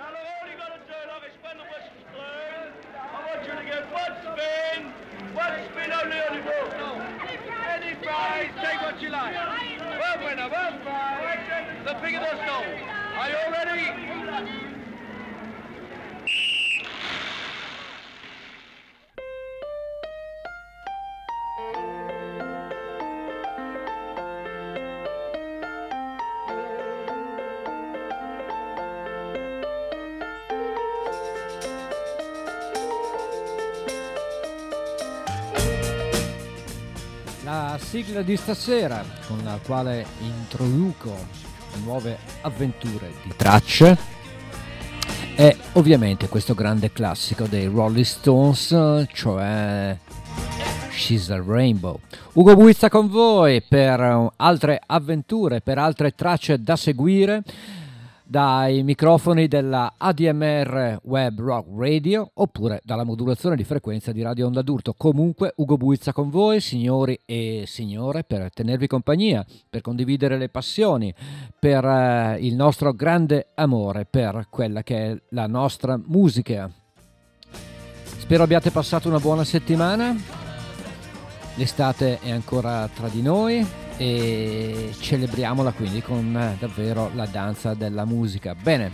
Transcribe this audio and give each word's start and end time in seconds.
all 0.00 0.48
you 0.48 0.56
gotta 0.56 0.80
do, 0.86 0.98
like 1.08 1.24
it's 1.26 1.38
when 1.42 1.56
the 1.56 1.64
whistle's 1.64 2.06
blown, 2.12 2.68
I 2.96 3.18
want 3.24 3.40
you 3.46 3.54
to 3.56 3.64
get 3.64 3.82
one 3.92 4.14
spin, 4.22 4.92
one 5.34 5.56
spin 5.72 5.90
only 5.92 6.18
on 6.20 6.32
the 6.36 6.42
ball. 6.44 7.00
Any 7.76 7.94
prize, 7.96 8.50
take 8.62 8.80
what 8.82 9.00
you 9.00 9.10
like. 9.10 9.34
One 9.34 10.24
winner, 10.24 10.48
one 10.48 10.80
prize, 10.82 11.84
the 11.84 11.94
bigger 12.02 12.20
the 12.20 12.36
stall. 12.44 12.64
Are 13.16 13.30
you 13.30 13.36
all 13.36 13.52
ready? 13.52 14.65
Sigla 37.88 38.22
di 38.22 38.36
stasera 38.36 39.04
con 39.28 39.38
la 39.44 39.60
quale 39.64 40.04
introduco 40.18 41.14
nuove 41.84 42.18
avventure 42.40 43.12
di 43.22 43.32
tracce 43.36 43.96
è 45.36 45.56
ovviamente 45.74 46.28
questo 46.28 46.54
grande 46.54 46.90
classico 46.90 47.46
dei 47.46 47.66
Rolling 47.66 48.04
Stones, 48.04 49.06
cioè 49.12 49.96
She's 50.90 51.30
a 51.30 51.40
Rainbow. 51.40 52.00
Ugo 52.32 52.56
Buizza 52.56 52.88
con 52.88 53.08
voi 53.08 53.62
per 53.62 54.32
altre 54.34 54.80
avventure, 54.84 55.60
per 55.60 55.78
altre 55.78 56.12
tracce 56.12 56.60
da 56.60 56.74
seguire 56.74 57.44
dai 58.28 58.82
microfoni 58.82 59.46
della 59.46 59.94
ADMR 59.96 60.98
Web 61.04 61.40
Rock 61.40 61.68
Radio 61.76 62.28
oppure 62.34 62.80
dalla 62.82 63.04
modulazione 63.04 63.54
di 63.54 63.62
frequenza 63.62 64.10
di 64.10 64.20
Radio 64.20 64.46
Onda 64.46 64.62
d'Urto. 64.62 64.94
Comunque 64.96 65.52
Ugo 65.56 65.76
Buizza 65.76 66.12
con 66.12 66.28
voi, 66.28 66.60
signori 66.60 67.18
e 67.24 67.64
signore, 67.66 68.24
per 68.24 68.50
tenervi 68.52 68.88
compagnia, 68.88 69.46
per 69.70 69.80
condividere 69.80 70.38
le 70.38 70.48
passioni, 70.48 71.14
per 71.56 71.84
eh, 71.84 72.38
il 72.40 72.56
nostro 72.56 72.92
grande 72.92 73.48
amore 73.54 74.06
per 74.06 74.48
quella 74.50 74.82
che 74.82 75.12
è 75.12 75.22
la 75.30 75.46
nostra 75.46 75.98
musica. 76.04 76.68
Spero 78.02 78.42
abbiate 78.42 78.72
passato 78.72 79.06
una 79.08 79.20
buona 79.20 79.44
settimana. 79.44 80.14
L'estate 81.54 82.18
è 82.18 82.30
ancora 82.32 82.88
tra 82.92 83.08
di 83.08 83.22
noi 83.22 83.84
e 83.96 84.90
celebriamola 84.98 85.72
quindi 85.72 86.02
con 86.02 86.36
eh, 86.36 86.56
davvero 86.58 87.10
la 87.14 87.26
danza 87.26 87.74
della 87.74 88.04
musica. 88.04 88.54
Bene, 88.54 88.92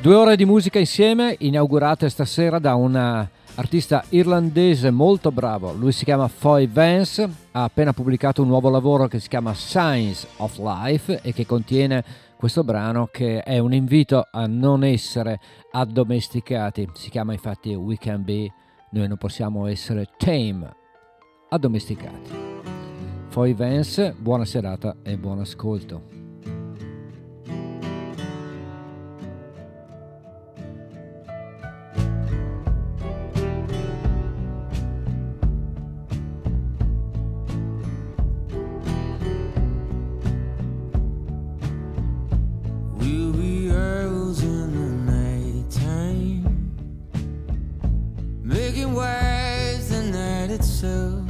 due 0.00 0.14
ore 0.14 0.36
di 0.36 0.44
musica 0.44 0.78
insieme, 0.78 1.36
inaugurate 1.38 2.08
stasera 2.08 2.58
da 2.58 2.74
un 2.74 2.96
eh, 2.96 3.30
artista 3.56 4.04
irlandese 4.10 4.90
molto 4.90 5.30
bravo. 5.32 5.72
Lui 5.72 5.92
si 5.92 6.04
chiama 6.04 6.28
Foy 6.28 6.66
Vance, 6.66 7.28
ha 7.52 7.64
appena 7.64 7.92
pubblicato 7.92 8.42
un 8.42 8.48
nuovo 8.48 8.68
lavoro 8.70 9.08
che 9.08 9.18
si 9.18 9.28
chiama 9.28 9.54
Science 9.54 10.26
of 10.36 10.58
Life 10.58 11.20
e 11.22 11.32
che 11.32 11.46
contiene 11.46 12.04
questo 12.36 12.64
brano 12.64 13.08
che 13.10 13.40
è 13.40 13.58
un 13.58 13.72
invito 13.72 14.28
a 14.30 14.46
non 14.46 14.84
essere 14.84 15.40
addomesticati. 15.70 16.90
Si 16.92 17.08
chiama 17.08 17.32
infatti 17.32 17.74
We 17.74 17.96
Can 17.96 18.24
Be, 18.24 18.52
noi 18.90 19.08
non 19.08 19.16
possiamo 19.16 19.66
essere 19.66 20.08
tame, 20.18 20.74
addomesticati. 21.48 22.55
Foy 23.36 23.52
Vance, 23.52 24.14
buona 24.18 24.46
serata 24.46 24.96
e 25.04 25.14
buon 25.14 25.40
ascolto. 25.40 26.00
Making 48.42 48.94
wise 48.94 49.90
the 49.90 50.10
night 50.10 50.50
itself. 50.50 51.25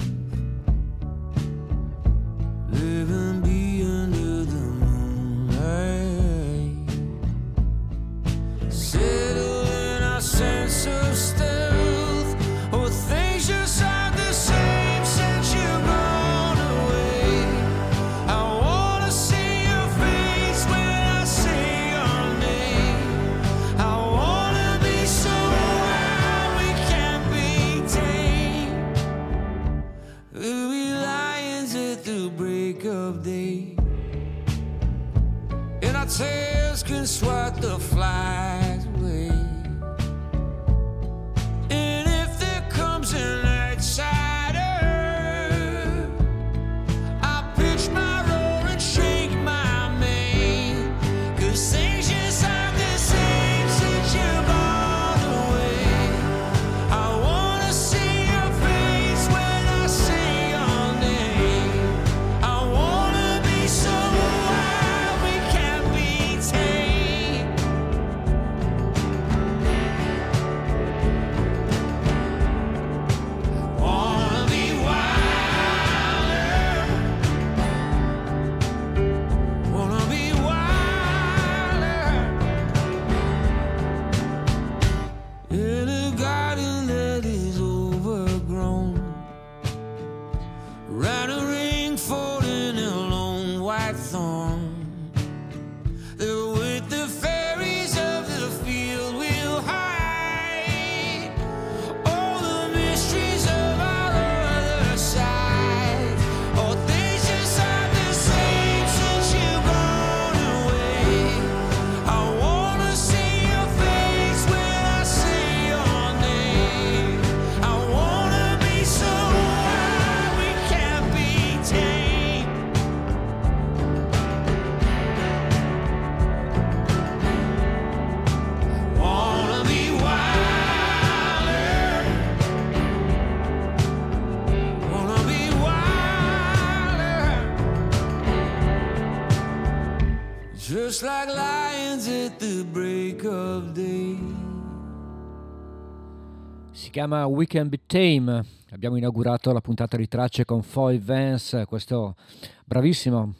Chiama 146.97 147.27
We 147.27 147.47
Can 147.47 147.69
Be 147.69 147.81
Tame. 147.85 148.43
Abbiamo 148.71 148.97
inaugurato 148.97 149.53
la 149.53 149.61
puntata 149.61 149.99
di 149.99 150.09
tracce 150.09 150.47
con 150.47 150.63
Foy 150.63 150.99
Vance, 150.99 151.67
questo 151.67 152.17
bravissimo 152.65 153.35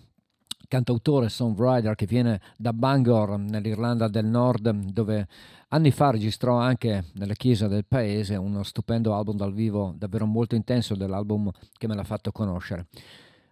cantautore 0.69 1.31
songwriter 1.31 1.95
che 1.95 2.05
viene 2.05 2.39
da 2.59 2.75
Bangor 2.75 3.39
nell'Irlanda 3.39 4.09
del 4.09 4.27
Nord 4.27 4.71
dove 4.93 5.27
anni 5.69 5.91
fa 5.91 6.11
registrò 6.11 6.59
anche 6.59 7.05
nella 7.15 7.33
chiesa 7.33 7.67
del 7.67 7.87
paese 7.87 8.37
uno 8.37 8.63
stupendo 8.63 9.15
album 9.15 9.37
dal 9.37 9.55
vivo 9.55 9.95
davvero 9.97 10.27
molto 10.27 10.55
intenso 10.55 10.95
dell'album 10.95 11.51
che 11.79 11.89
me 11.89 11.95
l'ha 11.95 12.05
fatto 12.05 12.33
conoscere. 12.33 12.89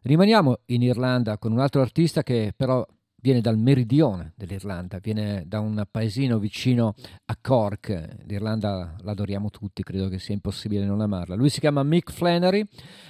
Rimaniamo 0.03 0.59
in 0.67 0.83
Irlanda 0.83 1.39
con 1.39 1.51
un 1.51 1.61
altro 1.61 1.81
artista 1.81 2.23
che 2.23 2.53
però 2.55 2.87
viene 3.25 3.41
dal 3.41 3.57
meridione 3.57 4.35
dell'Irlanda, 4.37 4.99
viene 4.99 5.45
da 5.47 5.59
un 5.59 5.83
paesino 5.91 6.39
vicino 6.39 6.95
a 7.25 7.39
Cork. 7.41 8.17
L'Irlanda 8.27 8.97
l'adoriamo 9.01 9.49
tutti, 9.49 9.83
credo 9.83 10.09
che 10.09 10.19
sia 10.19 10.35
impossibile 10.35 10.85
non 10.85 11.01
amarla. 11.01 11.35
Lui 11.35 11.49
si 11.49 11.59
chiama 11.59 11.83
Mick 11.83 12.13
Flannery, 12.13 12.63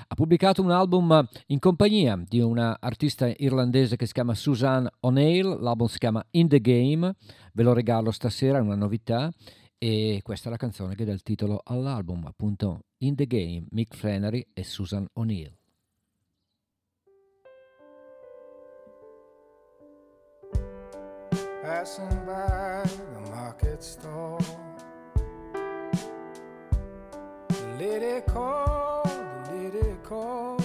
ha 0.07 0.15
pubblicato 0.15 0.63
un 0.63 0.71
album 0.71 1.27
in 1.47 1.59
compagnia 1.59 2.17
di 2.25 2.39
una 2.39 2.77
artista 2.79 3.27
irlandese 3.27 3.97
che 3.97 4.07
si 4.07 4.13
chiama 4.13 4.35
Suzanne 4.35 4.89
O'Neill, 5.01 5.61
l'album 5.61 5.89
si 5.89 5.99
chiama 5.99 6.25
In 6.31 6.47
the 6.47 6.61
Game, 6.61 7.13
ve 7.53 7.63
lo 7.65 7.73
regalo 7.73 8.13
stasera, 8.13 8.59
è 8.59 8.61
una 8.61 8.77
novità. 8.77 9.33
E 9.77 10.21
questa 10.23 10.47
è 10.47 10.51
la 10.53 10.57
canzone 10.57 10.95
che 10.95 11.05
dà 11.05 11.11
il 11.11 11.23
titolo 11.23 11.61
all'album, 11.65 12.25
appunto 12.27 12.85
In 12.99 13.17
the 13.17 13.27
Game, 13.27 13.65
Mick 13.71 13.97
Flannery 13.97 14.47
e 14.55 14.63
Susan 14.63 15.05
O'Neill. 15.15 15.53
Passing 21.65 22.27
by 22.27 22.83
the 23.15 23.21
market 23.31 23.83
stall. 23.83 24.39
The 27.49 27.77
lady 27.79 28.21
called, 28.27 29.09
the 29.47 29.57
lady 29.57 29.97
called. 30.03 30.64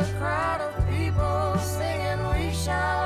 A 0.00 0.04
crowd 0.18 0.60
of 0.62 0.88
people 0.88 1.58
singing, 1.58 2.26
We 2.30 2.54
shall 2.54 2.99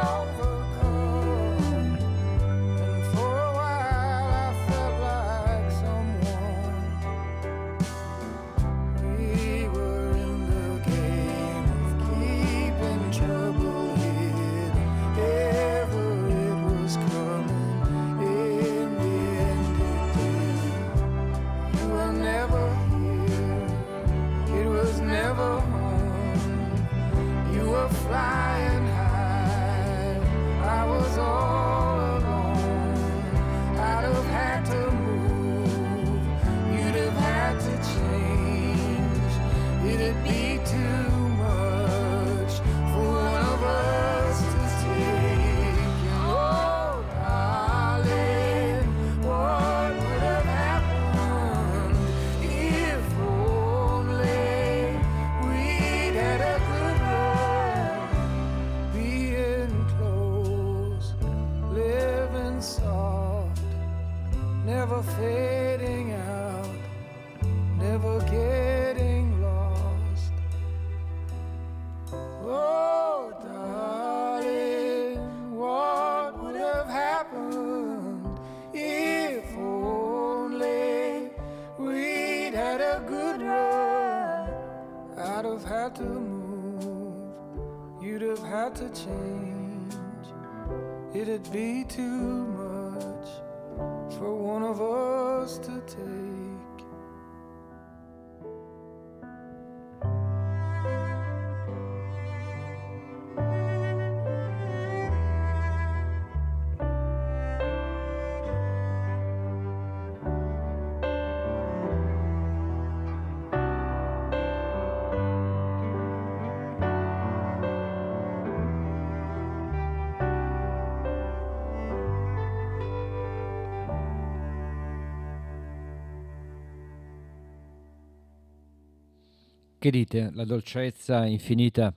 Che 129.85 129.91
dite? 129.91 130.31
La 130.33 130.47
dolcezza 130.47 131.27
infinita 131.27 131.95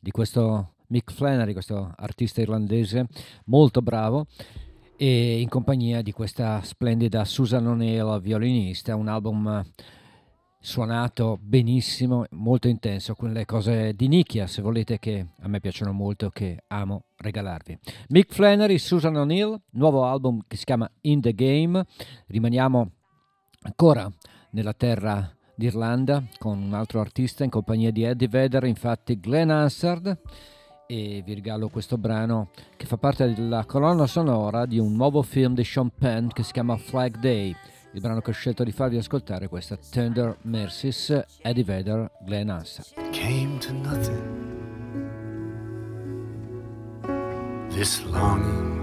di 0.00 0.10
questo 0.10 0.72
Mick 0.88 1.12
Flannery, 1.12 1.52
questo 1.52 1.92
artista 1.94 2.40
irlandese 2.40 3.06
molto 3.44 3.80
bravo, 3.80 4.26
e 4.96 5.40
in 5.40 5.48
compagnia 5.48 6.02
di 6.02 6.10
questa 6.10 6.60
splendida 6.64 7.24
Susan 7.24 7.64
O'Neill, 7.64 8.20
violinista, 8.20 8.96
un 8.96 9.06
album 9.06 9.64
suonato 10.58 11.38
benissimo, 11.40 12.24
molto 12.30 12.66
intenso, 12.66 13.14
quelle 13.14 13.44
cose 13.44 13.92
di 13.94 14.08
nicchia, 14.08 14.48
se 14.48 14.60
volete, 14.60 14.98
che 14.98 15.26
a 15.38 15.46
me 15.46 15.60
piacciono 15.60 15.92
molto, 15.92 16.30
che 16.30 16.64
amo 16.66 17.04
regalarvi. 17.18 17.78
Mick 18.08 18.34
Flannery, 18.34 18.78
Susan 18.78 19.14
O'Neill, 19.14 19.56
nuovo 19.74 20.06
album 20.06 20.42
che 20.48 20.56
si 20.56 20.64
chiama 20.64 20.90
In 21.02 21.20
the 21.20 21.32
Game. 21.34 21.86
Rimaniamo 22.26 22.90
ancora 23.62 24.10
nella 24.50 24.72
terra 24.72 25.37
d'Irlanda 25.58 26.22
con 26.38 26.62
un 26.62 26.72
altro 26.72 27.00
artista 27.00 27.42
in 27.42 27.50
compagnia 27.50 27.90
di 27.90 28.04
Eddie 28.04 28.28
Vedder, 28.28 28.62
infatti 28.64 29.18
Glenn 29.18 29.50
Hansard 29.50 30.16
e 30.86 31.22
vi 31.24 31.34
regalo 31.34 31.68
questo 31.68 31.98
brano 31.98 32.50
che 32.76 32.86
fa 32.86 32.96
parte 32.96 33.34
della 33.34 33.64
colonna 33.66 34.06
sonora 34.06 34.66
di 34.66 34.78
un 34.78 34.94
nuovo 34.94 35.22
film 35.22 35.54
di 35.54 35.64
Sean 35.64 35.90
Penn 35.90 36.28
che 36.28 36.44
si 36.44 36.52
chiama 36.52 36.76
Flag 36.76 37.18
Day. 37.18 37.54
Il 37.92 38.00
brano 38.00 38.20
che 38.20 38.30
ho 38.30 38.34
scelto 38.34 38.62
di 38.62 38.70
farvi 38.70 38.98
ascoltare 38.98 39.48
è 39.50 39.78
Tender 39.90 40.36
Mercies, 40.42 41.24
Eddie 41.42 41.64
Vedder, 41.64 42.10
Glenn 42.24 42.50
Hansard. 42.50 43.10
came 43.10 43.58
to 43.58 43.72
nothing. 43.72 44.46
This 47.70 48.04
longing, 48.04 48.78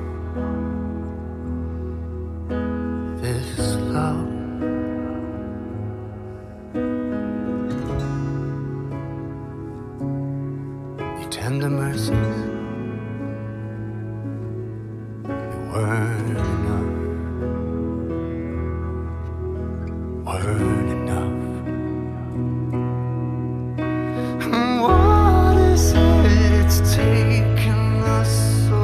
this 3.21 3.75
love. 3.91 4.34
Tender 11.45 11.69
mercies, 11.69 12.09
weren't 15.71 16.39
enough, 16.55 16.93
weren't 20.25 20.89
enough. 20.97 21.43
What 24.81 25.57
is 25.57 25.93
it? 25.93 26.65
It's 26.65 26.95
taken 26.95 28.01
us 28.17 28.33
so 28.67 28.79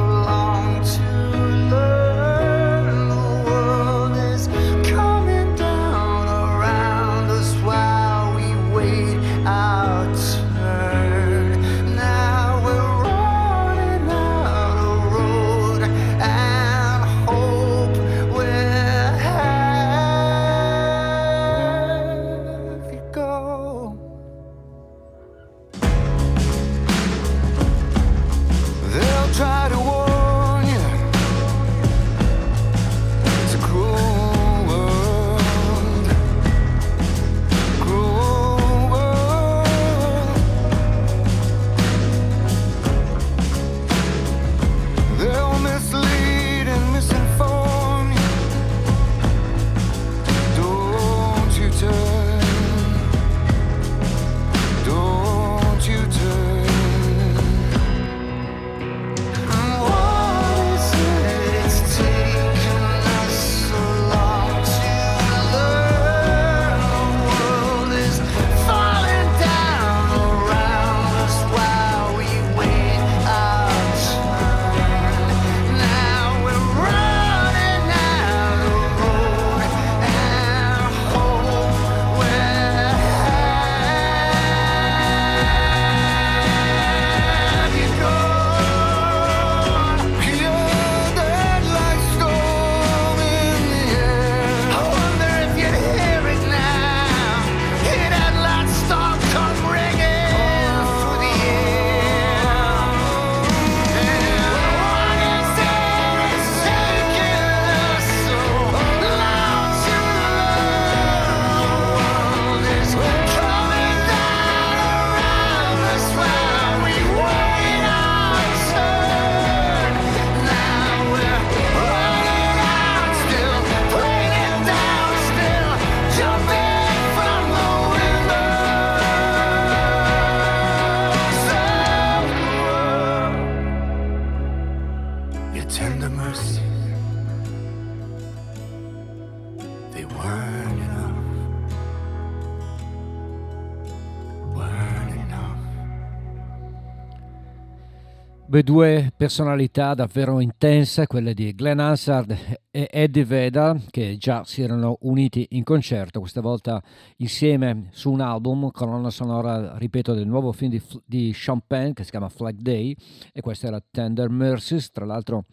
Beh, 148.62 148.70
due 148.70 149.12
personalità 149.16 149.92
davvero 149.92 150.38
intense, 150.38 151.08
quelle 151.08 151.34
di 151.34 151.52
Glenn 151.52 151.80
Hansard 151.80 152.36
e 152.70 152.88
Eddie 152.90 153.24
Vedder, 153.24 153.82
che 153.90 154.16
già 154.18 154.44
si 154.44 154.62
erano 154.62 154.98
uniti 155.00 155.48
in 155.50 155.64
concerto, 155.64 156.20
questa 156.20 156.40
volta 156.40 156.80
insieme 157.16 157.88
su 157.90 158.12
un 158.12 158.20
album, 158.20 158.70
colonna 158.70 159.10
sonora, 159.10 159.76
ripeto, 159.76 160.14
del 160.14 160.28
nuovo 160.28 160.52
film 160.52 160.70
di, 160.70 160.82
di 161.04 161.34
Penn 161.66 161.92
che 161.92 162.04
si 162.04 162.10
chiama 162.10 162.28
Flag 162.28 162.54
Day, 162.60 162.94
e 163.32 163.40
questa 163.40 163.66
era 163.66 163.82
Tender 163.90 164.28
Mercies, 164.28 164.90
tra 164.90 165.04
l'altro 165.04 165.46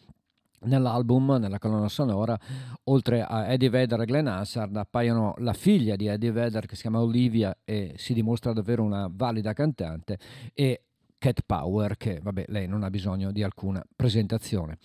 nell'album, 0.61 1.37
nella 1.39 1.57
colonna 1.57 1.89
sonora, 1.89 2.37
oltre 2.85 3.23
a 3.23 3.47
Eddie 3.47 3.69
Vedder 3.69 4.01
e 4.01 4.05
Glenn 4.05 4.27
Hansard, 4.27 4.75
appaiono 4.75 5.33
la 5.37 5.53
figlia 5.53 5.95
di 5.95 6.05
Eddie 6.05 6.31
Vedder 6.31 6.67
che 6.67 6.75
si 6.75 6.81
chiama 6.81 7.01
Olivia 7.01 7.57
e 7.63 7.93
si 7.97 8.13
dimostra 8.13 8.53
davvero 8.53 8.83
una 8.83 9.09
valida 9.11 9.53
cantante, 9.53 10.19
e 10.53 10.83
Cat 11.19 11.41
Power, 11.45 11.97
che 11.97 12.19
vabbè, 12.23 12.45
lei 12.47 12.67
non 12.67 12.81
ha 12.81 12.89
bisogno 12.89 13.31
di 13.31 13.43
alcuna 13.43 13.83
presentazione. 13.95 14.77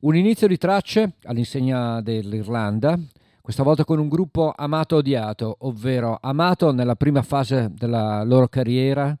Un 0.00 0.14
inizio 0.14 0.46
di 0.46 0.58
tracce 0.58 1.12
all'insegna 1.22 2.02
dell'Irlanda, 2.02 2.98
questa 3.40 3.62
volta 3.62 3.84
con 3.84 3.98
un 3.98 4.08
gruppo 4.08 4.52
amato 4.54 4.96
odiato, 4.96 5.56
ovvero 5.60 6.18
amato 6.20 6.72
nella 6.72 6.96
prima 6.96 7.22
fase 7.22 7.70
della 7.72 8.22
loro 8.22 8.48
carriera 8.48 9.16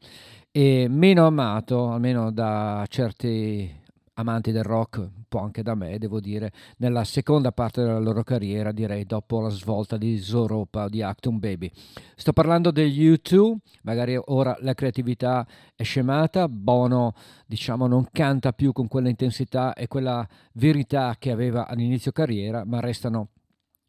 e 0.50 0.86
meno 0.90 1.26
amato, 1.26 1.90
almeno 1.90 2.30
da 2.30 2.84
certi 2.88 3.74
amanti 4.14 4.52
del 4.52 4.64
rock, 4.64 5.08
po' 5.28 5.38
anche 5.38 5.62
da 5.62 5.74
me, 5.74 5.98
devo 5.98 6.20
dire, 6.20 6.52
nella 6.78 7.04
seconda 7.04 7.52
parte 7.52 7.82
della 7.82 7.98
loro 7.98 8.22
carriera, 8.22 8.72
direi 8.72 9.04
dopo 9.04 9.40
la 9.40 9.50
svolta 9.50 9.96
di 9.96 10.18
Zoropa 10.18 10.88
di 10.88 11.02
Acton 11.02 11.38
Baby. 11.38 11.70
Sto 12.16 12.32
parlando 12.32 12.70
degli 12.70 13.08
U2, 13.08 13.54
magari 13.82 14.18
ora 14.26 14.56
la 14.60 14.74
creatività 14.74 15.46
è 15.76 15.82
scemata, 15.82 16.48
Bono 16.48 17.14
diciamo 17.46 17.86
non 17.86 18.08
canta 18.10 18.52
più 18.52 18.72
con 18.72 18.88
quella 18.88 19.08
intensità 19.08 19.74
e 19.74 19.86
quella 19.86 20.26
verità 20.54 21.14
che 21.18 21.30
aveva 21.30 21.66
all'inizio 21.68 22.10
carriera, 22.10 22.64
ma 22.64 22.80
restano 22.80 23.28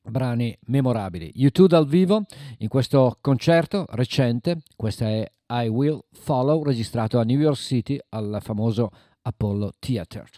brani 0.01 0.57
memorabili. 0.67 1.31
U2 1.35 1.65
dal 1.65 1.87
vivo 1.87 2.25
in 2.59 2.67
questo 2.67 3.17
concerto 3.21 3.85
recente, 3.91 4.61
questa 4.75 5.07
è 5.07 5.31
I 5.51 5.67
Will 5.67 5.99
Follow, 6.11 6.63
registrato 6.63 7.19
a 7.19 7.23
New 7.23 7.39
York 7.39 7.57
City 7.57 7.99
al 8.09 8.39
famoso 8.41 8.91
Apollo 9.21 9.73
Theater. 9.79 10.29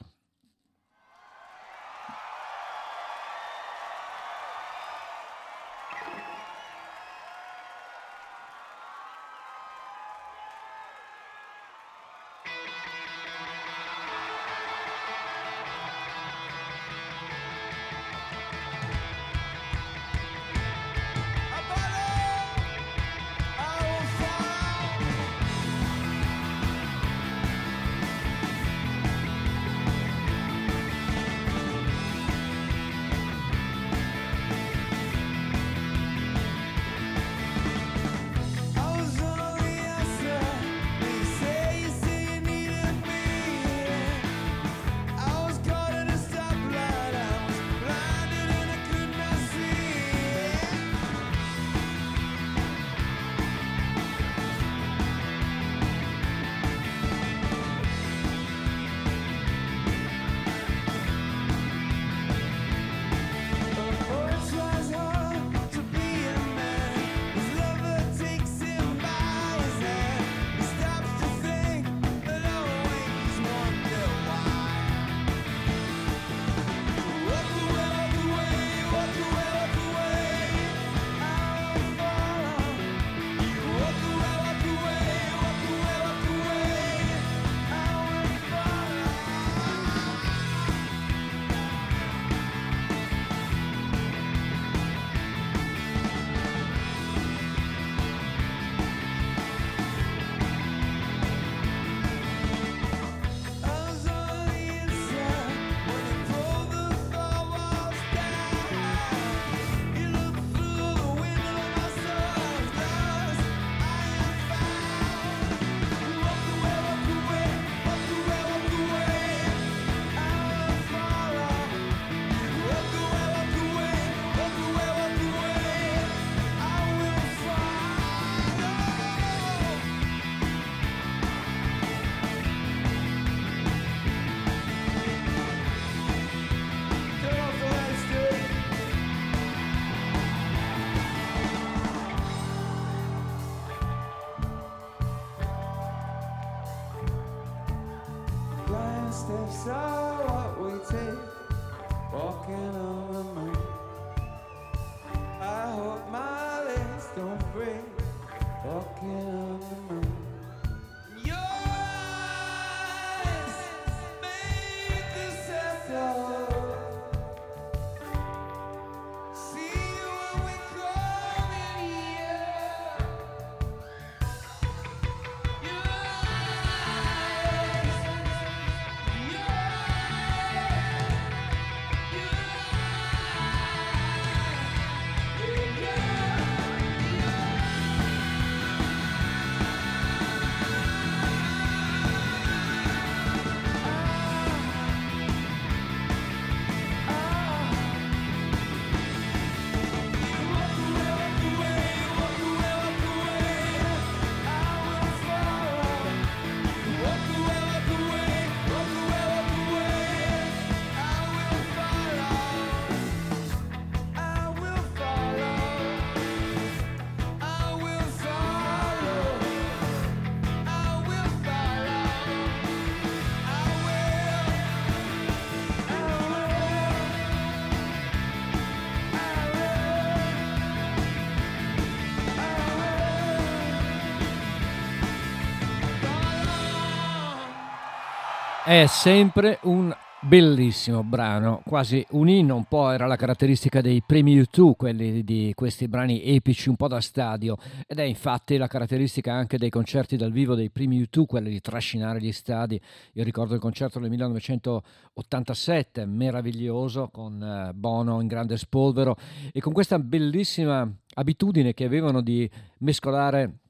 È 238.72 238.86
sempre 238.86 239.60
un 239.64 239.94
bellissimo 240.22 241.03
brano, 241.03 241.62
quasi 241.66 242.05
un 242.12 242.29
inno, 242.29 242.55
un 242.55 242.64
po' 242.64 242.90
era 242.92 243.05
la 243.05 243.18
caratteristica 243.18 243.81
dei 243.81 244.01
primi 244.01 244.40
U2, 244.40 244.75
quelli 244.77 245.25
di 245.25 245.51
questi 245.53 245.90
brani 245.90 246.24
epici 246.24 246.70
un 246.70 246.77
po' 246.77 246.88
da 246.88 247.01
stadio, 247.01 247.57
ed 247.86 248.00
è 248.00 248.03
infatti 248.03 248.55
la 248.55 248.68
caratteristica 248.68 249.34
anche 249.34 249.57
dei 249.57 249.70
concerti 249.70 250.16
dal 250.16 250.31
vivo 250.31 250.55
dei 250.55 250.70
primi 250.70 251.01
U2, 251.01 251.25
quelli 251.25 251.50
di 251.50 251.60
trascinare 251.60 252.22
gli 252.22 252.31
stadi. 252.31 252.79
Io 253.16 253.25
ricordo 253.25 253.55
il 253.55 253.60
concerto 253.60 254.00
del 254.00 254.10
1987, 254.10 256.05
meraviglioso, 256.05 257.10
con 257.10 257.44
eh, 257.44 257.74
Bono 257.74 258.22
in 258.22 258.27
grande 258.27 258.55
spolvero 258.55 259.18
e 259.51 259.60
con 259.60 259.74
questa 259.74 260.00
bellissima 260.00 260.90
abitudine 261.16 261.74
che 261.74 261.84
avevano 261.84 262.22
di 262.22 262.50
mescolare 262.77 263.61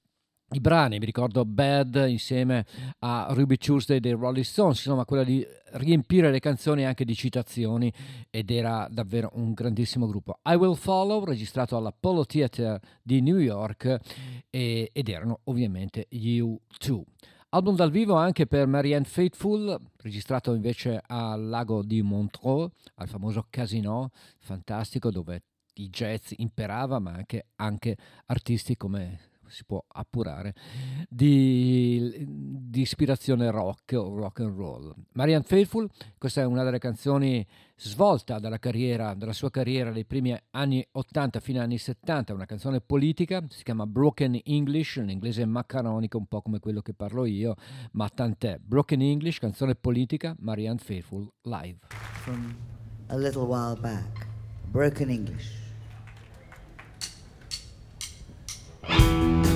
i 0.54 0.60
brani, 0.60 1.00
mi 1.00 1.06
ricordo 1.06 1.46
Bad 1.46 2.06
insieme 2.10 2.66
a 3.00 3.28
Ruby 3.30 3.56
Tuesday 3.56 4.02
dei 4.02 4.12
Rolling 4.12 4.44
Stones, 4.44 4.78
insomma 4.78 5.06
quella 5.06 5.24
di 5.24 5.46
riempire 5.74 6.30
le 6.30 6.40
canzoni 6.40 6.86
anche 6.86 7.06
di 7.06 7.16
citazioni 7.16 7.92
ed 8.30 8.52
era 8.52 8.86
davvero 8.92 9.30
un 9.36 9.54
grandissimo 9.54 10.08
gruppo. 10.08 10.40
I 10.44 10.56
Will 10.56 10.76
Follow, 10.76 11.24
registrato 11.24 11.78
all'Apollo 11.78 12.26
Theater 12.26 12.78
di 13.02 13.22
New 13.22 13.38
York 13.38 13.98
e- 14.50 14.90
ed 14.92 15.08
erano 15.08 15.40
ovviamente 15.46 16.08
gli 16.10 16.42
U2. 16.42 17.02
Album 17.54 17.76
dal 17.76 17.92
vivo 17.92 18.16
anche 18.16 18.46
per 18.46 18.68
Marianne 18.68 19.06
Faithful, 19.06 19.80
registrato 20.02 20.54
invece 20.54 21.02
al 21.06 21.48
lago 21.48 21.82
di 21.82 22.02
Montreux, 22.02 22.70
al 22.96 23.08
famoso 23.08 23.46
Casino, 23.50 24.10
fantastico 24.40 25.12
dove 25.12 25.44
il 25.76 25.90
jazz 25.90 26.34
imperava, 26.36 27.00
ma 27.00 27.12
anche, 27.12 27.46
anche 27.56 27.96
artisti 28.26 28.76
come 28.76 29.31
si 29.52 29.64
può 29.66 29.84
appurare 29.88 30.56
di, 31.08 32.26
di 32.28 32.82
ispirazione 32.82 33.52
rock 33.52 33.94
o 33.94 34.16
rock 34.16 34.40
and 34.40 34.56
roll. 34.56 34.94
Marianne 35.14 35.44
Faithful, 35.44 35.90
questa 36.18 36.42
è 36.42 36.46
una 36.46 36.64
delle 36.64 36.80
canzoni 36.80 37.46
svolta 37.76 38.40
dalla 38.40 38.60
carriera, 38.60 39.14
della 39.14 39.34
sua 39.34 39.50
carriera 39.50 39.92
dei 39.92 40.06
primi 40.06 40.38
anni 40.52 40.86
80 40.92 41.40
fino 41.40 41.60
agli 41.60 41.66
anni 41.66 41.78
70, 41.78 42.34
una 42.34 42.46
canzone 42.46 42.80
politica, 42.80 43.44
si 43.50 43.64
chiama 43.64 43.86
Broken 43.88 44.40
English, 44.44 44.98
in 44.98 45.10
inglese 45.10 45.46
maccaronico, 45.46 46.18
un 46.18 46.28
po' 46.28 46.42
come 46.42 46.60
quello 46.60 46.82
che 46.82 46.94
parlo 46.94 47.26
io, 47.26 47.56
ma 47.94 48.08
tant'è. 48.10 48.60
Broken 48.60 49.02
English, 49.02 49.40
canzone 49.40 49.76
politica, 49.76 50.36
Marianne 50.40 50.80
Faithful 50.80 51.32
live. 51.44 51.80
from 52.22 52.56
a 53.10 53.18
little 53.18 53.46
while 53.46 53.76
back. 53.76 54.28
Broken 54.72 55.10
English. 55.10 55.61
Bye. 58.92 59.51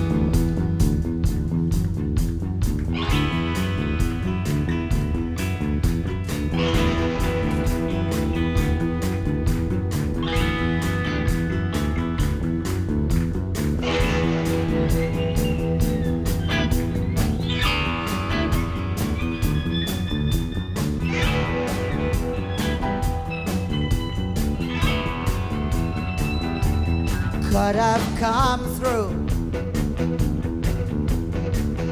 Could 27.55 27.75
have 27.77 28.19
come 28.19 28.59
through 28.75 29.11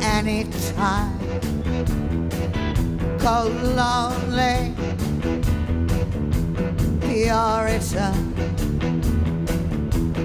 any 0.02 0.44
time. 0.76 1.18
Cold, 3.18 3.54
lonely 3.74 4.74
Puritan. 7.00 8.14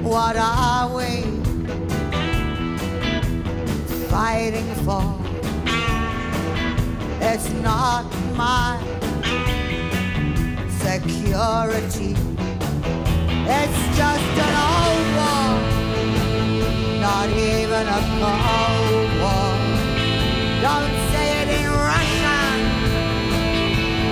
What 0.02 0.36
are 0.36 0.88
we 0.96 1.22
fighting 4.08 4.74
for? 4.84 5.04
It's 7.20 7.48
not 7.62 8.04
my 8.34 8.76
security. 10.80 12.27
It's 13.50 13.96
just 13.96 14.32
an 14.46 14.54
old 14.68 15.06
war, 15.16 15.56
not 17.00 17.30
even 17.30 17.84
a 17.88 18.00
cold 18.20 19.10
war. 19.22 19.52
Don't 20.60 20.96
say 21.10 21.26
it 21.40 21.48
in 21.56 21.70
Russian, 21.72 22.58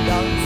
don't 0.09 0.45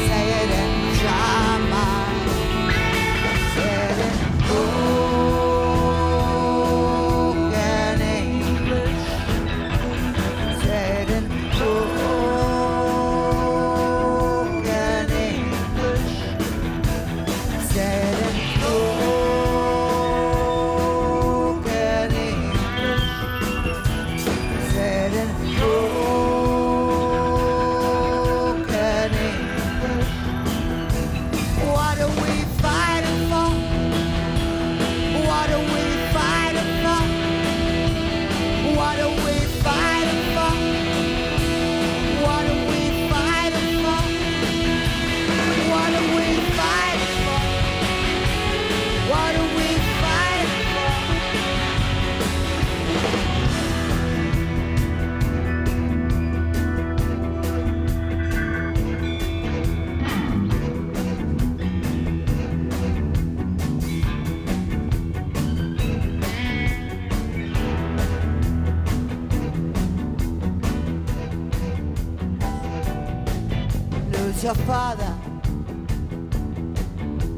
your 74.42 74.54
father, 74.54 75.14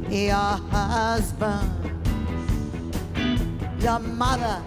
your 0.09 0.35
husband, 0.71 1.69
your 3.81 3.99
mother, 3.99 4.62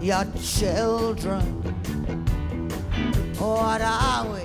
your 0.00 0.24
children. 0.40 1.42
What 3.38 3.82
are 3.82 4.26
we 4.32 4.42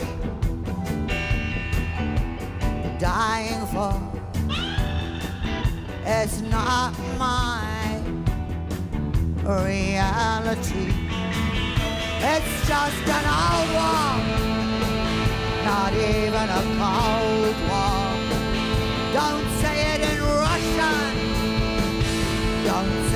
dying 3.00 3.66
for? 3.68 3.96
It's 6.06 6.42
not 6.42 6.94
my 7.18 8.02
reality. 9.46 10.94
It's 12.22 12.68
just 12.68 13.08
an 13.08 13.26
old 13.26 13.76
one 13.76 14.59
not 15.70 15.94
even 15.94 16.48
a 16.60 16.64
cold 16.82 17.58
war. 17.70 18.06
Don't 19.20 19.48
say 19.62 19.78
it 19.94 20.02
in 20.12 20.20
Russian. 20.46 21.14
Don't 22.70 23.09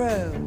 throw. 0.00 0.39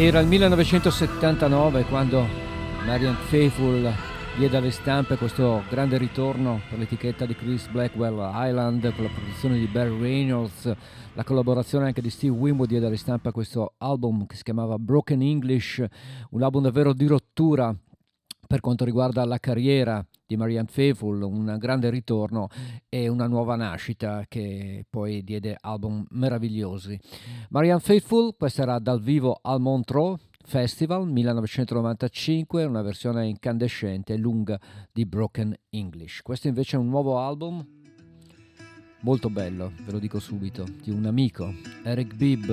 Era 0.00 0.20
il 0.20 0.28
1979 0.28 1.84
quando 1.84 2.26
Marian 2.86 3.16
Faithful 3.16 3.92
diede 4.34 4.56
alle 4.56 4.70
stampe 4.70 5.16
questo 5.16 5.62
grande 5.68 5.98
ritorno 5.98 6.62
per 6.70 6.78
l'etichetta 6.78 7.26
di 7.26 7.36
Chris 7.36 7.68
Blackwell 7.68 8.18
Island 8.32 8.94
con 8.94 9.04
la 9.04 9.10
produzione 9.10 9.58
di 9.58 9.66
Barry 9.66 10.00
Reynolds, 10.00 10.74
la 11.12 11.22
collaborazione 11.22 11.84
anche 11.84 12.00
di 12.00 12.08
Steve 12.08 12.34
Winwood 12.34 12.70
diede 12.70 12.86
alle 12.86 12.96
stampe 12.96 13.30
questo 13.30 13.74
album 13.76 14.24
che 14.24 14.36
si 14.36 14.42
chiamava 14.42 14.78
Broken 14.78 15.20
English, 15.20 15.84
un 16.30 16.42
album 16.42 16.62
davvero 16.62 16.94
di 16.94 17.06
rottura 17.06 17.76
per 18.46 18.60
quanto 18.60 18.86
riguarda 18.86 19.22
la 19.26 19.38
carriera 19.38 20.02
di 20.30 20.36
Marianne 20.36 20.68
Faithful, 20.68 21.20
un 21.22 21.56
grande 21.58 21.90
ritorno 21.90 22.46
e 22.88 23.08
una 23.08 23.26
nuova 23.26 23.56
nascita 23.56 24.26
che 24.28 24.86
poi 24.88 25.24
diede 25.24 25.56
album 25.60 26.06
meravigliosi. 26.10 26.96
Marianne 27.48 27.80
Faithful, 27.80 28.36
questa 28.38 28.62
era 28.62 28.78
dal 28.78 29.02
vivo 29.02 29.40
al 29.42 29.60
Montreux 29.60 30.20
Festival 30.44 31.08
1995, 31.08 32.62
una 32.62 32.82
versione 32.82 33.26
incandescente 33.26 34.12
e 34.12 34.18
lunga 34.18 34.56
di 34.92 35.04
Broken 35.04 35.52
English. 35.70 36.20
Questo 36.22 36.46
invece 36.46 36.76
è 36.76 36.78
un 36.78 36.86
nuovo 36.86 37.18
album 37.18 37.66
molto 39.00 39.30
bello, 39.30 39.72
ve 39.84 39.90
lo 39.90 39.98
dico 39.98 40.20
subito, 40.20 40.64
di 40.80 40.92
un 40.92 41.06
amico, 41.06 41.52
Eric 41.82 42.14
Bibb, 42.14 42.48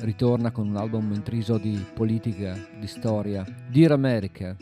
ritorna 0.00 0.50
con 0.50 0.68
un 0.68 0.76
album 0.76 1.10
intriso 1.14 1.56
di 1.56 1.82
politica, 1.94 2.58
di 2.78 2.86
storia, 2.86 3.42
Dear 3.70 3.92
America. 3.92 4.54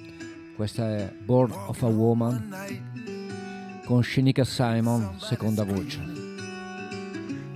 Questa 0.61 0.95
è 0.95 1.11
Born 1.11 1.53
of 1.53 1.83
a 1.83 1.87
Woman 1.87 2.55
con 3.87 4.03
Shinika 4.03 4.45
Simon, 4.45 5.19
seconda 5.19 5.65
voce. 5.65 5.99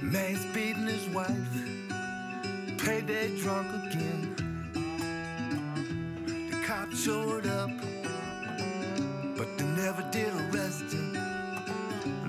Man's 0.01 0.43
beating 0.55 0.87
his 0.87 1.07
wife, 1.13 1.29
payday 2.79 3.39
drunk 3.43 3.67
again. 3.75 4.35
The 6.49 6.57
cops 6.67 7.03
showed 7.03 7.45
up, 7.45 7.69
but 9.37 9.49
they 9.59 9.67
never 9.77 10.03
did 10.11 10.33
arrest 10.49 10.91
him. 10.91 11.13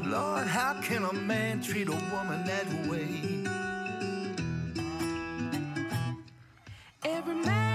Lord, 0.04 0.46
how 0.46 0.74
can 0.82 1.06
a 1.06 1.14
man 1.14 1.62
treat 1.62 1.88
a 1.88 1.96
woman 2.12 2.44
that 2.44 2.68
way? 2.90 3.46
Every 7.06 7.36
man 7.36 7.75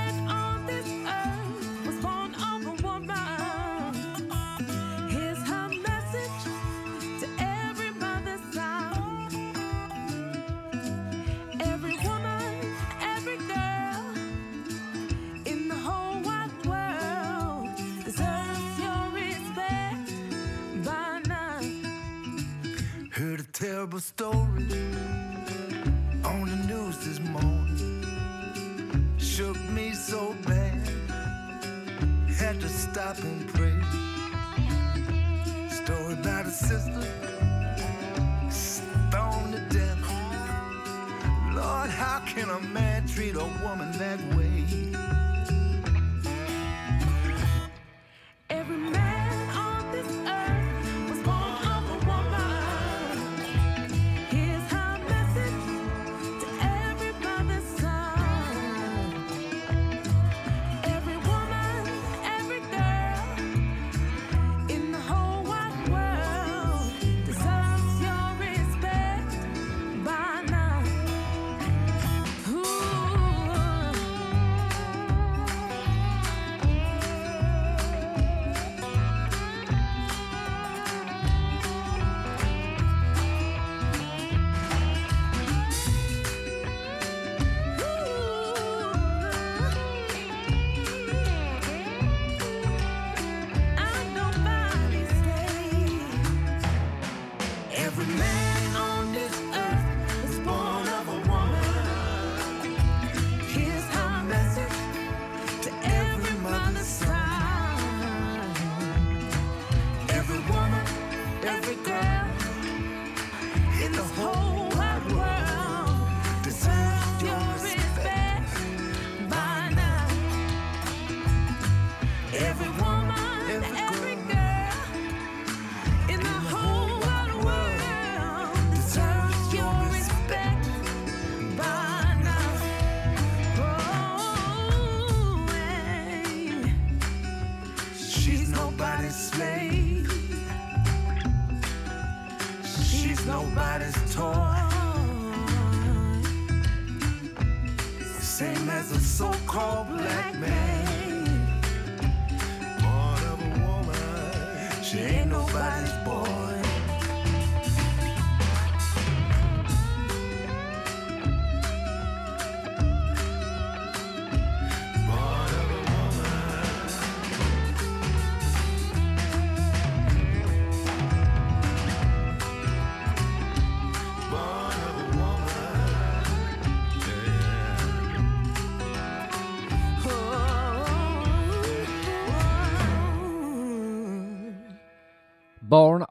terrible 23.80 23.98
story 23.98 24.68
on 26.22 26.44
the 26.44 26.60
news 26.68 26.98
this 26.98 27.18
morning. 27.18 28.04
Shook 29.16 29.58
me 29.70 29.94
so 29.94 30.36
bad, 30.46 30.86
had 32.38 32.60
to 32.60 32.68
stop 32.68 33.16
and 33.20 33.48
pray. 33.48 33.80
Story 35.70 36.12
about 36.12 36.44
a 36.44 36.50
sister 36.50 37.06
stoned 38.50 39.54
to 39.54 39.60
death. 39.70 40.02
Lord, 41.54 41.88
how 41.88 42.20
can 42.26 42.50
a 42.50 42.60
man 42.60 43.08
treat 43.08 43.34
a 43.34 43.48
woman 43.64 43.92
that 43.92 44.20
way? 44.36 44.39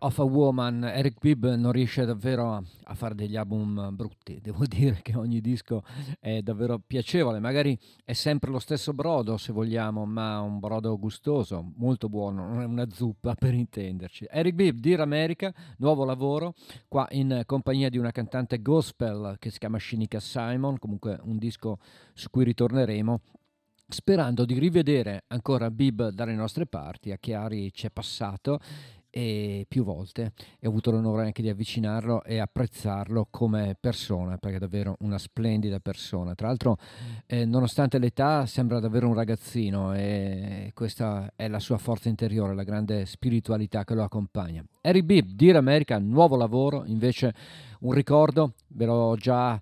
Of 0.09 0.17
a 0.17 0.23
Woman, 0.23 0.83
Eric 0.85 1.19
Bibb 1.19 1.45
non 1.45 1.71
riesce 1.71 2.03
davvero 2.03 2.63
a, 2.83 2.95
fare 2.95 3.13
degli 3.13 3.35
album 3.35 3.95
brutti, 3.95 4.39
devo 4.41 4.65
dire 4.65 5.01
che 5.03 5.15
ogni 5.15 5.39
disco 5.39 5.83
è 6.19 6.41
davvero 6.41 6.79
piacevole, 6.79 7.39
magari 7.39 7.77
è 8.03 8.13
sempre 8.13 8.49
lo 8.49 8.57
stesso 8.57 8.91
brodo 8.91 9.37
se 9.37 9.51
vogliamo, 9.51 10.05
ma 10.05 10.39
un 10.39 10.57
brodo 10.57 10.97
gustoso, 10.97 11.73
molto 11.75 12.09
buono, 12.09 12.47
non 12.47 12.61
è 12.61 12.65
una 12.65 12.89
zuppa 12.89 13.35
per 13.37 13.53
intenderci. 13.53 14.25
Eric 14.31 14.55
Bibb, 14.55 14.79
Dear 14.79 15.01
America, 15.01 15.53
nuovo 15.77 16.05
lavoro, 16.05 16.55
qua 16.87 17.07
in 17.11 17.43
compagnia 17.45 17.89
di 17.89 17.99
una 17.99 18.11
cantante 18.11 18.63
gospel 18.63 19.35
che 19.37 19.51
si 19.51 19.59
chiama 19.59 19.77
Shinika 19.77 20.19
Simon, 20.19 20.79
comunque 20.79 21.19
un 21.21 21.37
disco 21.37 21.77
su 22.13 22.31
cui 22.31 22.45
ritorneremo 22.45 23.21
sperando 23.91 24.45
di 24.45 24.57
rivedere 24.59 25.23
ancora 25.27 25.71
Bib 25.71 26.09
dalle 26.09 26.35
nostre 26.35 26.67
parti, 26.67 27.11
a 27.11 27.17
Chiari 27.17 27.71
c'è 27.71 27.89
passato 27.89 28.59
e 29.09 29.65
più 29.67 29.83
volte. 29.83 30.33
E 30.59 30.67
ho 30.67 30.69
avuto 30.69 30.91
l'onore 30.91 31.23
anche 31.23 31.41
di 31.41 31.49
avvicinarlo 31.49 32.23
e 32.23 32.39
apprezzarlo 32.39 33.27
come 33.29 33.75
persona 33.79 34.37
perché 34.37 34.57
è 34.57 34.59
davvero 34.59 34.95
una 34.99 35.17
splendida 35.17 35.79
persona. 35.79 36.35
Tra 36.35 36.47
l'altro 36.47 36.77
eh, 37.25 37.45
nonostante 37.45 37.97
l'età 37.97 38.45
sembra 38.45 38.79
davvero 38.79 39.07
un 39.07 39.13
ragazzino 39.13 39.93
e 39.93 40.71
questa 40.73 41.33
è 41.35 41.47
la 41.47 41.59
sua 41.59 41.77
forza 41.77 42.09
interiore 42.09 42.55
la 42.55 42.63
grande 42.63 43.05
spiritualità 43.05 43.83
che 43.83 43.95
lo 43.95 44.03
accompagna. 44.03 44.63
Harry 44.81 45.01
Bibb, 45.01 45.29
Dear 45.31 45.57
America, 45.57 45.97
nuovo 45.99 46.35
lavoro. 46.35 46.83
Invece 46.85 47.33
un 47.81 47.91
ricordo 47.91 48.53
ve 48.67 48.85
l'ho 48.85 49.15
già 49.17 49.59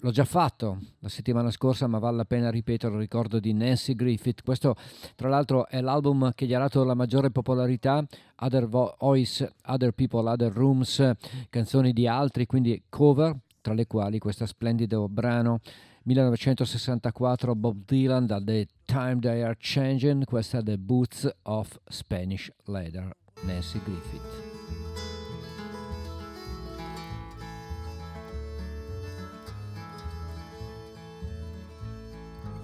L'ho 0.00 0.10
già 0.10 0.24
fatto 0.24 0.78
la 1.00 1.08
settimana 1.08 1.50
scorsa, 1.50 1.86
ma 1.86 1.98
vale 1.98 2.18
la 2.18 2.24
pena 2.24 2.50
ripetere 2.50 2.92
il 2.94 3.00
ricordo 3.00 3.40
di 3.40 3.52
Nancy 3.52 3.94
Griffith. 3.94 4.42
Questo, 4.42 4.76
tra 5.14 5.28
l'altro, 5.28 5.66
è 5.68 5.80
l'album 5.80 6.32
che 6.34 6.46
gli 6.46 6.54
ha 6.54 6.58
dato 6.58 6.84
la 6.84 6.94
maggiore 6.94 7.30
popolarità. 7.30 8.04
Other 8.40 8.68
Voice, 8.68 9.52
Other 9.66 9.92
People, 9.92 10.28
Other 10.28 10.52
Rooms, 10.52 11.10
canzoni 11.50 11.92
di 11.92 12.06
altri, 12.06 12.46
quindi 12.46 12.82
cover, 12.88 13.36
tra 13.60 13.74
le 13.74 13.86
quali 13.86 14.18
questo 14.18 14.46
splendido 14.46 15.08
brano 15.08 15.60
1964 16.04 17.54
Bob 17.54 17.84
Dylan 17.84 18.26
da 18.26 18.40
The 18.42 18.66
Time 18.84 19.18
They 19.20 19.42
Are 19.42 19.56
Changing. 19.58 20.24
Questa 20.24 20.58
è 20.58 20.62
The 20.62 20.78
Boots 20.78 21.28
of 21.42 21.78
Spanish 21.86 22.50
Leather, 22.64 23.14
Nancy 23.42 23.80
Griffith. 23.84 24.47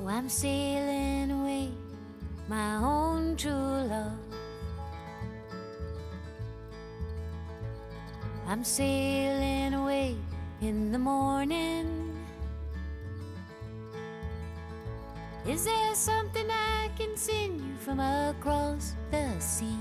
Oh, 0.04 0.08
I'm 0.08 0.28
sailing 0.28 1.30
away, 1.30 1.70
my 2.46 2.76
own 2.76 3.36
true 3.36 3.88
love. 3.88 4.12
I'm 8.46 8.62
sailing 8.64 9.72
away 9.72 10.16
in 10.60 10.92
the 10.92 10.98
morning. 10.98 12.12
Is 15.48 15.64
there 15.64 15.94
something 15.94 16.50
I 16.50 16.90
can 16.98 17.16
send 17.16 17.62
you 17.62 17.74
from 17.78 18.00
across 18.00 18.92
the 19.10 19.40
sea? 19.40 19.78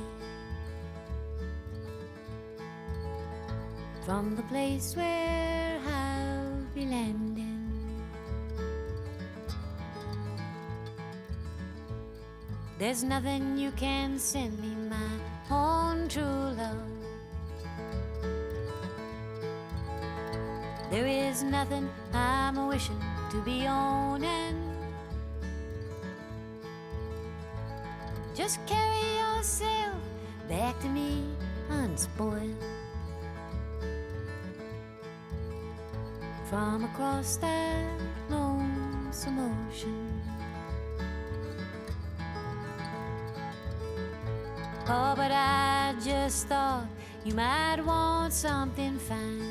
From 4.06 4.38
the 4.38 4.44
place 4.44 4.96
where 4.96 5.80
I'll 5.86 6.64
be 6.74 6.86
landing. 6.86 7.33
There's 12.84 13.02
nothing 13.02 13.58
you 13.58 13.72
can 13.72 14.20
send 14.20 14.60
me, 14.60 14.76
my 14.90 15.16
own 15.50 16.10
true 16.10 16.22
love. 16.22 16.76
There 20.92 21.08
is 21.08 21.44
nothing 21.44 21.88
I'm 22.14 22.68
wishing 22.68 23.02
to 23.32 23.42
be 23.46 23.66
owning. 23.68 24.60
Just 28.36 28.60
carry 28.68 29.16
yourself 29.16 29.96
back 30.50 30.78
to 30.82 30.90
me 30.90 31.24
unspoiled. 31.70 32.62
From 36.50 36.84
across 36.84 37.38
that 37.38 37.98
lonesome 38.30 39.40
ocean. 39.40 40.13
Oh, 44.86 45.14
but 45.16 45.32
I 45.32 45.96
just 46.04 46.48
thought 46.48 46.88
you 47.24 47.34
might 47.34 47.82
want 47.86 48.34
something 48.34 49.00
fine. 49.00 49.48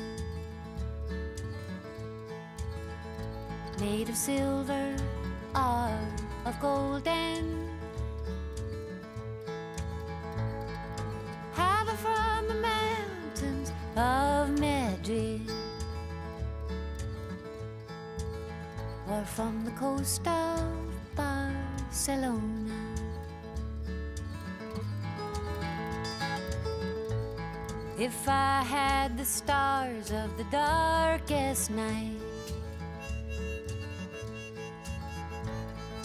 Made 3.79 4.09
of 4.09 4.15
silver 4.15 4.95
or 5.55 5.89
of 6.45 6.59
golden. 6.61 7.67
Either 11.57 11.93
from 11.93 12.47
the 12.47 12.55
mountains 12.55 13.71
of 13.95 14.59
Madrid 14.59 15.49
or 19.09 19.25
from 19.25 19.65
the 19.65 19.71
coast 19.71 20.27
of 20.27 20.63
Barcelona. 21.15 22.52
If 28.03 28.27
I 28.27 28.63
had 28.63 29.17
the 29.17 29.23
stars 29.23 30.11
of 30.11 30.35
the 30.35 30.43
darkest 30.51 31.71
night 31.71 32.19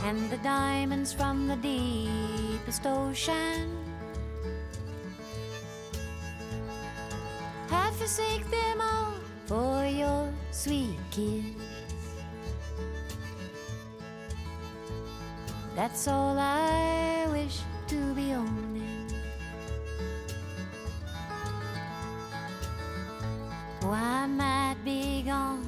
and 0.04 0.30
the 0.30 0.36
diamonds 0.36 1.12
from 1.12 1.48
the 1.48 1.56
deepest 1.56 2.86
ocean, 2.86 3.84
I'd 7.68 7.92
forsake 7.94 8.48
them 8.48 8.80
all 8.80 9.14
for 9.46 9.84
your 9.84 10.32
sweet 10.52 11.00
kiss. 11.10 11.46
That's 15.74 16.06
all 16.06 16.38
I 16.38 17.26
wish 17.32 17.58
to 17.88 18.14
be 18.14 18.34
owning. 18.34 18.57
Oh, 23.88 23.92
I 23.92 24.26
might 24.26 24.76
be 24.84 25.22
gone 25.22 25.64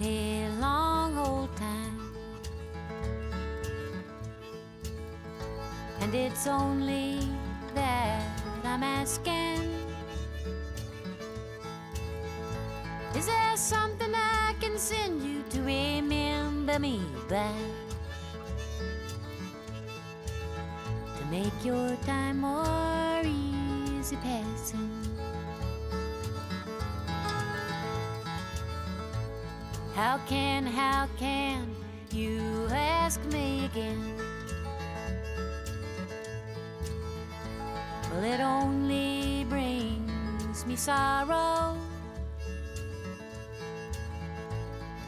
a 0.00 0.48
long 0.58 1.18
old 1.18 1.54
time. 1.54 2.14
And 6.00 6.14
it's 6.14 6.46
only 6.46 7.28
that 7.74 8.40
I'm 8.64 8.82
asking. 8.82 9.68
Is 13.14 13.26
there 13.26 13.56
something 13.58 14.14
I 14.14 14.54
can 14.60 14.78
send 14.78 15.22
you 15.22 15.44
to 15.50 15.60
remember 15.60 16.78
me 16.78 17.02
by? 17.28 17.52
To 21.18 21.24
make 21.30 21.62
your 21.62 21.96
time 22.06 22.40
more 22.40 23.22
easy 23.26 24.16
passing. 24.16 24.97
How 29.98 30.20
can, 30.28 30.64
how 30.64 31.08
can 31.18 31.74
you 32.12 32.68
ask 32.70 33.20
me 33.32 33.64
again? 33.64 34.14
Well, 38.08 38.22
it 38.22 38.38
only 38.38 39.44
brings 39.48 40.64
me 40.66 40.76
sorrow. 40.76 41.76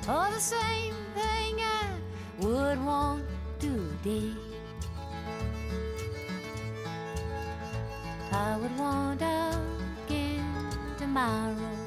Oh, 0.08 0.28
the 0.34 0.40
same 0.40 0.96
thing 1.14 1.60
I 1.62 1.86
would 2.40 2.84
want 2.84 3.22
to 3.60 3.96
today. 4.02 4.32
I 8.32 8.56
would 8.60 8.76
want 8.76 9.22
again 9.22 10.66
tomorrow. 10.98 11.79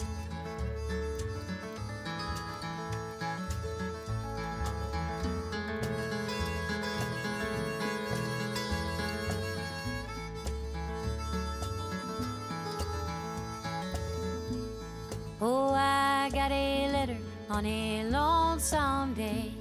Got 16.43 16.51
a 16.51 16.91
letter 16.91 17.17
on 17.49 17.65
a 17.65 18.03
lonesome 18.09 19.13
day. 19.13 19.53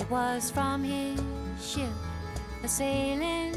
It 0.00 0.10
was 0.10 0.50
from 0.50 0.82
his 0.82 1.20
ship 1.60 1.92
a 2.64 2.68
sailing. 2.68 3.52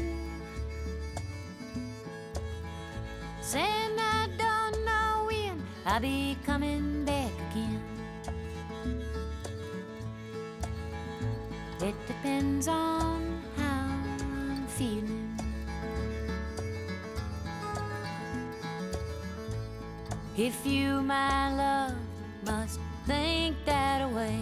Saying 3.40 3.96
I 3.98 4.28
don't 4.36 4.84
know 4.84 5.24
when 5.26 5.64
I'll 5.86 6.00
be 6.00 6.36
coming 6.44 7.06
back 7.06 7.32
again. 7.50 7.82
It 11.80 11.94
depends 12.06 12.68
on 12.68 13.40
how 13.56 13.88
I'm 14.20 14.66
feeling. 14.66 15.29
If 20.42 20.64
you, 20.64 21.02
my 21.02 21.54
love, 21.54 21.94
must 22.46 22.80
think 23.06 23.56
that 23.66 24.10
way, 24.10 24.40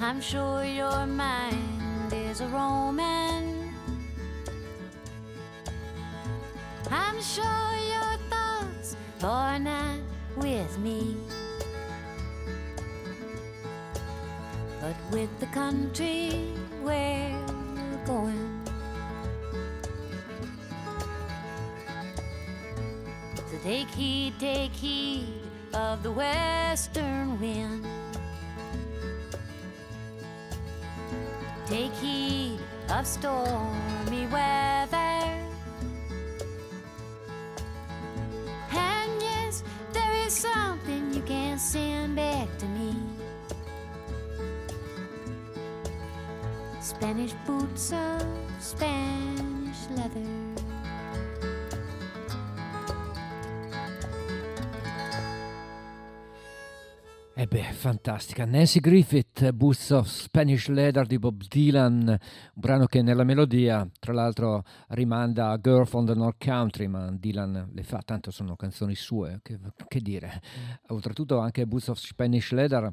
I'm 0.00 0.20
sure 0.20 0.62
your 0.62 1.06
mind 1.06 2.12
is 2.12 2.40
a 2.40 2.46
roaming. 2.46 3.74
I'm 6.88 7.20
sure 7.20 7.72
your 7.94 8.14
thoughts 8.30 8.94
are 9.24 9.58
not 9.58 9.98
with 10.36 10.78
me, 10.78 11.16
but 14.80 14.94
with 15.10 15.30
the 15.40 15.46
country 15.46 16.54
where 16.84 17.45
take 24.30 24.32
heed, 24.32 24.40
take 24.40 24.72
heed 24.72 25.26
of 25.74 26.02
the 26.02 26.10
western 26.10 27.38
wind. 27.40 27.86
Take 31.66 31.92
heed 31.94 32.58
of 32.90 33.06
stormy 33.06 34.26
weather. 34.26 34.96
And 38.72 39.22
yes, 39.22 39.62
there 39.92 40.12
is 40.26 40.32
something 40.32 41.12
you 41.12 41.22
can 41.22 41.58
send 41.58 42.16
back 42.16 42.48
to 42.58 42.66
me. 42.66 42.94
Spanish 46.80 47.32
boots 47.46 47.92
of 47.92 48.24
Spanish 48.60 49.88
leather. 49.90 50.45
Beh, 57.56 57.72
fantastica. 57.72 58.44
Nancy 58.44 58.80
Griffith, 58.80 59.50
Boots 59.52 59.88
of 59.90 60.06
Spanish 60.08 60.68
Leather 60.68 61.06
di 61.06 61.18
Bob 61.18 61.42
Dylan, 61.48 62.06
un 62.06 62.18
brano 62.52 62.84
che 62.84 63.00
nella 63.00 63.24
melodia, 63.24 63.88
tra 63.98 64.12
l'altro, 64.12 64.62
rimanda 64.88 65.48
a 65.48 65.58
Girl 65.58 65.86
from 65.86 66.04
the 66.04 66.12
North 66.12 66.36
Country, 66.44 66.86
ma 66.86 67.10
Dylan 67.10 67.70
le 67.72 67.82
fa, 67.82 68.02
tanto 68.04 68.30
sono 68.30 68.56
canzoni 68.56 68.94
sue, 68.94 69.40
che, 69.42 69.58
che 69.88 70.00
dire. 70.00 70.42
Oltretutto 70.88 71.38
anche 71.38 71.66
Boots 71.66 71.88
of 71.88 71.98
Spanish 71.98 72.50
Leather 72.50 72.92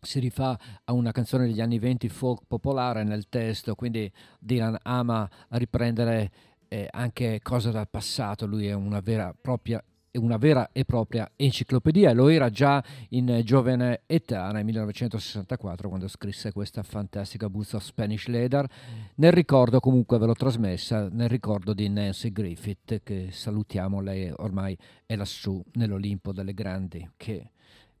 si 0.00 0.20
rifà 0.20 0.58
a 0.84 0.92
una 0.94 1.12
canzone 1.12 1.44
degli 1.44 1.60
anni 1.60 1.78
20 1.78 2.08
folk 2.08 2.44
popolare 2.46 3.04
nel 3.04 3.28
testo, 3.28 3.74
quindi 3.74 4.10
Dylan 4.40 4.78
ama 4.84 5.28
riprendere 5.50 6.30
eh, 6.68 6.88
anche 6.90 7.40
cose 7.42 7.70
dal 7.70 7.90
passato, 7.90 8.46
lui 8.46 8.68
è 8.68 8.72
una 8.72 9.00
vera, 9.00 9.34
propria, 9.38 9.78
è 9.78 9.91
una 10.18 10.36
vera 10.36 10.70
e 10.72 10.84
propria 10.84 11.30
enciclopedia 11.36 12.12
lo 12.12 12.28
era 12.28 12.50
già 12.50 12.82
in 13.10 13.40
giovane 13.44 14.02
età 14.06 14.50
nel 14.50 14.64
1964 14.64 15.88
quando 15.88 16.08
scrisse 16.08 16.52
questa 16.52 16.82
fantastica 16.82 17.48
Boots 17.48 17.72
of 17.72 17.82
Spanish 17.82 18.26
Leather. 18.26 18.68
Nel 19.16 19.32
ricordo 19.32 19.80
comunque 19.80 20.18
ve 20.18 20.26
l'ho 20.26 20.34
trasmessa, 20.34 21.08
nel 21.10 21.28
ricordo 21.28 21.72
di 21.72 21.88
Nancy 21.88 22.30
Griffith 22.30 23.00
che 23.02 23.28
salutiamo, 23.30 24.00
lei 24.00 24.30
ormai 24.36 24.76
è 25.06 25.16
lassù 25.16 25.62
nell'Olimpo 25.74 26.32
delle 26.32 26.52
grandi 26.52 27.08
che 27.16 27.50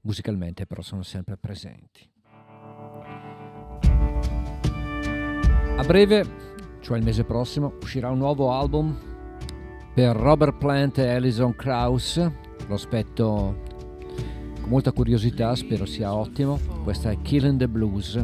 musicalmente 0.02 0.66
però 0.66 0.82
sono 0.82 1.02
sempre 1.02 1.36
presenti. 1.36 2.08
A 5.74 5.84
breve, 5.84 6.24
cioè 6.80 6.98
il 6.98 7.04
mese 7.04 7.24
prossimo, 7.24 7.78
uscirà 7.80 8.10
un 8.10 8.18
nuovo 8.18 8.52
album 8.52 9.11
per 9.94 10.16
Robert 10.16 10.56
Plant 10.56 10.98
e 10.98 11.08
Alison 11.08 11.54
Krauss. 11.54 12.16
Lo 12.66 12.74
aspetto 12.74 13.60
con 14.60 14.70
molta 14.70 14.92
curiosità, 14.92 15.54
spero 15.54 15.84
sia 15.84 16.14
ottimo. 16.14 16.58
Questa 16.82 17.10
è 17.10 17.18
Killing 17.20 17.58
the 17.58 17.68
Blues 17.68 18.22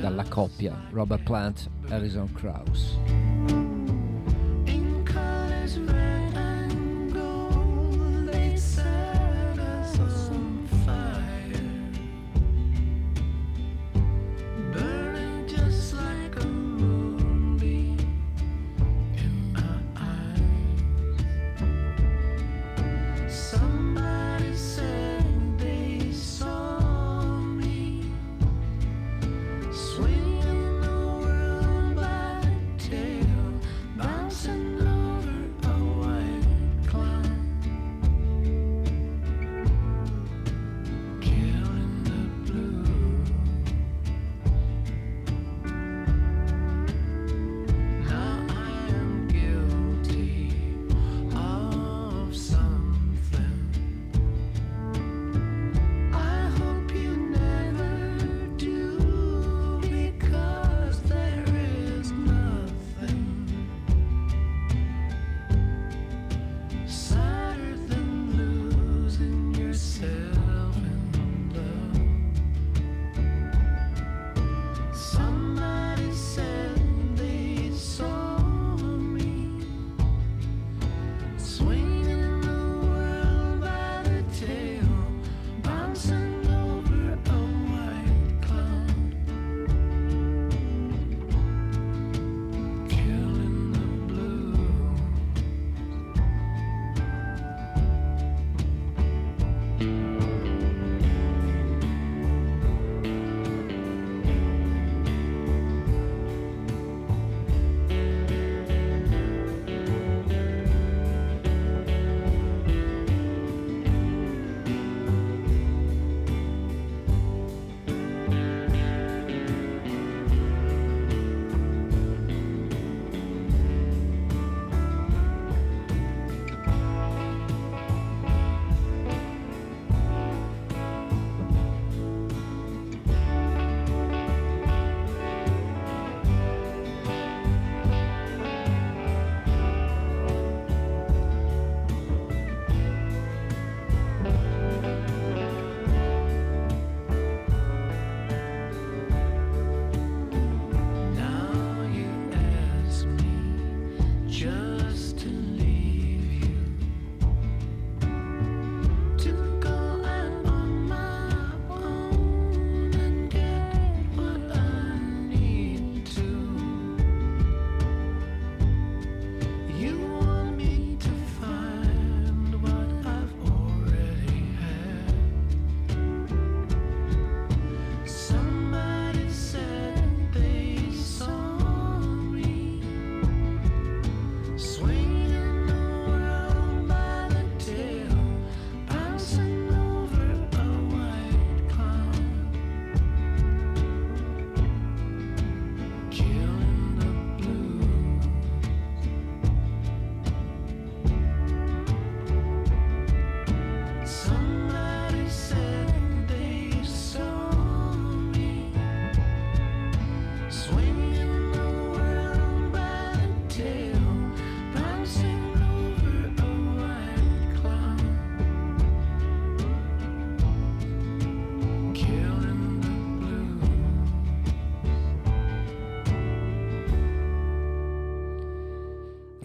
dalla 0.00 0.24
coppia 0.28 0.88
Robert 0.90 1.22
Plant 1.22 1.68
e 1.88 1.94
Alison 1.94 2.32
Krauss. 2.32 3.59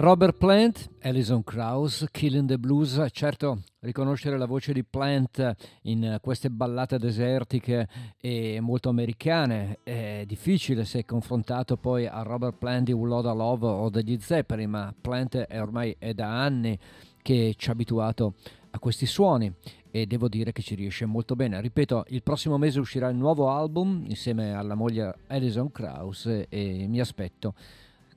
Robert 0.05 0.37
Plant, 0.37 0.87
Alison 1.01 1.43
Krauss, 1.43 2.05
Killing 2.11 2.47
the 2.47 2.59
Blues, 2.59 3.03
certo 3.09 3.63
riconoscere 3.79 4.37
la 4.37 4.45
voce 4.45 4.71
di 4.71 4.83
Plant 4.83 5.55
in 5.81 6.19
queste 6.21 6.51
ballate 6.51 6.99
desertiche 6.99 7.87
e 8.21 8.59
molto 8.59 8.89
americane 8.89 9.79
è 9.81 10.23
difficile 10.27 10.85
se 10.85 11.05
confrontato 11.05 11.75
poi 11.77 12.05
a 12.05 12.21
Robert 12.21 12.55
Plant 12.59 12.85
di 12.85 12.91
Loda 12.91 13.33
Love 13.33 13.65
o 13.65 13.89
degli 13.89 14.19
Zeppelin, 14.19 14.69
ma 14.69 14.93
Plant 15.01 15.37
è 15.37 15.59
ormai 15.59 15.95
è 15.97 16.13
da 16.13 16.39
anni 16.39 16.77
che 17.23 17.55
ci 17.57 17.69
ha 17.69 17.71
abituato 17.71 18.35
a 18.69 18.77
questi 18.77 19.07
suoni 19.07 19.51
e 19.89 20.05
devo 20.05 20.27
dire 20.27 20.51
che 20.51 20.61
ci 20.61 20.75
riesce 20.75 21.05
molto 21.05 21.35
bene. 21.35 21.59
Ripeto, 21.59 22.05
il 22.09 22.21
prossimo 22.21 22.59
mese 22.59 22.79
uscirà 22.79 23.09
il 23.09 23.15
nuovo 23.15 23.49
album 23.49 24.03
insieme 24.05 24.53
alla 24.53 24.75
moglie 24.75 25.15
Alison 25.29 25.71
Krauss 25.71 26.27
e 26.47 26.85
mi 26.87 26.99
aspetto 26.99 27.55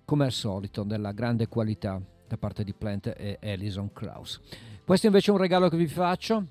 come 0.09 0.25
al 0.25 0.33
solito, 0.33 0.85
della 0.85 1.13
grande 1.13 1.49
qualità 1.49 2.01
da 2.27 2.39
parte 2.39 2.65
di 2.65 2.73
Plant 2.73 3.13
e 3.15 3.39
Alison 3.43 3.93
Krauss. 3.93 4.41
Questo 4.83 5.05
invece 5.05 5.31
è 5.31 5.35
un 5.35 5.39
regalo 5.39 5.69
che 5.69 5.77
vi 5.77 5.87
faccio. 5.87 6.47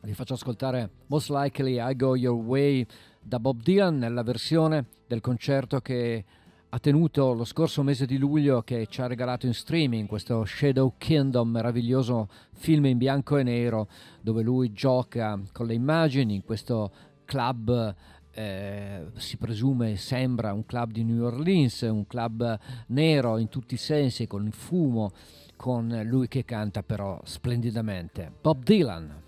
Vi 0.00 0.14
faccio 0.14 0.34
ascoltare 0.34 0.90
Most 1.06 1.28
Likely 1.30 1.80
I 1.80 1.96
Go 1.96 2.14
Your 2.14 2.40
Way 2.40 2.86
da 3.20 3.40
Bob 3.40 3.60
Dylan 3.60 3.98
nella 3.98 4.22
versione 4.22 4.86
del 5.08 5.20
concerto 5.20 5.80
che 5.80 6.24
ha 6.68 6.78
tenuto 6.78 7.32
lo 7.32 7.44
scorso 7.44 7.82
mese 7.82 8.06
di 8.06 8.16
luglio 8.16 8.62
che 8.62 8.86
ci 8.86 9.00
ha 9.00 9.08
regalato 9.08 9.46
in 9.46 9.54
streaming 9.54 10.06
questo 10.06 10.44
Shadow 10.44 10.94
Kingdom, 10.96 11.50
meraviglioso 11.50 12.28
film 12.52 12.86
in 12.86 12.98
bianco 12.98 13.38
e 13.38 13.42
nero 13.42 13.88
dove 14.20 14.44
lui 14.44 14.72
gioca 14.72 15.40
con 15.50 15.66
le 15.66 15.74
immagini 15.74 16.36
in 16.36 16.44
questo 16.44 16.92
club 17.24 17.94
eh, 18.34 19.06
si 19.16 19.36
presume 19.36 19.96
sembra 19.96 20.52
un 20.52 20.66
club 20.66 20.90
di 20.90 21.04
New 21.04 21.24
Orleans, 21.24 21.82
un 21.82 22.06
club 22.06 22.58
nero 22.88 23.38
in 23.38 23.48
tutti 23.48 23.74
i 23.74 23.78
sensi, 23.78 24.26
con 24.26 24.44
il 24.46 24.52
fumo, 24.52 25.12
con 25.56 26.02
lui 26.04 26.28
che 26.28 26.44
canta 26.44 26.82
però 26.82 27.20
splendidamente. 27.24 28.30
Bob 28.40 28.62
Dylan. 28.62 29.22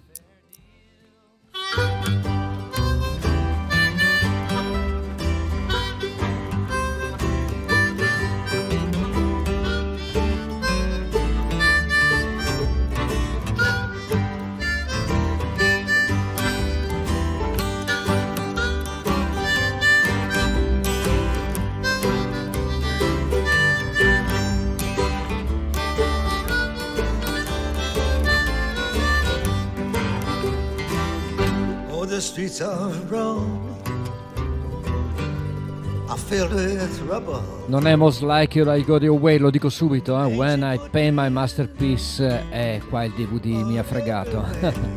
Non 37.67 37.87
è 37.87 37.95
Most 37.95 38.23
Like 38.23 38.59
You 38.59 38.73
I 38.73 38.85
Go 38.85 38.99
Your 38.99 39.21
Way, 39.21 39.39
lo 39.39 39.51
dico 39.51 39.69
subito, 39.69 40.21
eh? 40.21 40.35
When 40.35 40.63
I 40.63 40.81
Pay 40.91 41.13
My 41.13 41.31
Masterpiece 41.31 42.49
è 42.51 42.81
qua 42.89 43.05
il 43.05 43.13
DVD 43.13 43.63
mi 43.65 43.79
ha 43.79 43.85
fregato. 43.85 44.45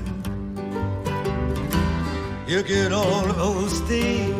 You 2.49 2.63
get 2.63 2.91
all 2.91 3.27
those 3.33 3.79
things 3.81 4.33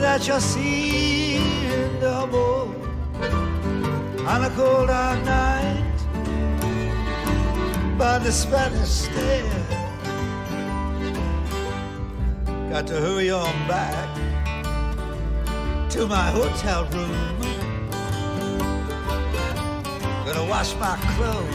that 0.00 0.24
you 0.24 0.38
see 0.38 1.34
in 1.34 1.98
double 2.00 2.72
on 4.24 4.44
a 4.44 4.50
cold 4.50 4.88
hot 4.88 5.20
night 5.24 5.82
by 7.98 8.20
the 8.20 8.30
Spanish 8.30 8.88
stair. 8.88 9.42
Got 12.70 12.86
to 12.86 13.00
hurry 13.00 13.32
on 13.32 13.52
back 13.66 14.21
to 15.92 16.06
my 16.06 16.30
hotel 16.30 16.86
room. 16.86 17.38
Gonna 20.24 20.46
wash 20.48 20.74
my 20.76 20.96
clothes, 21.16 21.54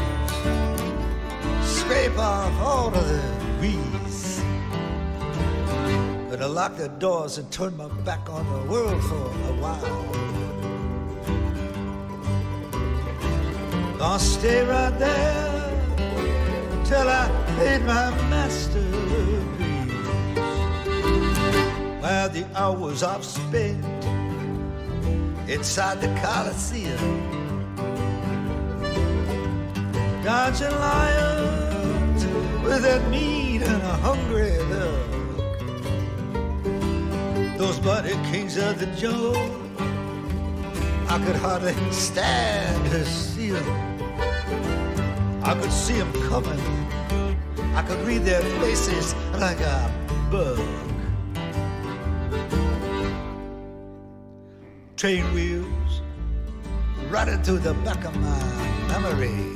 scrape 1.68 2.20
off 2.20 2.54
all 2.62 2.94
of 2.94 3.08
the 3.08 3.20
grease. 3.58 4.40
Gonna 6.30 6.48
lock 6.48 6.76
the 6.78 6.90
doors 7.00 7.40
and 7.40 7.52
turn 7.52 7.76
my 7.78 7.88
back 8.06 8.30
on 8.30 8.46
the 8.54 8.72
world 8.72 9.02
for 9.06 9.16
a 9.16 9.54
while. 9.64 10.06
Gonna 13.98 14.20
stay 14.20 14.64
right 14.68 15.00
there 15.00 15.72
till 16.86 17.10
I 17.10 17.28
paid 17.58 17.82
my 17.86 18.12
masterpiece. 18.30 18.98
While 22.02 22.30
the 22.30 22.46
hours 22.56 23.02
I've 23.02 23.26
spent 23.26 23.84
inside 25.48 26.02
the 26.02 26.08
Coliseum, 26.22 27.00
dodging 30.24 30.72
lions 30.72 32.26
with 32.64 32.84
a 32.86 33.00
mean 33.10 33.64
and 33.64 33.82
a 33.82 33.96
hungry 34.08 34.58
look. 34.64 35.08
Those 37.58 37.80
bloody 37.80 38.16
kings 38.30 38.58
of 38.58 38.78
the 38.80 38.88
jungle, 38.88 39.38
I 41.10 41.18
could 41.26 41.38
hardly 41.38 41.74
stand 41.92 42.92
to 42.92 43.06
see 43.06 43.52
them. 43.52 43.66
I 45.44 45.54
could 45.54 45.72
see 45.72 45.98
them 45.98 46.12
coming. 46.30 46.60
I 47.74 47.84
could 47.84 48.06
read 48.06 48.24
their 48.24 48.42
faces 48.60 49.16
like 49.40 49.62
a 49.62 49.90
bug. 50.30 50.60
Train 54.98 55.32
wheels 55.32 56.02
running 57.12 57.40
through 57.44 57.60
the 57.60 57.76
back 57.86 58.04
of 58.04 58.16
my 58.16 58.88
memory. 58.88 59.54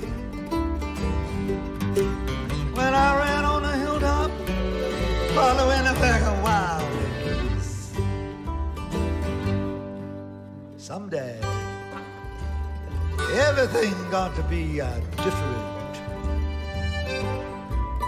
When 2.76 2.94
I 2.94 3.18
ran 3.18 3.44
on 3.44 3.66
a 3.66 3.76
hilltop, 3.76 4.30
following 5.34 5.88
a 5.88 5.94
pack 5.96 6.22
of 6.22 6.44
wild 6.44 6.88
geese. 7.24 7.92
Someday, 10.78 11.42
everything's 13.34 14.12
got 14.12 14.36
to 14.36 14.44
be 14.44 14.80
uh, 14.80 14.94
different. 15.24 15.98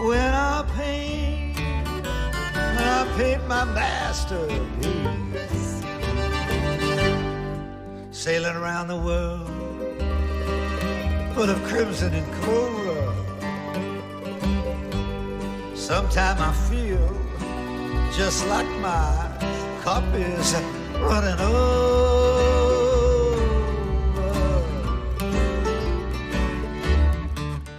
When 0.06 0.34
I 0.36 0.64
paint, 0.76 1.58
when 1.58 2.78
I 2.78 3.12
paint 3.18 3.48
my 3.48 3.66
masterpiece, 3.66 5.23
sailing 8.24 8.56
around 8.56 8.88
the 8.88 8.96
world, 8.96 9.46
full 11.36 11.50
of 11.50 11.62
crimson 11.66 12.14
and 12.14 12.26
coral. 12.42 13.14
Sometime 15.76 16.38
I 16.40 16.54
feel 16.70 17.06
just 18.16 18.48
like 18.48 18.70
my 18.80 19.12
cup 19.82 20.06
is 20.14 20.54
running 21.02 21.38
over. 21.38 22.24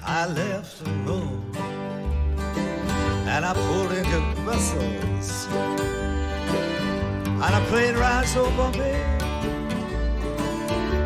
I 0.02 0.26
left 0.26 0.82
Rome 1.06 1.56
and 3.32 3.46
I 3.46 3.54
pulled 3.54 3.92
into 3.92 4.42
Brussels. 4.44 5.48
And 7.44 7.54
a 7.54 7.66
plane 7.70 7.94
ride 7.94 8.26
so 8.26 8.44
bumpy 8.58 9.23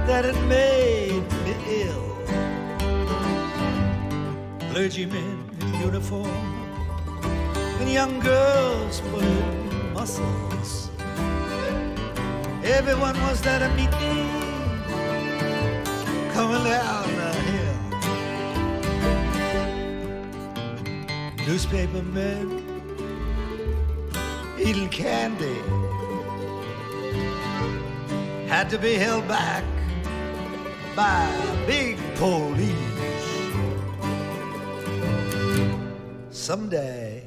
that 0.08 0.24
it 0.24 0.40
made 0.48 1.22
me 1.44 1.54
ill. 1.82 2.08
Clergymen 4.70 5.38
in 5.60 5.74
uniform 5.82 6.44
and 7.78 7.90
young 7.92 8.18
girls 8.20 9.02
pulling 9.10 9.92
muscles. 9.92 10.88
Everyone 12.64 13.20
was 13.20 13.42
there 13.42 13.58
to 13.58 13.68
meet 13.76 13.92
me 14.00 14.14
coming 16.32 16.64
down 16.64 17.08
the 17.20 17.32
hill. 17.50 17.80
Newspaper 21.46 22.02
men 22.02 22.46
eating 24.58 24.88
candy 24.88 25.58
had 28.48 28.70
to 28.70 28.78
be 28.78 28.94
held 28.94 29.28
back 29.28 29.62
by 30.98 31.30
big 31.64 31.96
police. 32.16 32.74
Someday, 36.30 37.22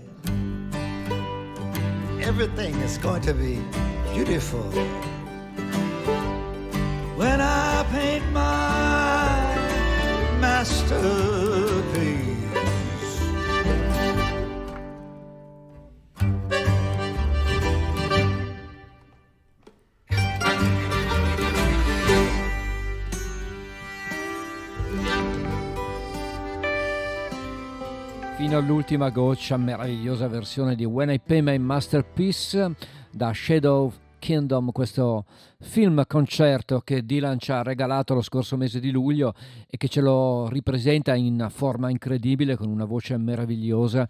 everything 2.19 2.75
is 2.87 2.97
going 2.97 3.21
to 3.21 3.33
be 3.33 3.61
beautiful. 4.13 4.69
When 7.15 7.39
I 7.39 7.85
paint 7.93 8.25
my 8.33 9.55
master. 10.41 11.30
Fino 28.51 28.63
all'ultima 28.63 29.09
goccia, 29.11 29.55
meravigliosa 29.55 30.27
versione 30.27 30.75
di 30.75 30.83
When 30.83 31.09
I 31.09 31.21
Pay 31.21 31.41
My 31.41 31.57
Masterpiece 31.57 32.75
da 33.09 33.31
Shadow 33.33 33.93
Kingdom, 34.19 34.73
questo 34.73 35.23
film 35.61 36.03
concerto 36.05 36.81
che 36.81 37.05
Dylan 37.05 37.39
ci 37.39 37.53
ha 37.53 37.63
regalato 37.63 38.13
lo 38.13 38.21
scorso 38.21 38.57
mese 38.57 38.81
di 38.81 38.91
luglio 38.91 39.33
e 39.69 39.77
che 39.77 39.87
ce 39.87 40.01
lo 40.01 40.49
ripresenta 40.49 41.15
in 41.15 41.47
forma 41.49 41.89
incredibile 41.89 42.57
con 42.57 42.67
una 42.67 42.83
voce 42.83 43.15
meravigliosa 43.15 44.05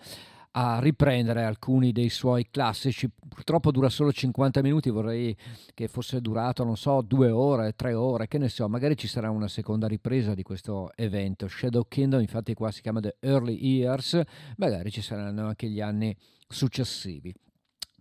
a 0.52 0.80
riprendere 0.80 1.44
alcuni 1.44 1.92
dei 1.92 2.10
suoi 2.10 2.48
classici. 2.50 3.10
Purtroppo 3.10 3.72
dura 3.72 3.90
solo 3.90 4.12
50 4.12 4.62
minuti, 4.62 4.90
vorrei 4.90 5.36
che 5.74 5.88
fosse 5.88 6.20
durato, 6.22 6.64
non 6.64 6.76
so, 6.76 7.02
due 7.02 7.30
ore, 7.30 7.74
tre 7.76 7.94
ore, 7.94 8.28
che 8.28 8.38
ne 8.38 8.50
so, 8.50 8.68
magari 8.68 8.98
ci 8.98 9.08
sarà 9.08 9.30
una 9.30 9.48
seconda 9.48 9.88
ripresa 9.88 10.34
di 10.34 10.44
questo 10.44 10.92
evento. 10.96 11.48
Shadow 11.48 11.86
Kingdom, 11.88 12.22
infatti 12.22 12.54
qua 12.54 12.72
si 12.72 12.82
chiama 12.82 13.00
The 13.00 13.18
Early 13.20 13.56
Years, 13.56 14.22
magari 14.58 14.92
ci 14.92 15.02
saranno 15.02 15.48
anche 15.48 15.70
gli 15.70 15.80
anni 15.80 16.16
successivi. 16.48 17.34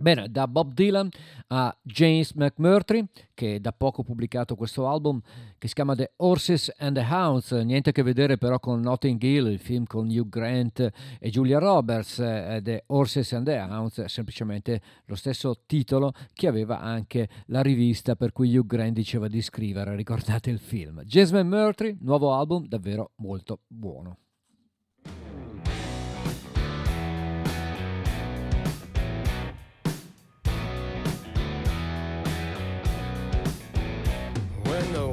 Bene, 0.00 0.30
da 0.30 0.48
Bob 0.48 0.72
Dylan 0.72 1.10
a 1.48 1.76
James 1.82 2.32
McMurtry, 2.32 3.06
che 3.34 3.60
da 3.60 3.70
poco 3.70 4.00
ha 4.00 4.04
pubblicato 4.04 4.54
questo 4.56 4.88
album 4.88 5.20
che 5.58 5.68
si 5.68 5.74
chiama 5.74 5.94
The 5.94 6.12
Horses 6.16 6.72
and 6.78 6.96
the 6.96 7.06
Hounds, 7.06 7.52
niente 7.52 7.90
a 7.90 7.92
che 7.92 8.02
vedere 8.02 8.38
però 8.38 8.58
con 8.58 8.80
Notting 8.80 9.22
Hill, 9.22 9.48
il 9.48 9.58
film 9.58 9.84
con 9.84 10.08
Hugh 10.08 10.30
Grant 10.30 10.90
e 11.18 11.28
Julia 11.28 11.58
Roberts, 11.58 12.18
eh, 12.18 12.60
The 12.62 12.84
Horses 12.86 13.30
and 13.34 13.44
the 13.44 13.58
Hounds, 13.58 14.00
è 14.00 14.08
semplicemente 14.08 14.80
lo 15.04 15.16
stesso 15.16 15.64
titolo 15.66 16.14
che 16.32 16.46
aveva 16.46 16.80
anche 16.80 17.28
la 17.48 17.60
rivista 17.60 18.16
per 18.16 18.32
cui 18.32 18.56
Hugh 18.56 18.64
Grant 18.64 18.94
diceva 18.94 19.28
di 19.28 19.42
scrivere, 19.42 19.94
ricordate 19.96 20.48
il 20.48 20.60
film. 20.60 21.02
James 21.02 21.30
McMurtry, 21.32 21.98
nuovo 22.00 22.32
album 22.32 22.66
davvero 22.66 23.10
molto 23.16 23.60
buono. 23.66 24.16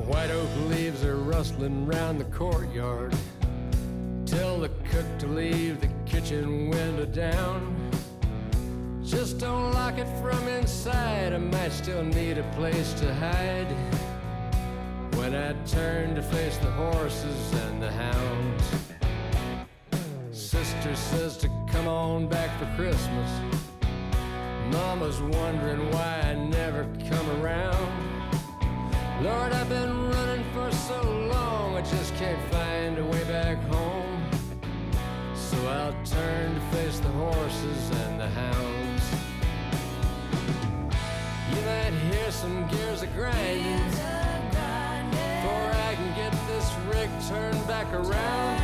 White 0.08 0.32
oak 0.32 0.50
leaves 0.70 1.04
are 1.04 1.18
rustling 1.18 1.86
round 1.86 2.20
the 2.20 2.26
courtyard, 2.26 3.14
tell 4.26 4.58
the 4.58 4.70
cook 4.90 5.06
to 5.20 5.28
leave 5.28 5.82
the 5.82 5.90
kitchen 6.06 6.70
window 6.70 7.06
down. 7.06 7.76
Just 9.04 9.38
don't 9.38 9.74
lock 9.74 9.98
it 9.98 10.08
from 10.22 10.48
inside, 10.48 11.34
I 11.34 11.38
might 11.38 11.74
still 11.74 12.04
need 12.04 12.38
a 12.38 12.44
place 12.56 12.94
to 12.96 13.14
hide. 13.16 13.68
When 15.16 15.36
I 15.36 15.54
turn 15.66 16.16
to 16.16 16.22
face 16.22 16.58
the 16.58 16.72
horses 16.72 17.54
and 17.66 17.84
the 17.84 17.92
hounds, 17.92 18.64
sister 20.32 20.96
says 20.96 21.36
to 21.38 21.50
come 21.70 21.88
on 21.88 22.30
back 22.30 22.58
for 22.60 22.66
Christmas. 22.82 23.30
Mama's 24.72 25.22
wondering 25.22 25.92
why 25.92 26.22
I 26.24 26.36
never 26.36 26.84
come 27.10 27.30
around. 27.42 28.17
Lord, 29.22 29.52
I've 29.52 29.68
been 29.68 30.10
running 30.12 30.44
for 30.54 30.72
so 30.72 31.02
long, 31.02 31.76
I 31.76 31.82
just 31.82 32.16
can't 32.18 32.40
find 32.52 33.00
a 33.00 33.04
way 33.04 33.24
back 33.24 33.58
home. 33.64 34.24
So 35.34 35.58
I'll 35.68 35.96
turn 36.06 36.54
to 36.54 36.62
face 36.78 37.00
the 37.00 37.10
horses 37.10 37.90
and 38.02 38.20
the 38.20 38.28
hounds. 38.28 39.04
You 41.50 41.62
might 41.66 41.94
hear 42.12 42.30
some 42.30 42.68
gears 42.68 43.02
a 43.02 43.08
grinding 43.08 43.90
before 45.10 45.72
I 45.90 45.96
can 45.96 46.16
get 46.16 46.32
this 46.46 46.72
rig 46.88 47.10
turned 47.28 47.68
back 47.68 47.92
around 47.94 48.62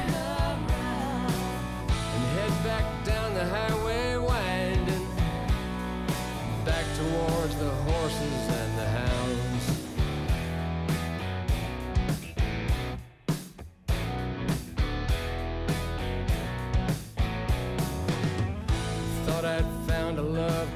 and 2.14 2.26
head 2.38 2.64
back 2.64 2.86
down 3.04 3.34
the 3.34 3.46
highway 3.46 4.18
winding 4.18 5.08
back 6.64 6.86
towards 6.96 7.56
the 7.56 7.72
horses 7.90 8.50
and 8.50 8.73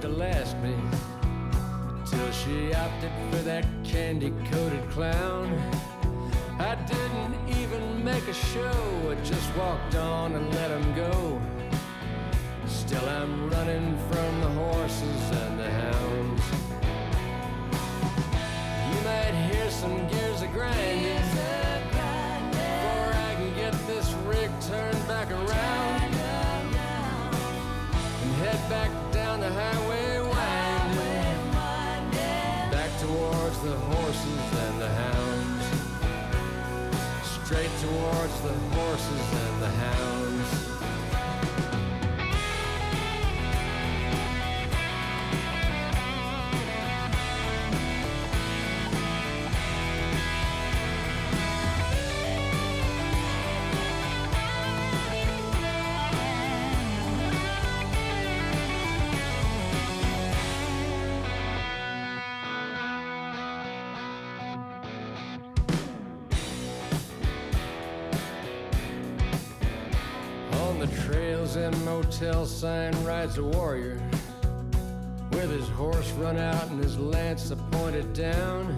to 0.08 0.14
last 0.14 0.56
me 0.60 0.76
till 2.06 2.32
she 2.32 2.74
opted 2.74 3.12
for 3.30 3.38
that 3.44 3.66
candy 3.84 4.32
coated 4.52 4.90
clown. 4.90 5.48
I 6.60 6.76
didn't 6.76 7.36
even 7.58 8.04
make 8.04 8.26
a 8.28 8.34
show, 8.34 9.12
I 9.12 9.16
just 9.24 9.56
walked 9.56 9.96
on 9.96 10.36
and 10.36 10.54
let 10.56 10.72
him 10.72 10.96
go. 10.96 11.42
Still, 12.68 13.08
I'm 13.10 13.50
running 13.50 13.98
from 14.10 14.42
the 14.42 14.50
horses 14.50 15.24
and 15.42 15.60
the 15.60 15.70
hounds. 15.70 16.44
You 18.90 19.00
might 19.04 19.36
hear 19.50 19.70
some 19.70 20.08
gears 20.08 20.42
a 20.42 20.48
grinding 20.48 21.22
before 22.52 23.12
I 23.30 23.34
can 23.36 23.56
get 23.56 23.74
this 23.88 24.14
rig 24.26 24.52
turned 24.62 25.08
back 25.08 25.30
around 25.32 26.04
and 28.24 28.34
head 28.36 28.70
back 28.70 29.07
down 29.40 29.54
the 29.54 29.60
highway 29.60 30.20
winding 30.20 31.52
back 32.72 32.90
towards 33.00 33.60
the 33.62 33.76
horses 33.76 34.54
and 34.66 34.82
the 34.82 34.90
hounds. 34.90 35.66
Straight 37.46 37.72
towards 37.82 38.42
the 38.42 38.54
horses 38.76 39.34
and 39.34 39.62
the 39.62 39.70
hounds 39.70 40.27
the 70.90 71.02
trails 71.02 71.56
and 71.56 71.86
motel 71.86 72.46
sign 72.46 72.92
rides 73.04 73.38
a 73.38 73.44
warrior 73.44 74.00
with 75.32 75.52
his 75.52 75.68
horse 75.70 76.12
run 76.14 76.38
out 76.38 76.70
and 76.70 76.84
his 76.84 76.98
lance 76.98 77.54
pointed 77.72 78.12
down. 78.14 78.76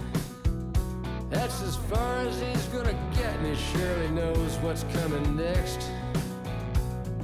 That's 1.30 1.62
as 1.62 1.76
far 1.76 2.18
as 2.18 2.42
he's 2.42 2.66
gonna 2.68 2.98
get, 3.16 3.36
and 3.38 3.56
he 3.56 3.62
surely 3.72 4.10
knows 4.10 4.56
what's 4.58 4.84
coming 4.94 5.36
next. 5.36 5.90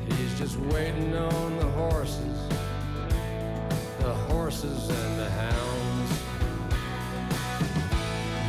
He's 0.07 0.37
just 0.37 0.57
waiting 0.57 1.15
on 1.15 1.57
the 1.57 1.65
horses, 1.65 2.39
the 3.99 4.13
horses 4.29 4.89
and 4.89 5.19
the 5.19 5.29
hounds. 5.29 6.11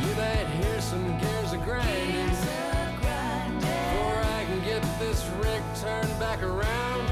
You 0.01 0.15
might 0.15 0.47
hear 0.61 0.81
some 0.81 1.19
gears 1.19 1.53
a 1.53 1.57
grinding 1.57 2.26
this 5.17 5.29
rig 5.37 5.63
turned 5.81 6.19
back 6.19 6.43
around 6.43 7.09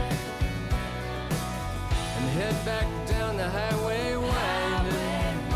and 2.17 2.25
head 2.37 2.55
back 2.65 2.87
down 3.07 3.37
the 3.37 3.49
highway 3.49 4.15
winding. 4.15 5.49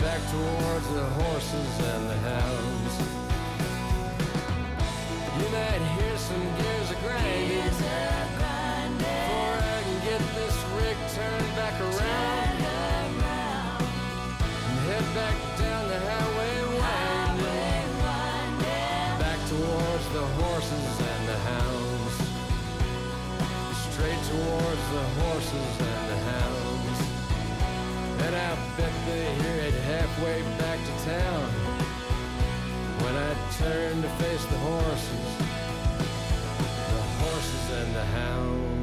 Back 0.00 0.20
towards 0.30 0.88
the 0.94 1.06
horses 1.18 1.80
and 1.92 2.10
the 2.10 2.18
hounds. 2.28 2.94
You 5.38 5.48
might 5.50 5.82
hear 5.96 6.16
some 6.18 6.46
gears 6.58 6.90
a 6.90 6.96
grinding. 7.02 7.72
Before 8.98 9.58
I 9.74 9.80
can 9.86 9.98
get 10.04 10.22
this 10.38 10.56
rig 10.78 10.98
turned 11.16 11.52
back 11.56 11.76
around 11.80 12.62
and 14.68 14.78
head 14.86 15.06
back 15.14 15.36
down 15.58 15.82
the 15.88 15.98
highway 15.98 16.56
winding. 16.78 17.88
Back 19.18 19.40
towards 19.48 20.06
the 20.12 20.26
horses 20.42 21.03
Straight 24.04 24.24
towards 24.24 24.84
the 24.92 25.02
horses 25.22 25.80
and 25.80 26.10
the 26.10 26.16
hounds. 26.28 27.00
And 28.20 28.36
I 28.36 28.54
bet 28.76 28.92
they 29.06 29.34
hear 29.42 29.60
it 29.68 29.72
halfway 29.72 30.42
back 30.58 30.78
to 30.78 31.04
town. 31.08 31.48
When 33.00 33.16
I 33.16 33.34
turn 33.56 34.02
to 34.02 34.08
face 34.22 34.44
the 34.44 34.58
horses, 34.58 35.36
the 36.92 37.02
horses 37.24 37.70
and 37.80 37.94
the 37.94 38.04
hounds. 38.04 38.73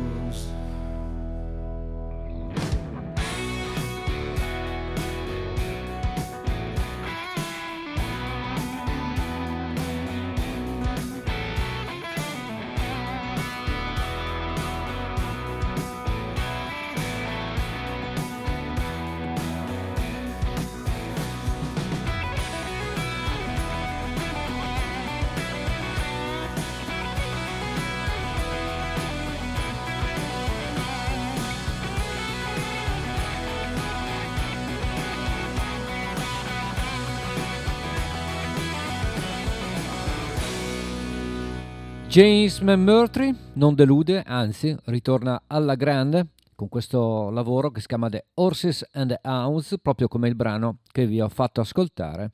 James 42.12 42.60
McMurtry 42.60 43.34
non 43.54 43.74
delude, 43.74 44.22
anzi 44.26 44.76
ritorna 44.88 45.44
alla 45.48 45.76
grande 45.76 46.32
con 46.58 46.68
questo 46.68 47.30
lavoro 47.30 47.72
che 47.72 47.80
si 47.80 47.88
chiama 47.88 48.10
The 48.10 48.26
Horses 48.34 48.86
and 48.92 49.12
the 49.12 49.20
Hounds, 49.24 49.78
proprio 49.82 50.10
come 50.10 50.28
il 50.28 50.36
brano 50.36 50.80
che 50.92 51.08
vi 51.08 51.22
ho 51.22 51.30
fatto 51.30 51.62
ascoltare, 51.62 52.32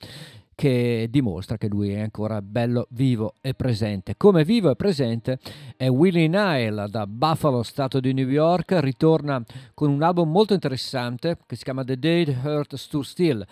che 0.55 1.05
dimostra 1.11 1.57
che 1.57 1.67
lui 1.67 1.91
è 1.91 1.99
ancora 1.99 2.41
bello 2.41 2.88
vivo 2.89 3.36
e 3.39 3.53
presente. 3.53 4.15
Come 4.17 4.43
vivo 4.43 4.71
e 4.71 4.75
presente 4.75 5.38
è 5.78 5.88
Willie 5.89 6.28
Nile 6.28 6.88
da 6.89 7.05
Buffalo, 7.05 7.61
stato 7.61 7.99
di 7.99 8.13
New 8.13 8.30
York, 8.30 8.75
ritorna 8.80 9.43
con 9.75 9.91
un 9.91 10.01
album 10.01 10.32
molto 10.32 10.55
interessante 10.55 11.38
che 11.45 11.55
si 11.55 11.63
chiama 11.63 11.84
The 11.84 11.99
Dead 11.99 12.36
Hurt 12.43 12.73
Stood 12.73 13.03
Still. 13.03 13.45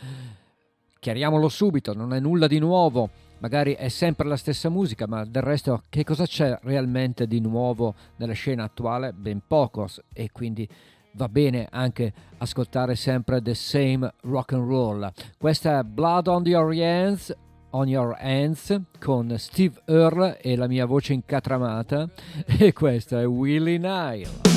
Chiariamolo 1.00 1.50
subito, 1.50 1.94
non 1.94 2.16
è 2.16 2.20
nulla 2.20 2.48
di 2.48 2.58
nuovo, 2.58 3.12
magari 3.46 3.74
è 3.74 3.90
sempre 3.90 4.28
la 4.28 4.38
stessa 4.38 4.70
musica, 4.70 5.06
ma 5.06 5.24
del 5.24 5.44
resto 5.44 5.84
che 5.90 6.04
cosa 6.04 6.26
c'è 6.26 6.58
realmente 6.64 7.28
di 7.28 7.40
nuovo 7.40 7.94
nella 8.16 8.34
scena 8.34 8.64
attuale? 8.64 9.14
Ben 9.14 9.40
poco 9.46 9.88
e 10.14 10.32
quindi 10.32 10.68
va 11.12 11.30
bene 11.30 11.68
anche 11.70 12.12
ascoltare 12.38 12.96
sempre 12.96 13.44
the 13.44 13.54
same 13.54 14.12
rock 14.22 14.54
and 14.54 14.68
roll. 14.68 15.12
Questa 15.38 15.78
è 15.78 15.84
Blood 15.84 16.26
on 16.26 16.44
Your 16.48 16.74
Hands, 16.74 17.38
on 17.70 17.88
Your 17.88 18.18
Hands 18.20 18.82
con 19.00 19.32
Steve 19.38 19.80
Earle 19.86 20.42
e 20.42 20.56
la 20.56 20.66
mia 20.66 20.88
voce 20.88 21.14
incatramata 21.14 22.10
e 22.58 22.74
questo 22.74 23.20
è 23.20 23.28
Willie 23.28 23.78
Nile. 23.78 24.54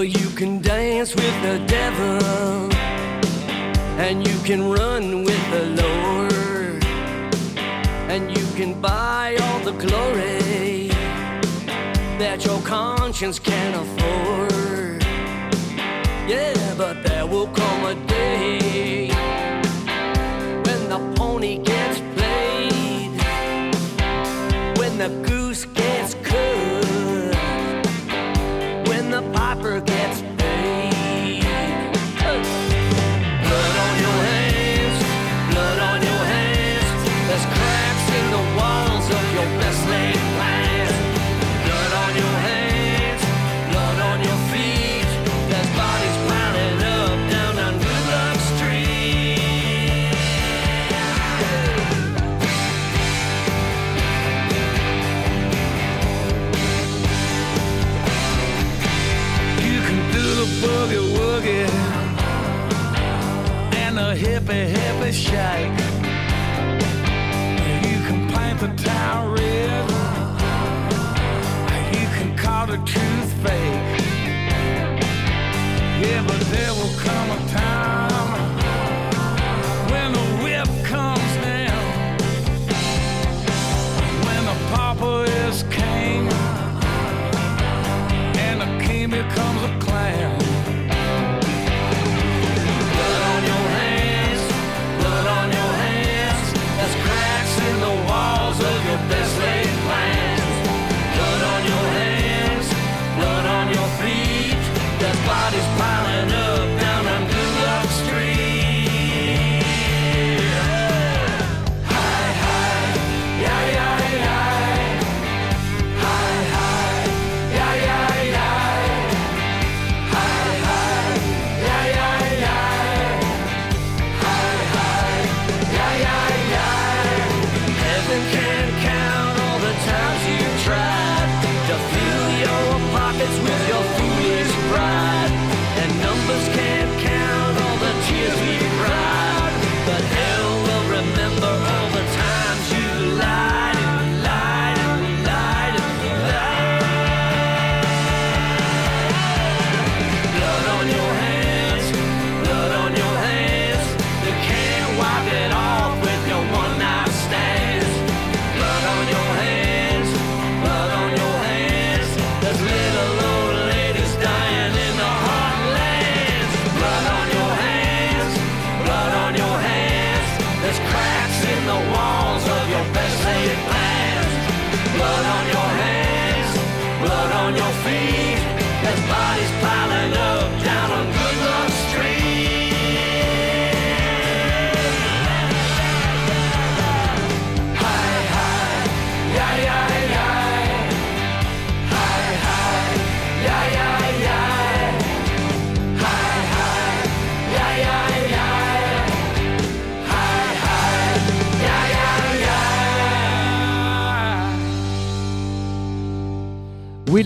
Well, 0.00 0.08
you 0.08 0.30
can 0.30 0.62
dance 0.62 1.14
with 1.14 1.42
the 1.42 1.58
devil, 1.66 2.72
and 4.00 4.26
you 4.26 4.34
can 4.44 4.70
run 4.70 5.24
with 5.24 5.50
the 5.50 5.64
Lord, 5.82 6.82
and 8.08 8.34
you 8.34 8.46
can 8.54 8.80
buy 8.80 9.36
all 9.42 9.60
the 9.60 9.72
glory 9.72 10.88
that 12.18 12.46
your 12.46 12.62
conscience 12.62 13.38
can 13.38 13.74
afford. 13.74 15.04
Yeah, 16.26 16.74
but 16.78 17.02
there 17.02 17.26
will 17.26 17.48
come 17.48 17.84
a 17.84 17.94
day 18.06 18.89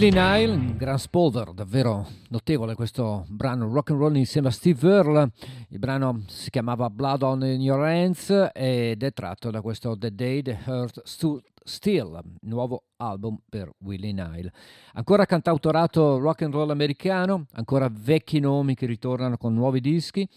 Willie 0.05 0.21
Nile, 0.21 0.53
un 0.53 0.77
gran 0.77 0.99
spolver, 0.99 1.55
davvero 1.55 2.07
notevole 2.29 2.75
questo 2.75 3.25
brano 3.27 3.73
rock 3.73 3.89
and 3.89 3.99
roll 3.99 4.17
insieme 4.17 4.49
a 4.49 4.51
Steve 4.51 4.87
Earle. 4.87 5.31
Il 5.69 5.79
brano 5.79 6.25
si 6.27 6.51
chiamava 6.51 6.91
Blood 6.91 7.23
on 7.23 7.43
Your 7.43 7.81
Hands 7.81 8.51
ed 8.53 9.03
è 9.03 9.13
tratto 9.15 9.51
da 9.51 9.63
questo 9.63 9.97
The 9.97 10.15
Day 10.15 10.43
the 10.43 10.59
Hurt 10.67 11.01
Stood 11.05 11.41
Still, 11.55 12.21
nuovo 12.43 12.83
album 12.97 13.39
per 13.49 13.73
Willie 13.79 14.13
Nile. 14.13 14.53
Ancora 14.93 15.25
cantautorato 15.25 16.19
rock 16.19 16.43
and 16.43 16.53
roll 16.53 16.69
americano, 16.69 17.47
ancora 17.53 17.89
vecchi 17.91 18.41
nomi 18.41 18.75
che 18.75 18.85
ritornano 18.85 19.39
con 19.39 19.55
nuovi 19.55 19.81
dischi. 19.81 20.29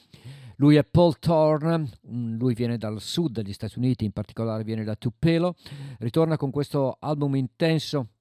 Lui 0.59 0.78
è 0.78 0.86
Paul 0.86 1.20
Thorne, 1.20 1.89
lui 2.03 2.53
viene 2.53 2.78
dal 2.78 3.01
sud 3.01 3.34
degli 3.34 3.51
Stati 3.51 3.78
Uniti, 3.80 4.05
in 4.05 4.13
particolare 4.13 4.63
viene 4.63 4.86
da 4.86 4.95
Tupelo, 4.95 5.55
ritorna 5.99 6.38
con 6.38 6.51
questo 6.51 6.95
album 7.01 7.36
intenso 7.36 8.11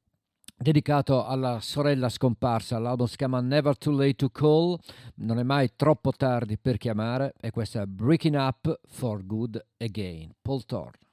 dedicato 0.56 1.24
alla 1.24 1.60
sorella 1.60 2.08
scomparsa. 2.08 2.78
L'album 2.78 3.06
si 3.06 3.16
chiama 3.16 3.40
Never 3.40 3.76
Too 3.76 3.94
Late 3.94 4.14
to 4.14 4.30
Call, 4.30 4.78
non 5.16 5.38
è 5.38 5.42
mai 5.42 5.72
troppo 5.76 6.12
tardi 6.12 6.58
per 6.58 6.78
chiamare, 6.78 7.34
e 7.40 7.50
questa 7.50 7.82
è 7.82 7.86
Breaking 7.86 8.36
Up 8.36 8.80
for 8.86 9.24
Good 9.24 9.64
Again. 9.78 10.32
Paul 10.40 10.64
Thorne. 10.64 11.05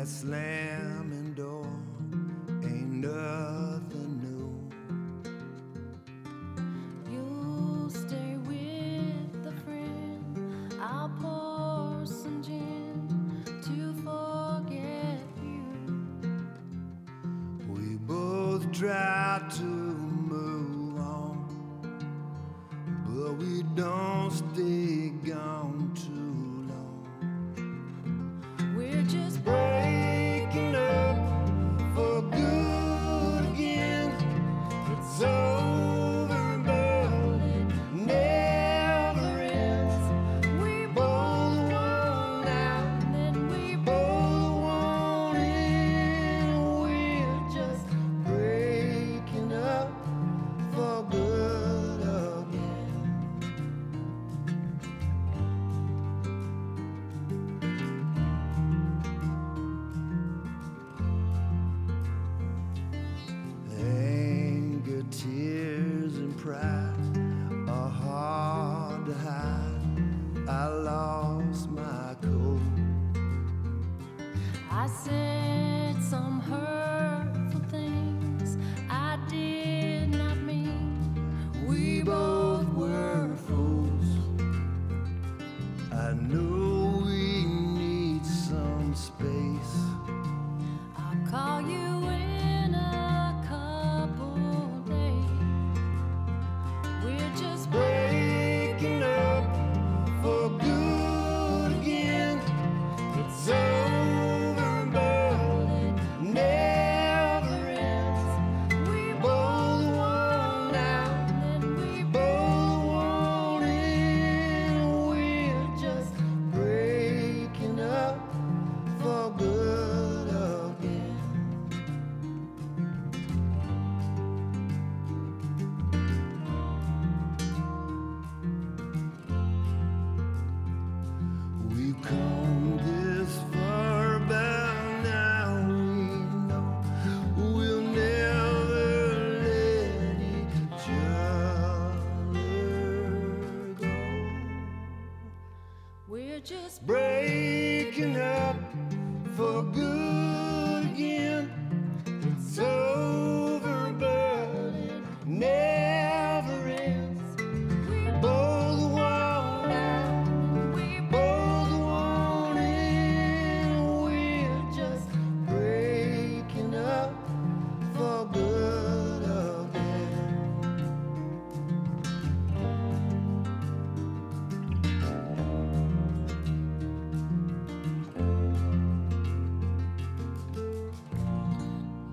That 0.00 0.08
slamming 0.08 1.34
door 1.34 1.68
ain't 2.64 3.04
nothing 3.04 4.16
new. 4.24 4.48
You'll 7.12 7.90
stay 7.90 8.38
with 8.46 9.46
a 9.46 9.52
friend. 9.62 10.74
I'll 10.80 11.10
pour 11.20 12.06
some 12.06 12.42
gin 12.42 13.44
to 13.44 13.92
forget 14.02 15.20
you. 15.44 15.68
We 17.68 17.96
both 17.96 18.72
try 18.72 19.42
to 19.58 19.79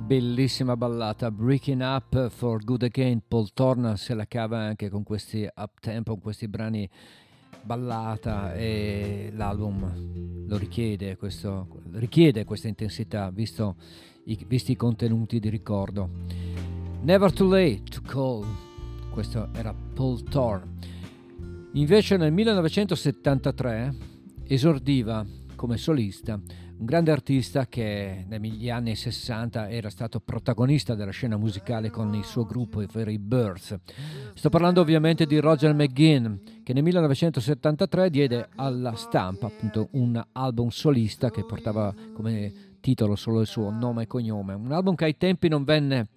Bellissima 0.08 0.78
ballata, 0.78 1.30
Breaking 1.30 1.82
Up 1.82 2.30
for 2.30 2.64
Good 2.64 2.84
Again. 2.84 3.22
Paul 3.28 3.52
Thorne 3.52 3.98
se 3.98 4.14
la 4.14 4.26
cava 4.26 4.58
anche 4.58 4.88
con 4.88 5.04
questi 5.04 5.46
up 5.54 5.82
tempo, 5.82 6.14
con 6.14 6.22
questi 6.22 6.48
brani 6.48 6.90
ballata 7.62 8.54
e 8.54 9.34
l'album 9.36 10.46
lo 10.48 10.58
richiede, 10.58 11.18
questo, 11.18 11.82
richiede 11.92 12.46
questa 12.46 12.70
intensità 12.70 13.30
visto 13.32 13.76
i, 14.24 14.40
visti 14.48 14.72
i 14.72 14.76
contenuti 14.78 15.42
di 15.42 15.50
ricordo. 15.50 16.10
Never 17.02 17.34
too 17.34 17.50
late 17.50 17.84
to 17.90 18.02
call, 18.02 18.46
questo 19.12 19.50
era 19.56 19.74
Paul 19.74 20.24
Thorne. 20.24 20.74
Invece 21.74 22.16
nel 22.16 22.32
1973 22.32 23.96
esordiva 24.46 25.26
come 25.58 25.76
solista 25.76 26.40
un 26.80 26.86
grande 26.86 27.12
artista 27.12 27.66
che 27.66 28.26
negli 28.28 28.70
anni 28.70 28.96
60 28.96 29.70
era 29.70 29.90
stato 29.90 30.20
protagonista 30.20 30.94
della 30.94 31.12
scena 31.12 31.36
musicale 31.36 31.90
con 31.90 32.14
il 32.14 32.24
suo 32.24 32.46
gruppo, 32.46 32.82
i 32.82 33.18
Birds. 33.18 33.76
Sto 34.36 34.50
parlando 34.50 34.82
ovviamente 34.82 35.26
di 35.26 35.40
Roger 35.40 35.74
McGinn, 35.74 36.36
che 36.62 36.74
nel 36.74 36.84
1973 36.84 38.10
diede 38.12 38.50
alla 38.56 38.94
stampa 38.94 39.48
appunto 39.48 39.88
un 39.94 40.24
album 40.34 40.70
solista 40.70 41.32
che 41.32 41.44
portava 41.44 41.94
come 42.14 42.76
titolo 42.80 43.16
solo 43.16 43.42
il 43.42 43.48
suo 43.48 43.72
nome 43.72 44.04
e 44.04 44.08
cognome. 44.08 44.54
Un 44.54 44.72
album 44.72 44.94
che 44.94 45.06
ai 45.06 45.18
tempi 45.18 45.48
non 45.48 45.64
venne 45.64 46.08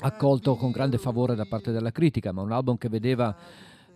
accolto 0.00 0.56
con 0.56 0.72
grande 0.72 0.98
favore 0.98 1.34
da 1.34 1.46
parte 1.46 1.72
della 1.72 1.90
critica, 1.90 2.32
ma 2.32 2.42
un 2.42 2.52
album 2.52 2.76
che 2.76 2.90
vedeva 2.90 3.34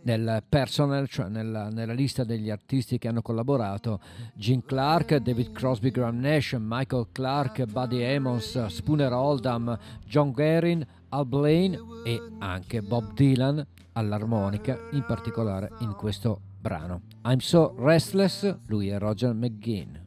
nel 0.03 0.43
personal, 0.49 1.09
cioè 1.09 1.29
nella, 1.29 1.69
nella 1.69 1.93
lista 1.93 2.25
degli 2.25 2.51
artisti 2.51 2.99
che 2.99 3.09
hanno 3.09 3.23
collaborato, 3.23 4.01
Gene 4.35 4.63
Clark, 4.65 5.17
David 5.17 5.53
Crosby, 5.53 5.91
Graham 5.91 6.19
Nash, 6.19 6.57
Michael 6.59 7.07
Clark, 7.13 7.65
Buddy 7.65 8.03
Emmons, 8.03 8.67
Spooner 8.67 9.13
Oldham, 9.13 9.79
John 10.07 10.33
Guerin, 10.33 10.87
Al 11.11 11.27
Blaine 11.27 11.79
e 12.05 12.21
anche 12.39 12.83
Bob 12.83 13.13
Dylan 13.15 13.65
all'armonica, 13.93 14.79
in 14.93 15.05
particolare 15.07 15.71
in 15.81 15.95
questo 15.95 16.41
brano. 16.59 17.03
I'm 17.25 17.39
So 17.39 17.75
Restless, 17.77 18.57
lui 18.67 18.89
è 18.89 18.99
Roger 18.99 19.35
McGinn. 19.35 20.00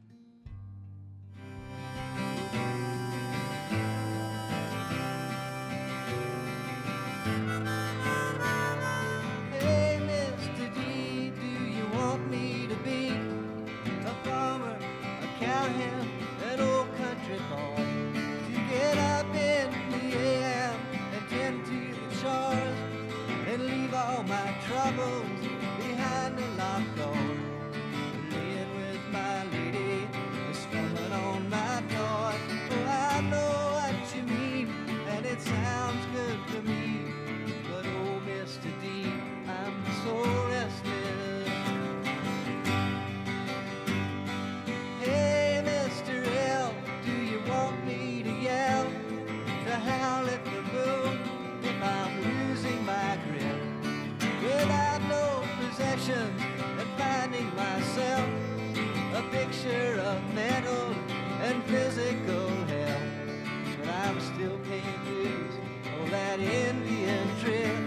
Of 59.65 60.35
mental 60.35 60.93
and 61.41 61.63
physical 61.65 62.49
health. 62.67 63.01
But 63.79 63.87
I'm 63.87 64.19
still 64.19 64.59
paying 64.67 64.99
dues 65.05 65.53
on 65.85 66.01
oh, 66.01 66.09
that 66.09 66.39
Indian 66.39 67.27
trip. 67.39 67.77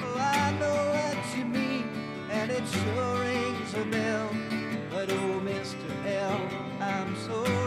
Oh, 0.00 0.16
I 0.16 0.52
know 0.60 0.76
what 0.94 1.36
you 1.36 1.44
mean, 1.44 1.88
and 2.30 2.52
it 2.52 2.62
sure 2.68 3.20
rings 3.20 3.74
a 3.74 3.84
bell. 3.86 4.30
But 4.90 5.10
oh, 5.10 5.40
Mr. 5.44 6.06
L, 6.06 6.40
I'm 6.80 7.16
so 7.16 7.57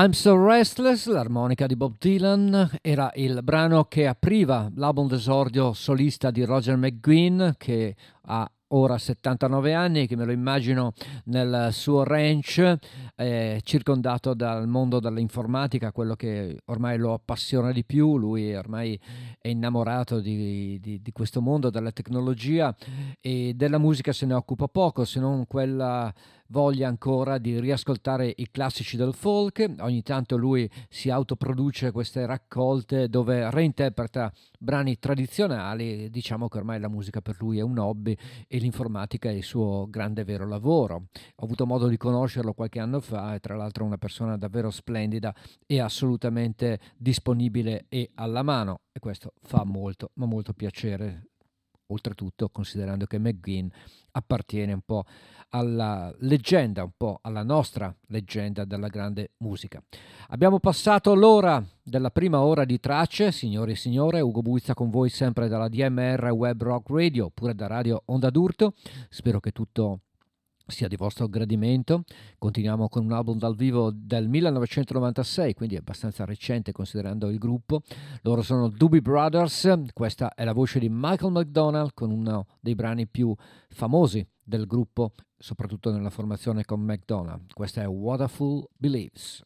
I'm 0.00 0.12
So 0.12 0.36
Restless, 0.36 1.08
l'armonica 1.08 1.66
di 1.66 1.74
Bob 1.74 1.96
Dylan, 1.98 2.70
era 2.82 3.10
il 3.16 3.40
brano 3.42 3.86
che 3.86 4.06
apriva 4.06 4.70
l'album 4.76 5.08
d'esordio 5.08 5.72
solista 5.72 6.30
di 6.30 6.44
Roger 6.44 6.76
McGuinn 6.76 7.48
che 7.56 7.96
ha 8.26 8.48
ora 8.68 8.96
79 8.96 9.74
anni, 9.74 10.06
che 10.06 10.14
me 10.14 10.24
lo 10.24 10.30
immagino 10.30 10.92
nel 11.24 11.70
suo 11.72 12.04
ranch, 12.04 12.76
eh, 13.16 13.60
circondato 13.64 14.34
dal 14.34 14.68
mondo 14.68 15.00
dell'informatica, 15.00 15.90
quello 15.90 16.14
che 16.14 16.58
ormai 16.66 16.96
lo 16.96 17.14
appassiona 17.14 17.72
di 17.72 17.84
più, 17.84 18.18
lui 18.18 18.54
ormai 18.54 18.96
è 19.40 19.48
innamorato 19.48 20.20
di, 20.20 20.78
di- 20.80 21.02
di 21.02 21.12
questo 21.12 21.40
mondo, 21.40 21.70
della 21.70 21.90
tecnologia 21.90 22.72
e 23.20 23.52
della 23.56 23.78
musica 23.78 24.12
se 24.12 24.26
ne 24.26 24.34
occupa 24.34 24.68
poco, 24.68 25.04
se 25.04 25.18
non 25.18 25.46
quella 25.48 26.12
voglia 26.48 26.88
ancora 26.88 27.38
di 27.38 27.58
riascoltare 27.60 28.32
i 28.36 28.48
classici 28.50 28.96
del 28.96 29.14
folk. 29.14 29.74
Ogni 29.80 30.02
tanto 30.02 30.36
lui 30.36 30.68
si 30.88 31.10
autoproduce 31.10 31.90
queste 31.90 32.26
raccolte 32.26 33.08
dove 33.08 33.50
reinterpreta 33.50 34.32
brani 34.58 34.98
tradizionali. 34.98 36.10
Diciamo 36.10 36.48
che 36.48 36.58
ormai 36.58 36.80
la 36.80 36.88
musica 36.88 37.20
per 37.20 37.36
lui 37.38 37.58
è 37.58 37.62
un 37.62 37.78
hobby 37.78 38.16
e 38.46 38.58
l'informatica 38.58 39.28
è 39.28 39.32
il 39.32 39.44
suo 39.44 39.86
grande 39.88 40.24
vero 40.24 40.46
lavoro. 40.46 41.08
Ho 41.36 41.44
avuto 41.44 41.66
modo 41.66 41.88
di 41.88 41.96
conoscerlo 41.96 42.52
qualche 42.52 42.80
anno 42.80 43.00
fa 43.00 43.34
e 43.34 43.40
tra 43.40 43.56
l'altro 43.56 43.84
è 43.84 43.86
una 43.86 43.98
persona 43.98 44.36
davvero 44.36 44.70
splendida 44.70 45.34
e 45.66 45.80
assolutamente 45.80 46.80
disponibile 46.96 47.86
e 47.88 48.10
alla 48.14 48.42
mano 48.42 48.80
e 48.92 49.00
questo 49.00 49.32
fa 49.42 49.64
molto 49.64 50.10
ma 50.14 50.26
molto 50.26 50.52
piacere 50.52 51.28
oltretutto 51.88 52.48
considerando 52.48 53.06
che 53.06 53.18
McGuinn 53.18 53.68
appartiene 54.12 54.72
un 54.72 54.80
po' 54.84 55.04
alla 55.50 56.14
leggenda, 56.20 56.82
un 56.82 56.92
po' 56.96 57.18
alla 57.22 57.42
nostra 57.42 57.94
leggenda 58.08 58.64
della 58.64 58.88
grande 58.88 59.32
musica. 59.38 59.82
Abbiamo 60.28 60.58
passato 60.58 61.14
l'ora 61.14 61.62
della 61.82 62.10
prima 62.10 62.40
ora 62.40 62.64
di 62.64 62.78
tracce, 62.80 63.32
signori 63.32 63.72
e 63.72 63.76
signore, 63.76 64.20
Ugo 64.20 64.42
Buizza 64.42 64.74
con 64.74 64.90
voi 64.90 65.08
sempre 65.08 65.48
dalla 65.48 65.68
DMR 65.68 66.30
Web 66.30 66.62
Rock 66.62 66.90
Radio 66.90 67.26
oppure 67.26 67.54
da 67.54 67.66
Radio 67.66 68.02
Onda 68.06 68.30
d'Urto. 68.30 68.74
Spero 69.08 69.40
che 69.40 69.52
tutto 69.52 70.00
sia 70.68 70.88
di 70.88 70.96
vostro 70.96 71.28
gradimento. 71.28 72.04
Continuiamo 72.38 72.88
con 72.88 73.04
un 73.04 73.12
album 73.12 73.38
dal 73.38 73.56
vivo 73.56 73.90
del 73.90 74.28
1996, 74.28 75.54
quindi 75.54 75.76
abbastanza 75.76 76.24
recente 76.24 76.72
considerando 76.72 77.28
il 77.30 77.38
gruppo. 77.38 77.82
Loro 78.22 78.42
sono 78.42 78.68
Doobie 78.68 79.00
Brothers, 79.00 79.68
questa 79.92 80.34
è 80.34 80.44
la 80.44 80.52
voce 80.52 80.78
di 80.78 80.88
Michael 80.90 81.32
McDonald 81.32 81.90
con 81.94 82.10
uno 82.10 82.46
dei 82.60 82.74
brani 82.74 83.06
più 83.06 83.34
famosi 83.68 84.26
del 84.42 84.66
gruppo, 84.66 85.12
soprattutto 85.36 85.90
nella 85.90 86.10
formazione 86.10 86.64
con 86.64 86.80
McDonald. 86.80 87.52
Questa 87.52 87.82
è 87.82 87.86
What 87.86 88.20
a 88.20 88.28
Fool 88.28 88.66
Believes. 88.76 89.42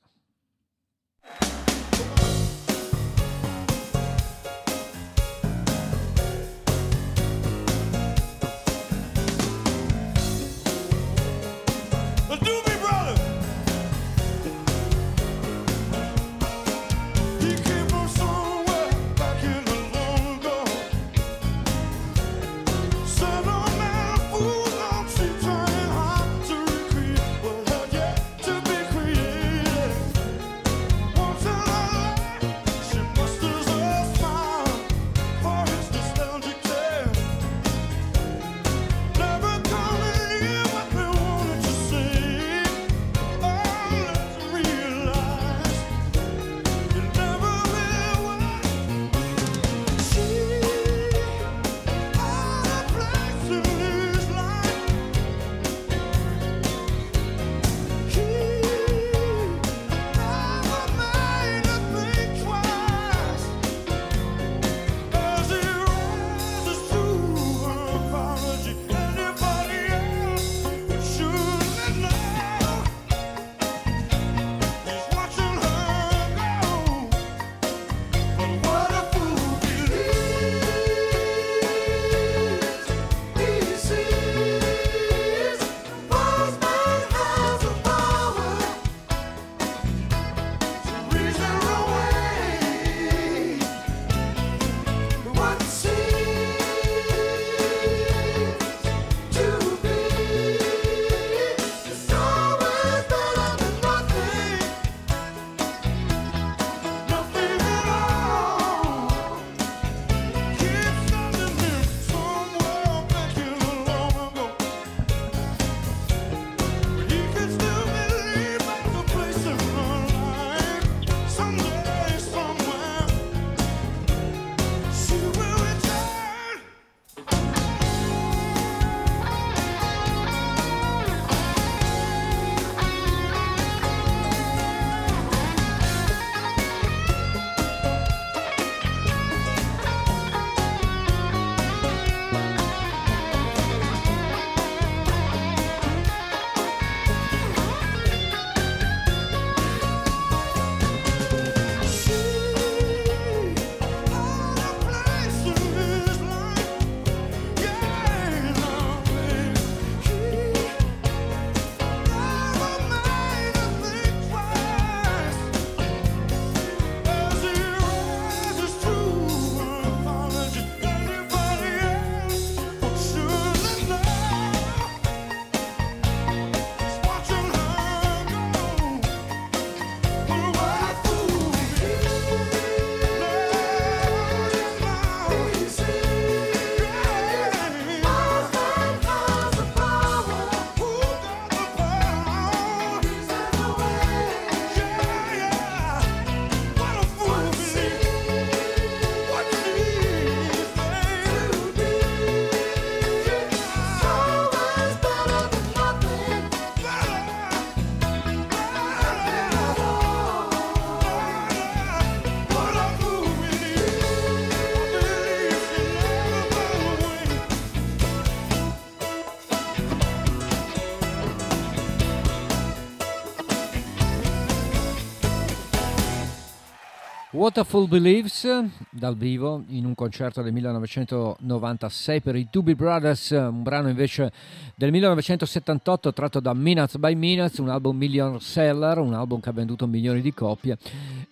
Waterfall 227.42 227.88
Believes 227.88 228.46
dal 228.88 229.16
vivo 229.16 229.64
in 229.70 229.84
un 229.84 229.96
concerto 229.96 230.42
del 230.42 230.52
1996 230.52 232.20
per 232.20 232.36
i 232.36 232.46
Doobie 232.48 232.76
Brothers, 232.76 233.30
un 233.30 233.64
brano 233.64 233.88
invece 233.88 234.30
del 234.76 234.92
1978 234.92 236.12
tratto 236.12 236.38
da 236.38 236.54
Minutes 236.54 236.98
by 236.98 237.16
Minutes, 237.16 237.58
un 237.58 237.68
album 237.68 237.96
million 237.96 238.40
seller, 238.40 238.98
un 238.98 239.14
album 239.14 239.40
che 239.40 239.48
ha 239.48 239.52
venduto 239.52 239.88
milioni 239.88 240.20
di 240.20 240.32
copie 240.32 240.78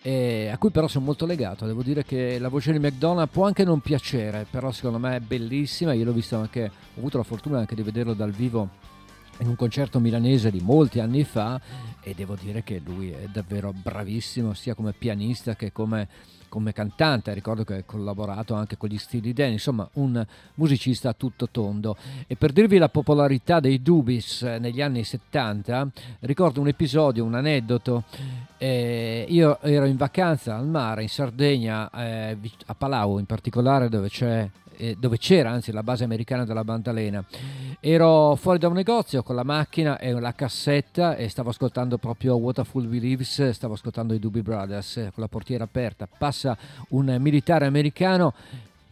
e 0.01 0.49
a 0.51 0.57
cui 0.57 0.69
però 0.69 0.89
sono 0.89 1.05
molto 1.05 1.25
legato. 1.25 1.65
Devo 1.65 1.81
dire 1.81 2.03
che 2.03 2.37
la 2.39 2.49
voce 2.49 2.73
di 2.73 2.79
McDonald 2.79 3.29
può 3.29 3.45
anche 3.45 3.63
non 3.63 3.79
piacere, 3.79 4.45
però 4.49 4.69
secondo 4.71 4.97
me 4.97 5.15
è 5.15 5.19
bellissima. 5.21 5.93
Io 5.93 6.03
l'ho 6.03 6.11
visto 6.11 6.35
anche, 6.35 6.65
ho 6.65 6.99
avuto 6.99 7.19
la 7.19 7.23
fortuna 7.23 7.59
anche 7.59 7.73
di 7.73 7.83
vederlo 7.83 8.13
dal 8.13 8.31
vivo 8.31 8.67
in 9.39 9.47
un 9.47 9.55
concerto 9.55 9.99
milanese 9.99 10.51
di 10.51 10.59
molti 10.59 10.99
anni 10.99 11.23
fa 11.23 11.59
e 12.01 12.13
devo 12.15 12.35
dire 12.35 12.63
che 12.63 12.81
lui 12.83 13.11
è 13.11 13.27
davvero 13.31 13.73
bravissimo 13.73 14.53
sia 14.53 14.73
come 14.73 14.93
pianista 14.93 15.55
che 15.55 15.71
come, 15.71 16.07
come 16.49 16.73
cantante, 16.73 17.33
ricordo 17.33 17.63
che 17.63 17.75
ha 17.75 17.83
collaborato 17.83 18.55
anche 18.55 18.77
con 18.77 18.89
gli 18.89 18.97
Steely 18.97 19.33
Dan, 19.33 19.51
insomma 19.51 19.87
un 19.93 20.25
musicista 20.55 21.09
a 21.09 21.13
tutto 21.13 21.47
tondo. 21.49 21.95
E 22.27 22.35
per 22.35 22.51
dirvi 22.51 22.77
la 22.77 22.89
popolarità 22.89 23.59
dei 23.59 23.81
Dubis 23.81 24.41
eh, 24.41 24.59
negli 24.59 24.81
anni 24.81 25.03
70, 25.03 25.89
ricordo 26.21 26.59
un 26.59 26.67
episodio, 26.67 27.23
un 27.23 27.35
aneddoto, 27.35 28.03
eh, 28.57 29.25
io 29.29 29.59
ero 29.61 29.85
in 29.85 29.97
vacanza 29.97 30.55
al 30.55 30.67
mare 30.67 31.03
in 31.03 31.09
Sardegna, 31.09 31.89
eh, 31.91 32.37
a 32.65 32.75
Palau 32.75 33.19
in 33.19 33.25
particolare 33.25 33.89
dove 33.89 34.09
c'è 34.09 34.49
eh, 34.77 34.95
dove 34.99 35.17
c'era 35.17 35.51
anzi 35.51 35.71
la 35.71 35.83
base 35.83 36.03
americana 36.03 36.45
della 36.45 36.63
Bandalena. 36.63 37.23
Ero 37.79 38.35
fuori 38.35 38.59
da 38.59 38.67
un 38.67 38.73
negozio 38.73 39.23
con 39.23 39.35
la 39.35 39.43
macchina 39.43 39.97
e 39.97 40.11
la 40.11 40.33
cassetta 40.33 41.15
e 41.15 41.29
stavo 41.29 41.49
ascoltando 41.49 41.97
proprio 41.97 42.35
Waterfall 42.35 42.87
Believes, 42.87 43.49
stavo 43.49 43.73
ascoltando 43.73 44.13
i 44.13 44.19
Doobie 44.19 44.41
Brothers 44.41 44.97
eh, 44.97 45.11
con 45.13 45.23
la 45.23 45.27
portiera 45.27 45.63
aperta. 45.63 46.07
Passa 46.17 46.57
un 46.89 47.15
militare 47.19 47.65
americano 47.65 48.33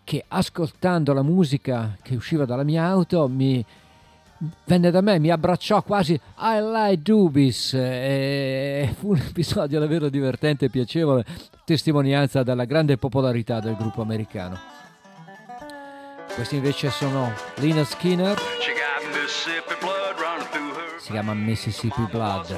che 0.03 0.23
ascoltando 0.27 1.14
la 1.14 1.22
musica 1.22 1.95
che 2.01 2.15
usciva 2.15 2.45
dalla 2.45 2.64
mia 2.64 2.84
auto 2.85 3.27
mi 3.27 3.64
venne 4.65 4.89
da 4.91 5.01
me, 5.01 5.19
mi 5.19 5.30
abbracciò 5.30 5.84
quasi 5.84 6.14
I 6.14 6.60
like 6.61 7.01
Dubis 7.01 7.73
e 7.73 8.93
fu 8.97 9.10
un 9.10 9.18
episodio 9.18 9.80
davvero 9.80 10.10
divertente 10.10 10.65
e 10.65 10.69
piacevole, 10.69 11.26
testimonianza 11.65 12.43
della 12.43 12.65
grande 12.65 12.97
popolarità 12.97 13.60
del 13.60 13.76
gruppo 13.76 14.01
americano. 14.01 14.78
Questi 16.34 16.56
invece 16.56 16.89
sono 16.89 17.34
Lina 17.56 17.84
Skinner. 17.84 18.39
Si 20.99 21.11
chiama 21.11 21.34
Mississippi 21.34 22.07
Blood. 22.10 22.57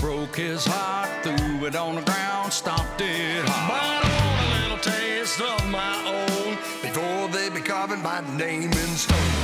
broke 0.00 0.36
his 0.36 0.64
heart 0.64 1.08
through 1.22 1.49
threw 1.60 1.68
it 1.68 1.76
on 1.76 1.94
the 1.94 2.02
ground, 2.02 2.52
stomped 2.52 3.00
it 3.00 3.44
hard. 3.46 4.02
But 4.02 4.10
I 4.10 4.24
want 4.26 4.46
a 4.46 4.62
little 4.62 4.92
taste 4.92 5.40
of 5.40 5.70
my 5.70 5.94
own 6.06 6.54
before 6.80 7.28
they 7.28 7.50
be 7.50 7.60
carving 7.60 8.02
my 8.02 8.20
name 8.36 8.70
in 8.70 8.96
stone. 8.96 9.39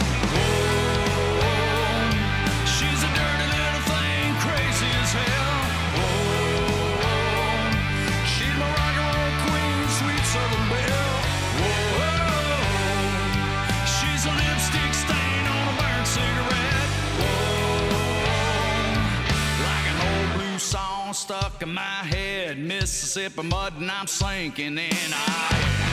Stuck 21.16 21.62
in 21.62 21.72
my 21.72 21.80
head. 21.80 22.58
Mississippi 22.58 23.42
mud 23.42 23.72
and 23.80 23.90
I'm 23.90 24.06
sinking 24.06 24.76
in. 24.78 25.12
I 25.12 25.85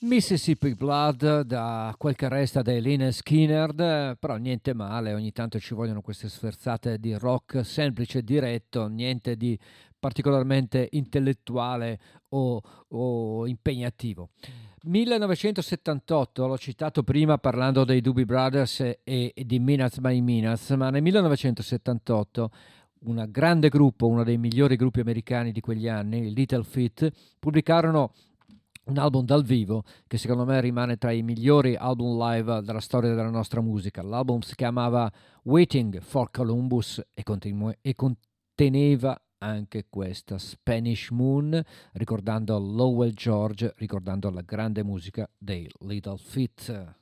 Mississippi 0.00 0.74
Blood 0.74 1.42
da 1.42 1.94
quel 1.98 2.14
che 2.14 2.28
resta 2.28 2.62
dei 2.62 2.80
Lynyrd 2.80 3.12
Skinner, 3.12 4.16
però 4.18 4.36
niente 4.36 4.72
male, 4.72 5.12
ogni 5.12 5.32
tanto 5.32 5.58
ci 5.58 5.74
vogliono 5.74 6.00
queste 6.00 6.28
sferzate 6.28 6.98
di 6.98 7.14
rock 7.14 7.64
semplice 7.64 8.18
e 8.18 8.22
diretto, 8.22 8.86
niente 8.86 9.36
di 9.36 9.58
particolarmente 9.98 10.88
intellettuale 10.92 11.98
o, 12.30 12.60
o 12.88 13.46
impegnativo. 13.46 14.30
1978, 14.84 16.46
l'ho 16.46 16.58
citato 16.58 17.02
prima 17.02 17.38
parlando 17.38 17.84
dei 17.84 18.00
Doobie 18.00 18.26
Brothers 18.26 18.80
e, 18.80 18.98
e 19.02 19.32
di 19.44 19.58
Minutes 19.58 19.98
by 20.00 20.20
Minutes, 20.20 20.70
ma 20.70 20.90
nel 20.90 21.02
1978 21.02 22.50
un 23.04 23.26
grande 23.30 23.68
gruppo, 23.68 24.06
uno 24.06 24.24
dei 24.24 24.38
migliori 24.38 24.76
gruppi 24.76 25.00
americani 25.00 25.52
di 25.52 25.60
quegli 25.60 25.88
anni, 25.88 26.26
i 26.26 26.34
Little 26.34 26.64
Feat, 26.64 27.10
pubblicarono 27.38 28.12
un 28.84 28.98
album 28.98 29.24
dal 29.24 29.44
vivo 29.44 29.82
che 30.06 30.18
secondo 30.18 30.44
me 30.44 30.60
rimane 30.60 30.96
tra 30.96 31.10
i 31.10 31.22
migliori 31.22 31.74
album 31.74 32.18
live 32.18 32.60
della 32.62 32.80
storia 32.80 33.14
della 33.14 33.30
nostra 33.30 33.60
musica. 33.60 34.02
L'album 34.02 34.40
si 34.40 34.54
chiamava 34.54 35.10
Waiting 35.44 36.00
for 36.00 36.30
Columbus 36.30 37.02
e, 37.14 37.22
continu- 37.22 37.76
e 37.80 37.94
conteneva 37.94 39.18
anche 39.38 39.86
questa 39.88 40.38
Spanish 40.38 41.10
Moon, 41.10 41.62
ricordando 41.92 42.58
Lowell 42.58 43.12
George, 43.12 43.74
ricordando 43.76 44.30
la 44.30 44.42
grande 44.42 44.82
musica 44.82 45.28
dei 45.36 45.70
Little 45.80 46.18
Feat. 46.18 46.94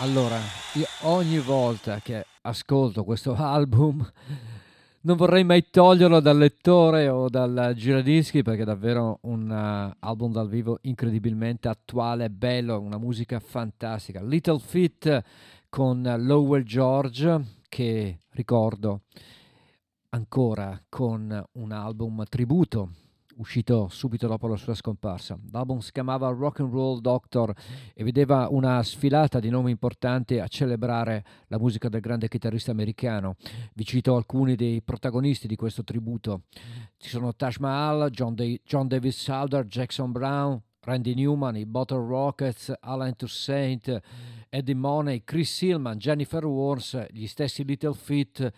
Allora, 0.00 0.38
io 0.74 0.84
ogni 1.04 1.38
volta 1.38 2.00
che 2.00 2.26
ascolto 2.42 3.02
questo 3.02 3.32
album 3.40 4.06
non 5.00 5.16
vorrei 5.16 5.42
mai 5.42 5.70
toglierlo 5.70 6.20
dal 6.20 6.36
lettore 6.36 7.08
o 7.08 7.30
dal 7.30 7.72
giradischi 7.74 8.42
perché 8.42 8.60
è 8.60 8.64
davvero 8.66 9.20
un 9.22 9.50
eh, 9.50 9.96
album 10.00 10.32
dal 10.32 10.50
vivo 10.50 10.80
incredibilmente 10.82 11.68
attuale, 11.68 12.28
bello, 12.28 12.78
una 12.78 12.98
musica 12.98 13.40
fantastica. 13.40 14.22
Little 14.22 14.58
Feat 14.58 15.24
con 15.70 16.02
Lowell 16.18 16.64
George 16.64 17.62
che 17.66 18.18
ricordo 18.32 19.00
ancora 20.10 20.78
con 20.90 21.42
un 21.52 21.72
album 21.72 22.22
tributo 22.28 23.05
uscito 23.36 23.88
subito 23.88 24.26
dopo 24.26 24.46
la 24.46 24.56
sua 24.56 24.74
scomparsa. 24.74 25.38
L'album 25.50 25.78
si 25.78 25.92
chiamava 25.92 26.28
Rock 26.28 26.60
and 26.60 26.72
Roll 26.72 27.00
Doctor 27.00 27.54
e 27.94 28.04
vedeva 28.04 28.48
una 28.50 28.82
sfilata 28.82 29.40
di 29.40 29.50
nomi 29.50 29.70
importanti 29.70 30.38
a 30.38 30.46
celebrare 30.46 31.24
la 31.48 31.58
musica 31.58 31.88
del 31.88 32.00
grande 32.00 32.28
chitarrista 32.28 32.70
americano. 32.70 33.36
Vi 33.74 33.84
cito 33.84 34.16
alcuni 34.16 34.54
dei 34.54 34.82
protagonisti 34.82 35.46
di 35.46 35.56
questo 35.56 35.84
tributo. 35.84 36.42
Ci 36.96 37.08
sono 37.08 37.34
Taj 37.34 37.56
Mahal, 37.58 38.10
John, 38.10 38.34
Da- 38.34 38.44
John 38.64 38.88
Davis 38.88 39.20
Souther, 39.20 39.66
Jackson 39.66 40.12
Brown, 40.12 40.60
Randy 40.80 41.14
Newman, 41.14 41.56
i 41.56 41.66
Bottle 41.66 42.06
Rockets, 42.06 42.72
Alan 42.80 43.16
Toussaint, 43.16 44.00
Eddie 44.48 44.74
Money, 44.74 45.22
Chris 45.24 45.60
Hillman, 45.60 45.98
Jennifer 45.98 46.44
Warnes, 46.44 47.06
gli 47.10 47.26
stessi 47.26 47.64
Little 47.64 47.94
Feat, 47.94 48.52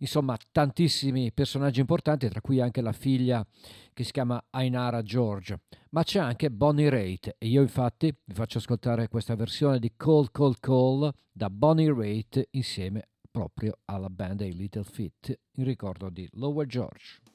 insomma 0.00 0.36
tantissimi 0.52 1.32
personaggi 1.32 1.80
importanti, 1.80 2.28
tra 2.28 2.40
cui 2.40 2.60
anche 2.60 2.82
la 2.82 2.92
figlia 2.92 3.44
che 3.92 4.04
si 4.04 4.12
chiama 4.12 4.42
Ainara 4.50 5.02
George. 5.02 5.60
Ma 5.90 6.02
c'è 6.02 6.18
anche 6.18 6.50
Bonnie 6.50 6.90
Raitt 6.90 7.34
e 7.38 7.46
io 7.46 7.62
infatti 7.62 8.14
vi 8.24 8.34
faccio 8.34 8.58
ascoltare 8.58 9.08
questa 9.08 9.34
versione 9.34 9.78
di 9.78 9.92
Cold 9.96 10.30
Cold 10.30 10.58
Call 10.60 11.10
da 11.32 11.48
Bonnie 11.48 11.92
Raitt 11.92 12.48
insieme 12.50 13.08
proprio 13.30 13.78
alla 13.86 14.10
band 14.10 14.38
dei 14.38 14.54
Little 14.54 14.84
Feat 14.84 15.38
in 15.52 15.64
ricordo 15.64 16.10
di 16.10 16.28
Lower 16.32 16.66
George. 16.66 17.29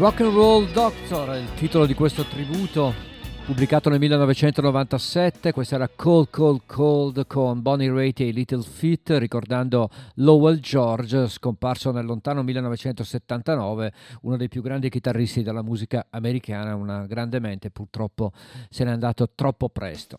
Rock 0.00 0.22
and 0.22 0.32
Roll 0.32 0.72
Doctor 0.72 1.28
è 1.28 1.36
il 1.36 1.52
titolo 1.56 1.84
di 1.84 1.92
questo 1.92 2.24
tributo 2.24 2.94
pubblicato 3.44 3.90
nel 3.90 3.98
1997. 3.98 5.52
Questa 5.52 5.74
era 5.74 5.90
Cold 5.94 6.28
Cold 6.30 6.62
Cold 6.64 7.26
con 7.26 7.60
Bonnie 7.60 7.92
Raitt 7.92 8.20
e 8.20 8.30
Little 8.30 8.62
Feat, 8.62 9.10
ricordando 9.18 9.90
Lowell 10.14 10.58
George, 10.58 11.28
scomparso 11.28 11.90
nel 11.90 12.06
lontano 12.06 12.42
1979, 12.42 13.92
uno 14.22 14.38
dei 14.38 14.48
più 14.48 14.62
grandi 14.62 14.88
chitarristi 14.88 15.42
della 15.42 15.62
musica 15.62 16.06
americana, 16.08 16.74
una 16.74 17.04
grande 17.04 17.38
mente, 17.38 17.70
purtroppo 17.70 18.32
se 18.70 18.84
n'è 18.84 18.90
andato 18.92 19.28
troppo 19.34 19.68
presto. 19.68 20.18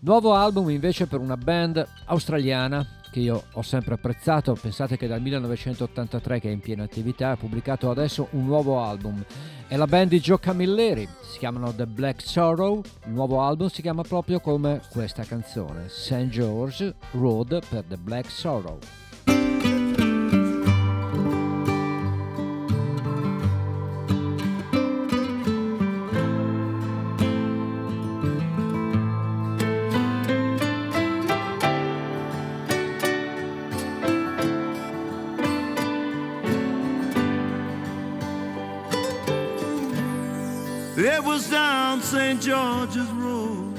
Nuovo 0.00 0.34
album 0.34 0.70
invece 0.70 1.06
per 1.06 1.20
una 1.20 1.36
band 1.36 1.86
australiana 2.06 2.86
che 3.10 3.20
io 3.20 3.44
ho 3.52 3.62
sempre 3.62 3.94
apprezzato, 3.94 4.54
pensate 4.54 4.96
che 4.96 5.06
dal 5.06 5.20
1983 5.20 6.40
che 6.40 6.48
è 6.48 6.52
in 6.52 6.60
piena 6.60 6.84
attività 6.84 7.30
ha 7.30 7.36
pubblicato 7.36 7.90
adesso 7.90 8.28
un 8.30 8.46
nuovo 8.46 8.80
album. 8.80 9.22
È 9.66 9.76
la 9.76 9.86
band 9.86 10.10
di 10.10 10.20
Joe 10.20 10.38
Camilleri, 10.38 11.08
si 11.22 11.38
chiamano 11.38 11.74
The 11.74 11.86
Black 11.86 12.22
Sorrow, 12.22 12.82
il 13.06 13.12
nuovo 13.12 13.42
album 13.42 13.68
si 13.68 13.82
chiama 13.82 14.02
proprio 14.02 14.40
come 14.40 14.80
questa 14.90 15.24
canzone, 15.24 15.88
St. 15.88 16.28
George 16.28 16.94
Road 17.12 17.60
per 17.68 17.84
The 17.86 17.96
Black 17.96 18.30
Sorrow. 18.30 18.78
It 41.02 41.24
was 41.24 41.48
down 41.48 42.02
St. 42.02 42.42
George's 42.42 43.08
Road 43.12 43.74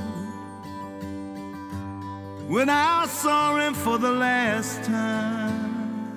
when 2.48 2.68
I 2.68 3.06
saw 3.06 3.58
him 3.58 3.76
for 3.76 4.00
the 4.00 4.10
last 4.10 4.84
time. 4.84 6.10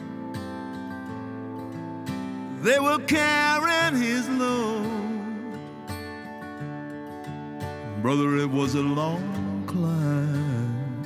They 2.63 2.79
were 2.79 3.01
carrying 3.01 4.01
his 4.01 4.27
load. 4.31 5.59
Brother, 8.01 8.39
it 8.39 8.49
was 8.49 8.75
a 8.75 8.81
long 8.81 9.65
climb. 9.67 11.05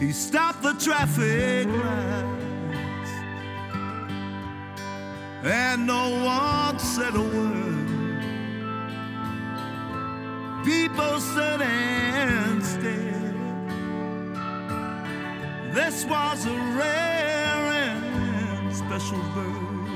He 0.00 0.12
stopped 0.12 0.62
the 0.62 0.72
traffic 0.80 1.66
lights 1.66 2.32
and 5.44 5.86
no 5.86 6.24
one 6.24 6.78
said 6.78 7.14
a 7.14 7.20
word. 7.20 7.81
People. 10.92 11.12
This 15.74 16.04
was 16.04 16.44
a 16.46 16.50
rare 16.50 17.72
and 17.72 18.76
special 18.76 19.18
bird. 19.34 19.88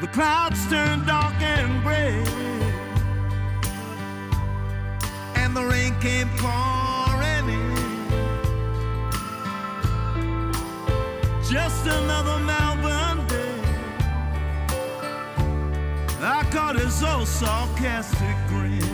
The 0.00 0.06
clouds 0.08 0.68
turned 0.70 1.06
dark 1.06 1.34
and 1.40 1.82
gray, 1.82 2.24
and 5.34 5.56
the 5.56 5.64
rain 5.64 5.98
came 6.00 6.28
pouring 6.36 7.48
in. 7.48 7.76
Just 11.42 11.86
another 11.86 12.38
God 16.50 16.76
is 16.80 17.02
all 17.02 17.26
sarcastic 17.26 18.36
grin. 18.48 18.87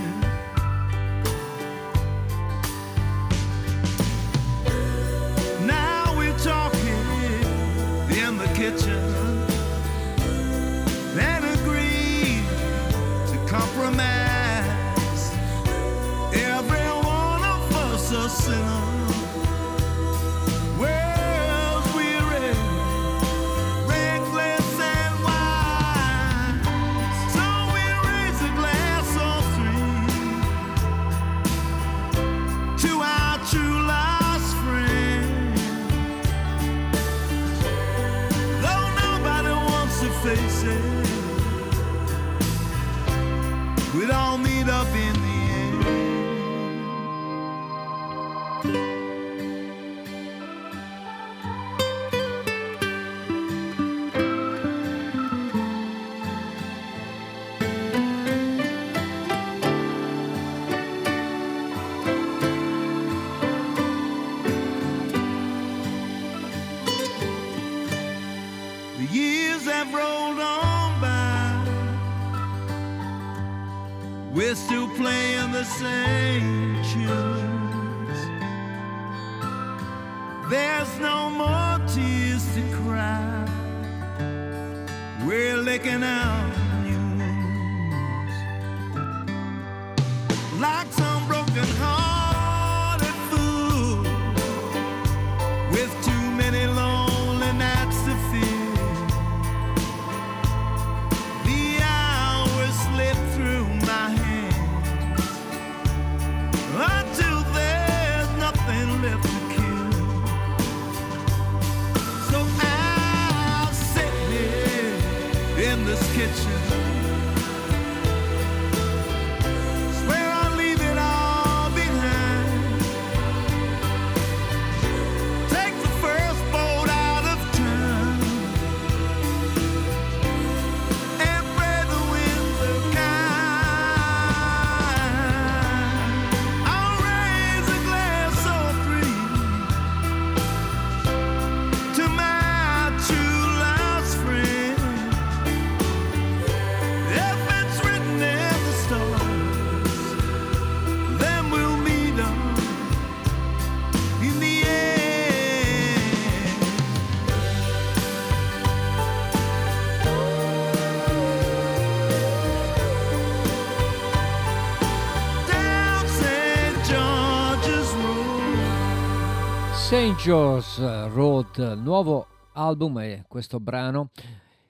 George's 170.25 170.79
Road, 171.13 171.59
nuovo 171.83 172.27
album 172.55 172.99
è 173.01 173.25
questo 173.29 173.61
brano 173.61 174.09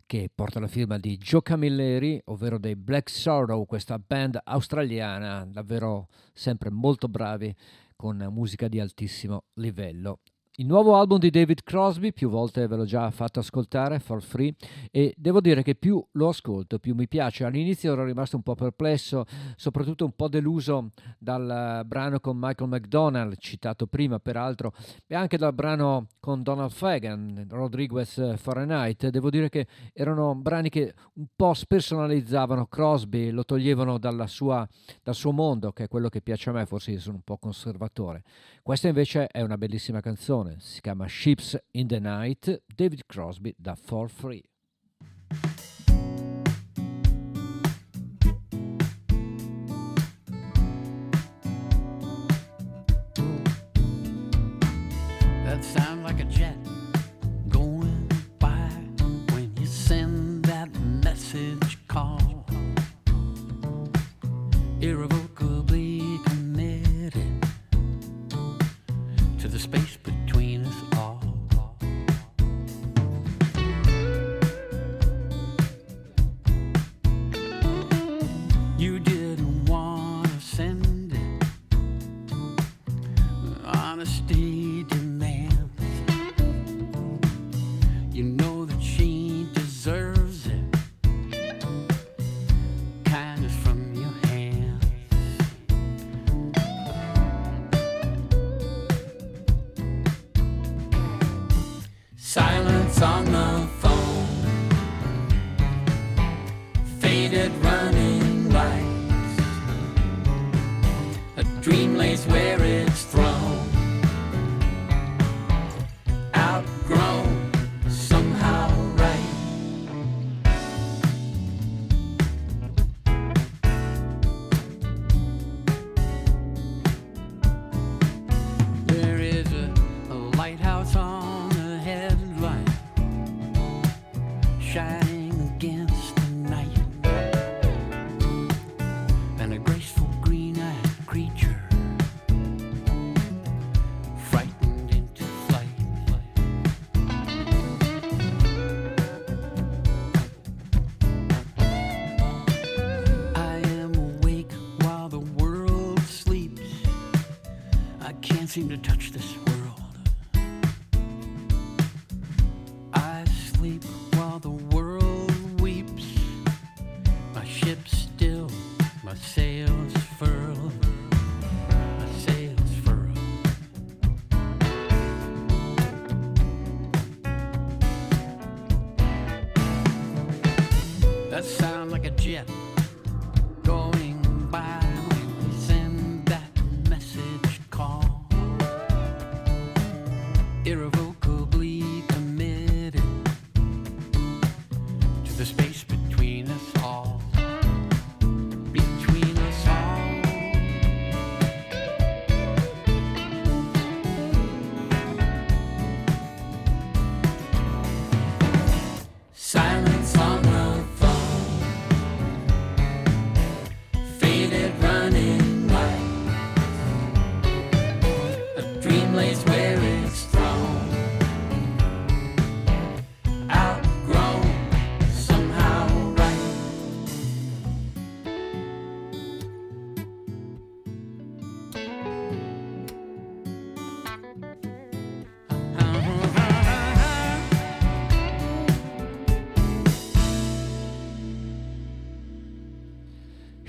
che 0.04 0.28
porta 0.34 0.58
la 0.58 0.66
firma 0.66 0.98
di 0.98 1.16
Joe 1.16 1.42
Camilleri, 1.42 2.20
ovvero 2.24 2.58
dei 2.58 2.74
Black 2.74 3.08
Sorrow, 3.08 3.64
questa 3.64 3.96
band 4.04 4.40
australiana, 4.42 5.46
davvero 5.46 6.08
sempre 6.32 6.70
molto 6.70 7.06
bravi 7.06 7.54
con 7.94 8.16
musica 8.32 8.66
di 8.66 8.80
altissimo 8.80 9.44
livello. 9.54 10.18
Il 10.58 10.66
nuovo 10.66 10.94
album 10.94 11.18
di 11.18 11.30
David 11.30 11.64
Crosby, 11.64 12.12
più 12.12 12.28
volte 12.28 12.68
ve 12.68 12.76
l'ho 12.76 12.84
già 12.84 13.10
fatto 13.10 13.40
ascoltare, 13.40 13.98
For 13.98 14.22
Free, 14.22 14.54
e 14.92 15.12
devo 15.16 15.40
dire 15.40 15.64
che 15.64 15.74
più 15.74 16.00
lo 16.12 16.28
ascolto, 16.28 16.78
più 16.78 16.94
mi 16.94 17.08
piace. 17.08 17.42
All'inizio 17.42 17.92
ero 17.92 18.04
rimasto 18.04 18.36
un 18.36 18.42
po' 18.42 18.54
perplesso, 18.54 19.24
soprattutto 19.56 20.04
un 20.04 20.12
po' 20.12 20.28
deluso 20.28 20.92
dal 21.18 21.82
brano 21.84 22.20
con 22.20 22.36
Michael 22.38 22.70
McDonald, 22.70 23.36
citato 23.38 23.88
prima 23.88 24.20
peraltro, 24.20 24.72
e 25.08 25.16
anche 25.16 25.36
dal 25.36 25.54
brano 25.54 26.06
con 26.20 26.44
Donald 26.44 26.70
Fagan, 26.70 27.48
Rodriguez 27.50 28.36
Fahrenheit. 28.36 29.08
Devo 29.08 29.30
dire 29.30 29.48
che 29.48 29.66
erano 29.92 30.36
brani 30.36 30.68
che 30.68 30.94
un 31.14 31.26
po' 31.34 31.52
spersonalizzavano 31.52 32.66
Crosby, 32.66 33.30
lo 33.30 33.44
toglievano 33.44 33.98
sua, 34.26 34.64
dal 35.02 35.16
suo 35.16 35.32
mondo, 35.32 35.72
che 35.72 35.82
è 35.82 35.88
quello 35.88 36.08
che 36.08 36.22
piace 36.22 36.50
a 36.50 36.52
me, 36.52 36.64
forse 36.64 36.96
sono 37.00 37.16
un 37.16 37.22
po' 37.22 37.38
conservatore. 37.38 38.22
Questa 38.62 38.86
invece 38.86 39.26
è 39.26 39.42
una 39.42 39.58
bellissima 39.58 40.00
canzone, 40.00 40.42
si 40.58 40.80
chiama 40.80 41.08
Ships 41.08 41.56
in 41.72 41.88
the 41.88 42.00
Night, 42.00 42.62
David 42.76 43.06
Crosby 43.06 43.54
da 43.58 43.74
For 43.74 44.08
Free. 44.08 44.42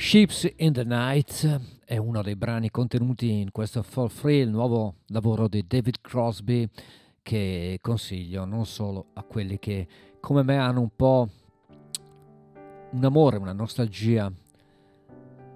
Ships 0.06 0.48
in 0.57 0.72
the 0.72 0.84
Night 0.84 1.61
è 1.84 1.98
uno 1.98 2.22
dei 2.22 2.36
brani 2.36 2.69
contenuti 2.69 3.40
in 3.40 3.52
questo 3.52 3.82
Fall 3.82 4.10
Free, 4.10 4.41
il 4.41 4.52
nuovo 4.52 4.98
lavoro 5.07 5.48
di 5.48 5.65
David 5.65 5.99
Crosby 5.99 6.69
che 7.23 7.80
consiglio 7.82 8.45
non 8.45 8.68
solo 8.68 9.07
a 9.14 9.23
quelli 9.23 9.57
che 9.57 9.88
come 10.19 10.44
me 10.44 10.57
hanno 10.57 10.82
un 10.82 10.91
po' 10.95 11.27
un 12.91 13.03
amore, 13.03 13.38
una 13.38 13.52
nostalgia 13.52 14.32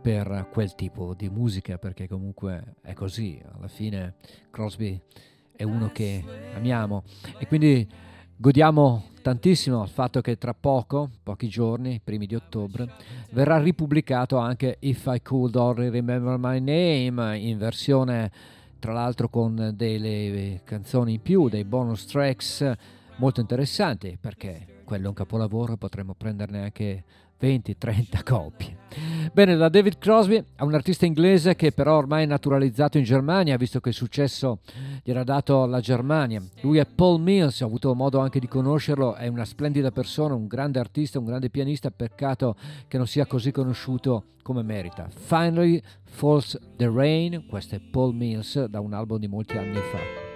per 0.01 0.49
quel 0.51 0.73
tipo 0.73 1.13
di 1.13 1.29
musica 1.29 1.77
perché 1.77 2.07
comunque 2.07 2.73
è 2.81 2.93
così, 2.93 3.39
alla 3.53 3.67
fine 3.67 4.15
Crosby 4.49 4.99
è 5.55 5.61
uno 5.61 5.91
che 5.91 6.23
amiamo. 6.55 7.03
E 7.37 7.45
quindi 7.45 7.87
godiamo 8.41 9.09
tantissimo 9.21 9.83
il 9.83 9.89
fatto 9.89 10.21
che 10.21 10.37
tra 10.37 10.53
poco, 10.53 11.09
pochi 11.23 11.49
giorni, 11.49 11.99
primi 12.01 12.25
di 12.25 12.35
ottobre, 12.35 12.89
verrà 13.31 13.59
ripubblicato 13.59 14.37
anche 14.37 14.77
If 14.79 15.07
I 15.07 15.21
Could 15.21 15.55
Only 15.55 15.89
Remember 15.89 16.37
My 16.37 16.61
Name 16.61 17.37
in 17.37 17.57
versione 17.57 18.31
tra 18.79 18.93
l'altro 18.93 19.27
con 19.27 19.73
delle 19.75 20.61
canzoni 20.63 21.15
in 21.15 21.21
più, 21.21 21.49
dei 21.49 21.65
bonus 21.65 22.05
tracks 22.05 22.71
molto 23.17 23.41
interessanti 23.41 24.17
perché 24.17 24.83
quello 24.85 25.07
è 25.07 25.09
un 25.09 25.15
capolavoro, 25.15 25.75
potremmo 25.75 26.13
prenderne 26.13 26.61
anche 26.63 27.03
20-30 27.39 28.23
copie. 28.23 28.77
Bene, 29.31 29.55
da 29.55 29.69
David 29.69 29.99
Crosby 29.99 30.43
a 30.57 30.65
un 30.65 30.73
artista 30.73 31.05
inglese 31.05 31.55
che 31.55 31.71
però 31.71 31.97
ormai 31.97 32.23
è 32.23 32.27
naturalizzato 32.27 32.97
in 32.97 33.03
Germania, 33.03 33.57
visto 33.57 33.79
che 33.79 33.89
il 33.89 33.95
successo 33.95 34.59
gli 35.03 35.11
era 35.11 35.23
dato 35.23 35.65
la 35.65 35.79
Germania. 35.79 36.41
Lui 36.61 36.79
è 36.79 36.85
Paul 36.85 37.21
Mills, 37.21 37.61
ho 37.61 37.65
avuto 37.65 37.93
modo 37.93 38.19
anche 38.19 38.39
di 38.39 38.47
conoscerlo, 38.47 39.13
è 39.13 39.27
una 39.27 39.45
splendida 39.45 39.91
persona, 39.91 40.33
un 40.33 40.47
grande 40.47 40.79
artista, 40.79 41.19
un 41.19 41.25
grande 41.25 41.49
pianista, 41.49 41.91
peccato 41.91 42.55
che 42.87 42.97
non 42.97 43.07
sia 43.07 43.25
così 43.25 43.51
conosciuto 43.51 44.25
come 44.41 44.63
merita. 44.63 45.07
Finally 45.09 45.81
Falls 46.05 46.57
the 46.75 46.89
Rain, 46.89 47.45
questo 47.47 47.75
è 47.75 47.79
Paul 47.79 48.15
Mills 48.15 48.65
da 48.65 48.79
un 48.79 48.93
album 48.93 49.19
di 49.19 49.27
molti 49.27 49.57
anni 49.57 49.75
fa. 49.75 50.28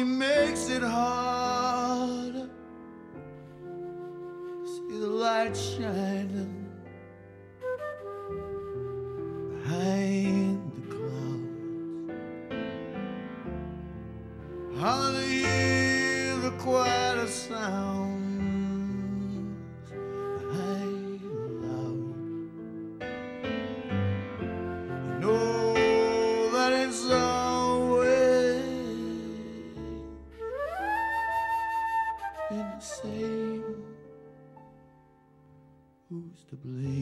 Only 0.00 0.16
makes 0.16 0.68
it 0.68 0.82
harder 0.82 2.48
see 4.64 4.98
the 4.98 5.06
light 5.06 5.56
shining 5.56 6.68
behind 9.62 10.72
the 10.74 10.80
clouds. 10.94 11.48
Hardly 14.78 15.26
hear 15.28 16.36
the 16.36 16.50
quieter 16.58 17.26
sounds 17.26 17.99
please. 36.70 36.99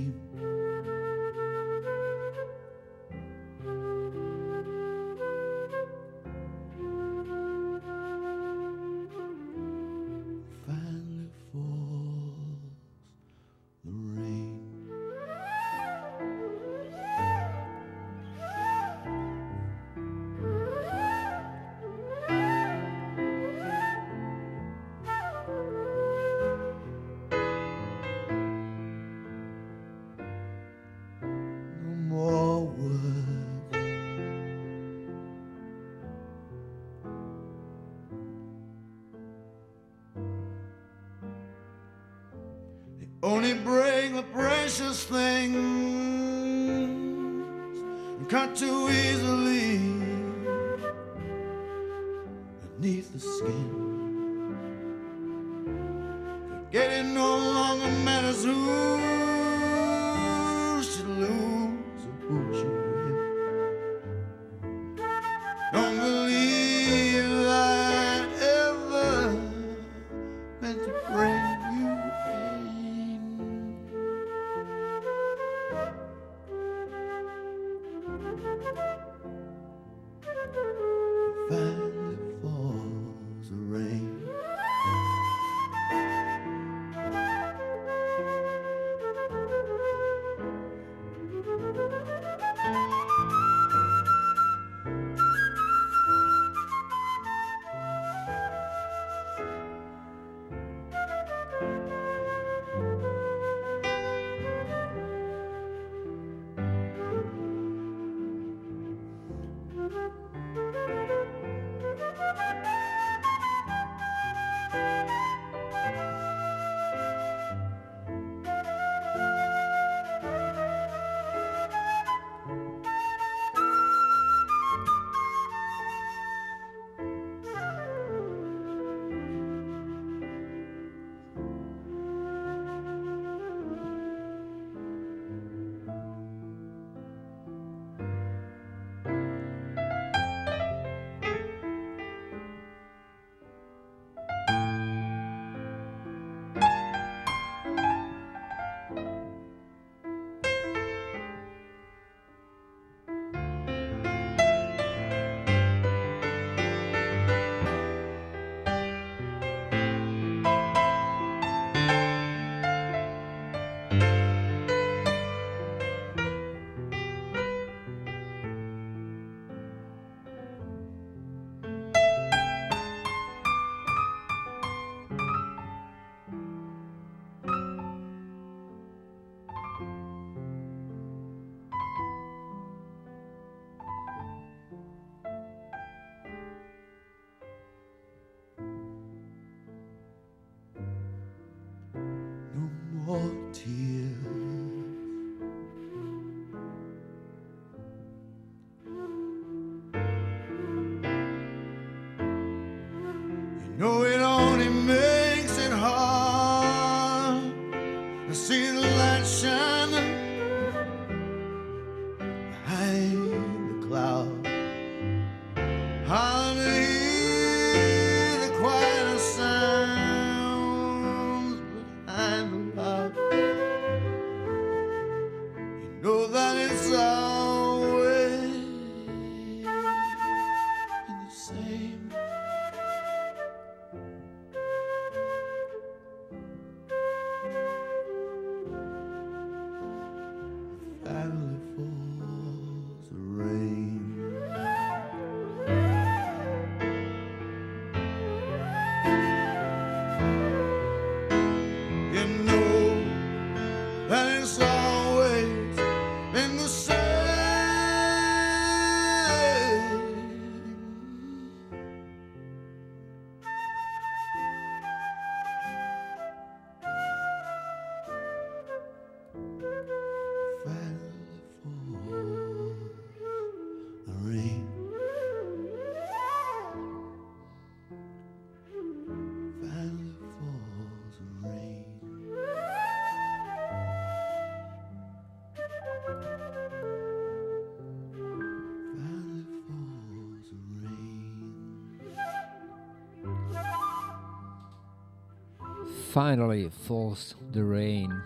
Finally 296.10 296.70
Falls 296.70 297.36
the 297.51 297.62
Rain. 297.62 298.24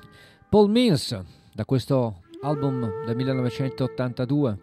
Paul 0.49 0.71
Mills, 0.71 1.21
da 1.53 1.65
questo 1.65 2.23
album 2.43 3.05
del 3.05 3.17
1982. 3.17 4.59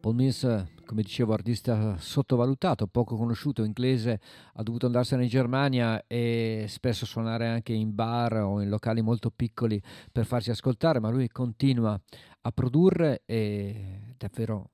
Paul 0.00 0.14
Mills, 0.16 0.66
come 0.84 1.02
dicevo, 1.02 1.34
artista 1.34 1.96
sottovalutato, 1.96 2.88
poco 2.88 3.16
conosciuto, 3.16 3.62
inglese, 3.62 4.18
ha 4.54 4.62
dovuto 4.64 4.86
andarsene 4.86 5.22
in 5.22 5.28
Germania 5.28 6.02
e 6.08 6.64
spesso 6.66 7.06
suonare 7.06 7.46
anche 7.46 7.72
in 7.72 7.94
bar 7.94 8.42
o 8.42 8.60
in 8.60 8.68
locali 8.68 9.00
molto 9.00 9.30
piccoli 9.30 9.80
per 10.10 10.26
farsi 10.26 10.50
ascoltare, 10.50 10.98
ma 10.98 11.10
lui 11.10 11.28
continua 11.28 11.98
a 12.40 12.50
produrre 12.50 13.22
e 13.24 14.14
davvero 14.16 14.70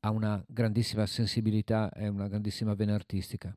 ha 0.00 0.10
una 0.10 0.40
grandissima 0.46 1.04
sensibilità 1.04 1.90
e 1.90 2.06
una 2.06 2.28
grandissima 2.28 2.74
vena 2.74 2.94
artistica. 2.94 3.52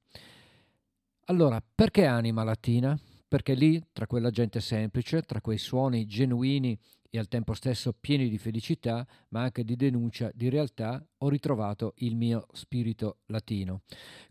Allora, 1.31 1.63
perché 1.63 2.05
Anima 2.05 2.43
Latina? 2.43 2.99
Perché 3.25 3.53
lì, 3.53 3.81
tra 3.93 4.05
quella 4.05 4.31
gente 4.31 4.59
semplice, 4.59 5.21
tra 5.21 5.39
quei 5.39 5.57
suoni 5.57 6.05
genuini 6.05 6.77
e 7.09 7.17
al 7.17 7.29
tempo 7.29 7.53
stesso 7.53 7.95
pieni 7.97 8.27
di 8.27 8.37
felicità, 8.37 9.07
ma 9.29 9.43
anche 9.43 9.63
di 9.63 9.77
denuncia 9.77 10.29
di 10.33 10.49
realtà, 10.49 11.01
ho 11.19 11.29
ritrovato 11.29 11.93
il 11.99 12.17
mio 12.17 12.47
spirito 12.51 13.19
latino. 13.27 13.83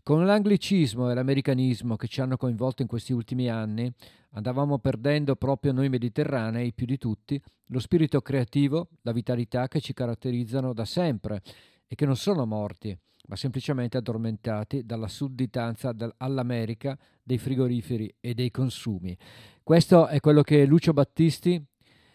Con 0.03 0.27
l'anglicismo 0.27 1.09
e 1.09 1.15
l'americanismo 1.15 1.95
che 1.95 2.07
ci 2.07 2.21
hanno 2.21 2.37
coinvolto 2.37 2.83
in 2.83 2.87
questi 2.87 3.13
ultimi 3.13 3.49
anni, 3.49 3.91
andavamo 4.33 4.77
perdendo 4.77 5.35
proprio 5.35 5.71
noi 5.71 5.89
mediterranei, 5.89 6.71
più 6.71 6.85
di 6.85 6.99
tutti, 6.99 7.41
lo 7.69 7.79
spirito 7.79 8.21
creativo, 8.21 8.89
la 9.01 9.11
vitalità 9.11 9.67
che 9.67 9.81
ci 9.81 9.93
caratterizzano 9.93 10.71
da 10.71 10.85
sempre 10.85 11.41
e 11.87 11.95
che 11.95 12.05
non 12.05 12.15
sono 12.15 12.45
morti, 12.45 12.95
ma 13.27 13.35
semplicemente 13.35 13.97
addormentati 13.97 14.85
dalla 14.85 15.07
sudditanza 15.07 15.93
all'America 16.17 16.97
dei 17.23 17.37
frigoriferi 17.37 18.13
e 18.19 18.33
dei 18.33 18.51
consumi. 18.51 19.17
Questo 19.63 20.07
è 20.07 20.19
quello 20.19 20.41
che 20.41 20.65
Lucio 20.65 20.93
Battisti 20.93 21.63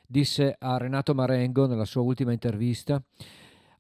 disse 0.07 0.57
a 0.59 0.77
Renato 0.77 1.15
Marengo 1.15 1.67
nella 1.67 1.85
sua 1.85 2.03
ultima 2.03 2.33
intervista 2.33 3.03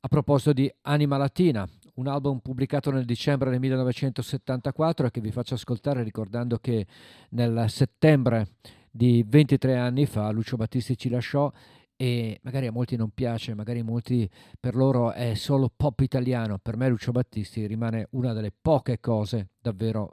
a 0.00 0.08
proposito 0.08 0.52
di 0.52 0.72
Anima 0.82 1.16
Latina, 1.16 1.68
un 1.94 2.06
album 2.06 2.38
pubblicato 2.38 2.90
nel 2.92 3.04
dicembre 3.04 3.50
del 3.50 3.58
1974 3.58 5.06
e 5.06 5.10
che 5.10 5.20
vi 5.20 5.32
faccio 5.32 5.54
ascoltare 5.54 6.04
ricordando 6.04 6.58
che 6.58 6.86
nel 7.30 7.64
settembre 7.68 8.50
di 8.88 9.24
23 9.26 9.76
anni 9.76 10.06
fa 10.06 10.30
Lucio 10.30 10.56
Battisti 10.56 10.96
ci 10.96 11.08
lasciò 11.08 11.52
e 11.96 12.38
magari 12.42 12.66
a 12.66 12.72
molti 12.72 12.96
non 12.96 13.10
piace, 13.10 13.54
magari 13.54 13.82
molti 13.82 14.28
per 14.60 14.74
loro 14.74 15.12
è 15.12 15.34
solo 15.34 15.70
pop 15.74 16.00
italiano, 16.00 16.58
per 16.58 16.76
me 16.76 16.88
Lucio 16.88 17.12
Battisti 17.12 17.66
rimane 17.66 18.08
una 18.10 18.32
delle 18.32 18.52
poche 18.52 19.00
cose 19.00 19.48
davvero 19.58 20.12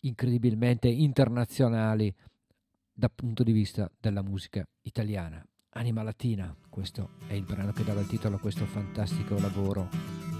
incredibilmente 0.00 0.88
internazionali 0.88 2.14
dal 2.92 3.10
punto 3.12 3.42
di 3.42 3.52
vista 3.52 3.90
della 3.98 4.22
musica 4.22 4.66
italiana. 4.82 5.44
Anima 5.70 6.02
Latina, 6.02 6.56
questo 6.70 7.10
è 7.26 7.34
il 7.34 7.44
brano 7.44 7.72
che 7.72 7.84
dava 7.84 8.00
il 8.00 8.06
titolo 8.06 8.36
a 8.36 8.40
questo 8.40 8.64
fantastico 8.64 9.38
lavoro. 9.38 10.35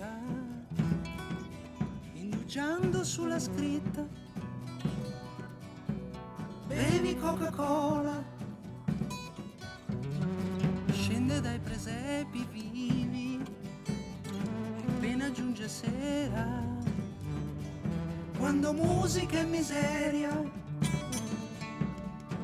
Lamiera, 0.00 0.64
indugiando 2.14 3.04
sulla 3.04 3.38
scritta, 3.38 4.06
bevi 6.66 7.16
Coca-Cola, 7.16 8.24
scende 10.92 11.40
dai 11.40 11.58
presepi 11.58 12.46
vivi, 12.50 13.42
appena 14.88 15.30
giunge 15.30 15.68
sera, 15.68 16.62
quando 18.38 18.72
musica 18.72 19.38
e 19.38 19.44
miseria 19.44 20.58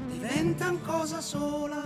diventan 0.09 0.81
cosa 0.83 1.21
sola. 1.21 1.86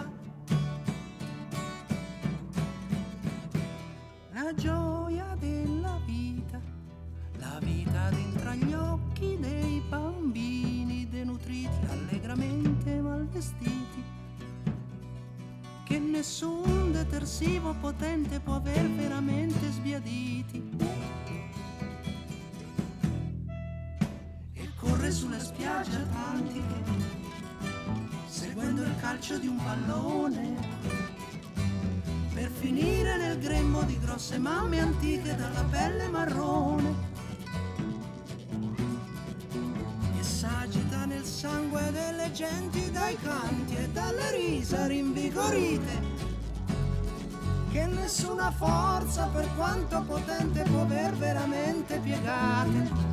Potente 17.80 18.40
può 18.40 18.56
aver 18.56 18.88
veramente 18.90 19.70
sbiaditi. 19.70 20.70
E 24.52 24.68
corre 24.76 25.10
sulle 25.10 25.40
spiagge 25.40 25.96
atlantiche 25.96 27.10
seguendo 28.40 28.82
il 28.82 28.94
calcio 29.00 29.38
di 29.38 29.48
un 29.48 29.56
pallone, 29.56 30.54
per 32.32 32.50
finire 32.50 33.18
nel 33.18 33.38
grembo 33.38 33.82
di 33.82 33.98
grosse 33.98 34.38
mamme 34.38 34.80
antiche 34.80 35.34
dalla 35.34 35.62
pelle 35.64 36.08
marrone. 36.08 36.94
E 40.18 40.22
s'agita 40.22 41.04
nel 41.04 41.24
sangue 41.24 41.90
delle 41.92 42.30
genti 42.32 42.90
dai 42.90 43.16
canti 43.16 43.76
e 43.76 43.88
dalle 43.90 44.30
risa 44.36 44.86
rinvigorite. 44.86 46.09
Che 47.72 47.86
nessuna 47.86 48.50
forza, 48.50 49.26
per 49.32 49.48
quanto 49.56 50.02
potente, 50.02 50.62
può 50.62 50.80
aver 50.80 51.14
veramente 51.14 51.98
piegate. 51.98 53.09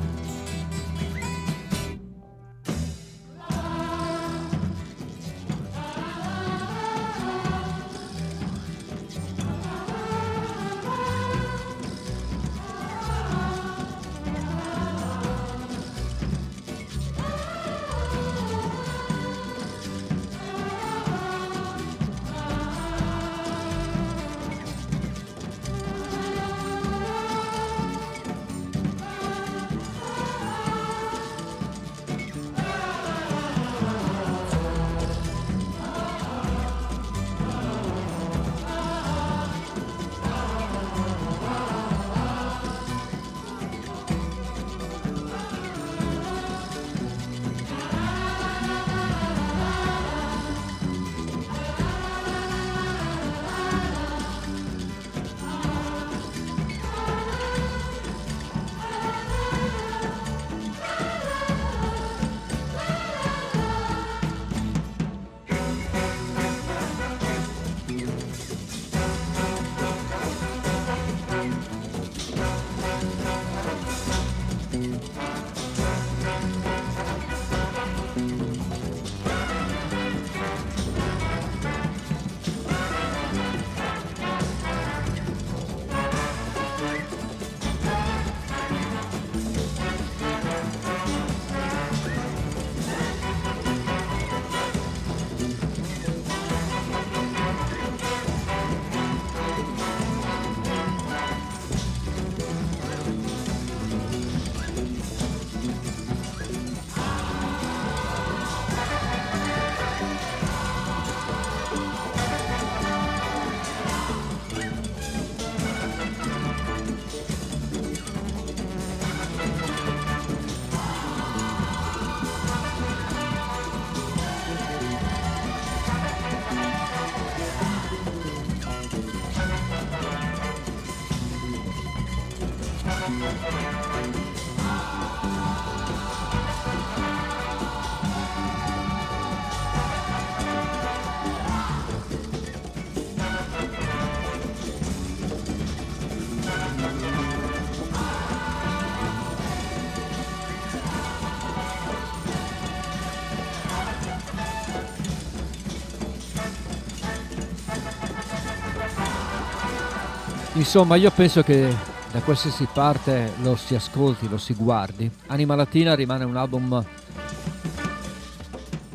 Insomma, 160.58 160.96
io 160.96 161.12
penso 161.12 161.42
che 161.42 161.72
da 162.10 162.20
qualsiasi 162.20 162.66
parte 162.72 163.30
lo 163.42 163.54
si 163.54 163.76
ascolti, 163.76 164.28
lo 164.28 164.38
si 164.38 164.54
guardi, 164.54 165.08
Anima 165.28 165.54
Latina 165.54 165.94
rimane 165.94 166.24
un 166.24 166.34
album 166.34 166.84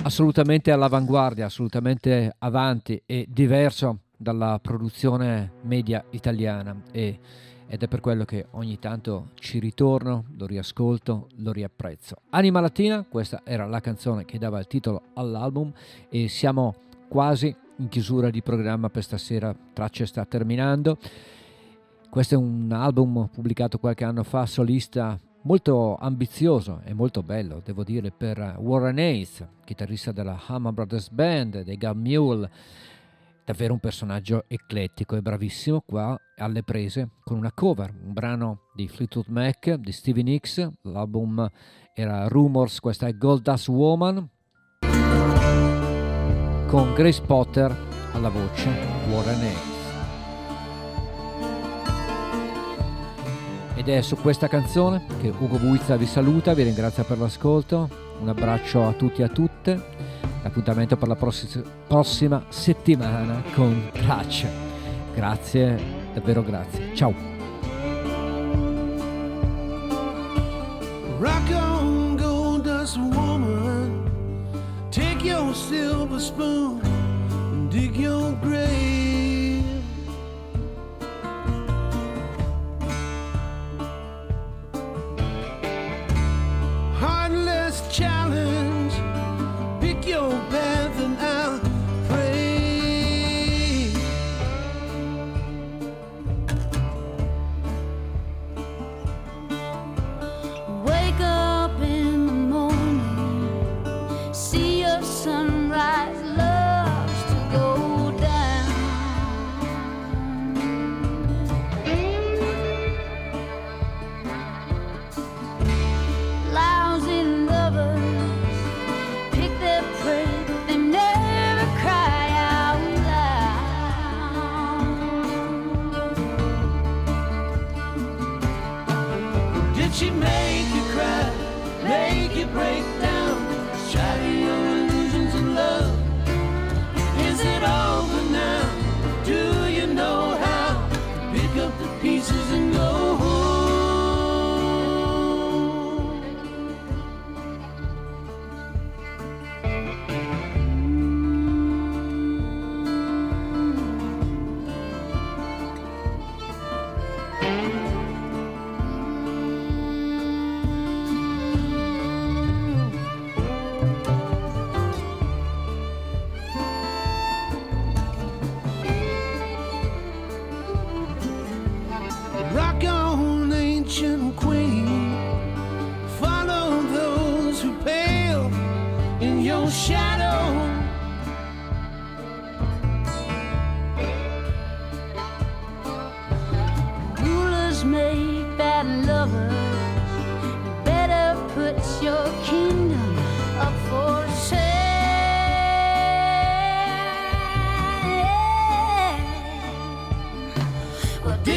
assolutamente 0.01 0.71
all'avanguardia, 0.71 1.45
assolutamente 1.45 2.35
avanti 2.39 3.01
e 3.05 3.25
diverso 3.29 3.99
dalla 4.17 4.59
produzione 4.61 5.53
media 5.61 6.03
italiana 6.09 6.75
e- 6.91 7.17
ed 7.65 7.81
è 7.81 7.87
per 7.87 8.01
quello 8.01 8.25
che 8.25 8.47
ogni 8.51 8.77
tanto 8.77 9.29
ci 9.35 9.59
ritorno, 9.59 10.25
lo 10.35 10.45
riascolto, 10.45 11.29
lo 11.37 11.53
riapprezzo. 11.53 12.17
Anima 12.31 12.59
Latina, 12.59 13.05
questa 13.07 13.41
era 13.45 13.65
la 13.65 13.79
canzone 13.79 14.25
che 14.25 14.37
dava 14.37 14.59
il 14.59 14.67
titolo 14.67 15.03
all'album 15.13 15.71
e 16.09 16.27
siamo 16.27 16.75
quasi 17.07 17.55
in 17.77 17.87
chiusura 17.87 18.29
di 18.29 18.41
programma 18.41 18.89
per 18.89 19.03
stasera, 19.03 19.55
Tracce 19.73 20.05
sta 20.05 20.25
terminando. 20.25 20.97
Questo 22.13 22.35
è 22.35 22.37
un 22.37 22.71
album 22.71 23.27
pubblicato 23.33 23.79
qualche 23.79 24.03
anno 24.03 24.21
fa, 24.21 24.45
solista, 24.45 25.19
molto 25.45 25.95
ambizioso 25.95 26.81
e 26.83 26.93
molto 26.93 27.23
bello, 27.23 27.59
devo 27.65 27.83
dire, 27.83 28.11
per 28.11 28.57
Warren 28.59 28.99
Hayes, 28.99 29.43
chitarrista 29.65 30.11
della 30.11 30.39
Hammer 30.45 30.73
Brothers 30.73 31.09
Band, 31.09 31.63
dei 31.63 31.75
Gum 31.75 31.99
Mule, 31.99 32.51
davvero 33.43 33.73
un 33.73 33.79
personaggio 33.79 34.43
eclettico 34.47 35.15
e 35.15 35.23
bravissimo 35.23 35.81
qua 35.83 36.15
alle 36.37 36.61
prese 36.61 37.09
con 37.23 37.37
una 37.37 37.51
cover, 37.51 37.91
un 38.05 38.13
brano 38.13 38.59
di 38.75 38.87
Fleetwood 38.87 39.29
Mac, 39.29 39.73
di 39.73 39.91
Stevie 39.91 40.21
Nicks, 40.21 40.69
l'album 40.83 41.49
era 41.95 42.27
Rumors, 42.27 42.79
questa 42.79 43.07
è 43.07 43.17
Gold 43.17 43.41
Dust 43.41 43.69
Woman, 43.69 44.29
con 46.67 46.93
Grace 46.93 47.23
Potter 47.23 47.75
alla 48.11 48.29
voce, 48.29 48.69
Warren 49.09 49.39
Hayes. 49.39 49.72
Ed 53.75 53.89
è 53.89 54.01
su 54.01 54.15
questa 54.17 54.47
canzone 54.47 55.03
che 55.19 55.33
Ugo 55.35 55.57
Buizza 55.57 55.95
vi 55.95 56.05
saluta, 56.05 56.53
vi 56.53 56.63
ringrazia 56.63 57.03
per 57.03 57.17
l'ascolto, 57.17 57.89
un 58.21 58.29
abbraccio 58.29 58.85
a 58.85 58.93
tutti 58.93 59.21
e 59.21 59.25
a 59.25 59.29
tutte, 59.29 59.81
l'appuntamento 60.43 60.95
per 60.95 61.07
la 61.07 61.15
prossi- 61.15 61.63
prossima 61.87 62.43
settimana 62.49 63.41
con 63.55 63.89
Tracce. 63.91 64.47
Grazie, 65.15 65.79
davvero 66.13 66.43
grazie. 66.43 66.95
Ciao. 66.95 67.13
Rock 71.19 71.49
on, 71.51 72.15
gold 72.15 72.63
dust 72.63 72.97
woman. 72.97 74.03
Take 74.91 75.25
your 75.25 75.53
silver 75.55 76.19
spoon 76.19 76.79
and 76.83 77.71
dig 77.71 77.95
your 77.95 78.37
grave. 78.39 79.22
Heartless 87.23 87.81
challenge. 87.89 88.91
Pick 89.79 90.05
your 90.05 90.31
path 90.51 90.72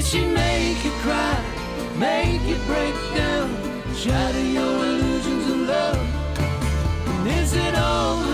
she 0.07 0.25
make 0.25 0.85
you 0.85 0.91
cry, 1.03 1.37
make 1.97 2.41
you 2.43 2.55
break 2.67 2.95
down, 3.17 3.51
shatter 3.93 4.41
your 4.41 4.85
illusions 4.85 5.51
of 5.51 5.59
love? 5.63 5.99
And 7.09 7.29
is 7.29 7.55
it 7.55 7.75
all? 7.75 8.26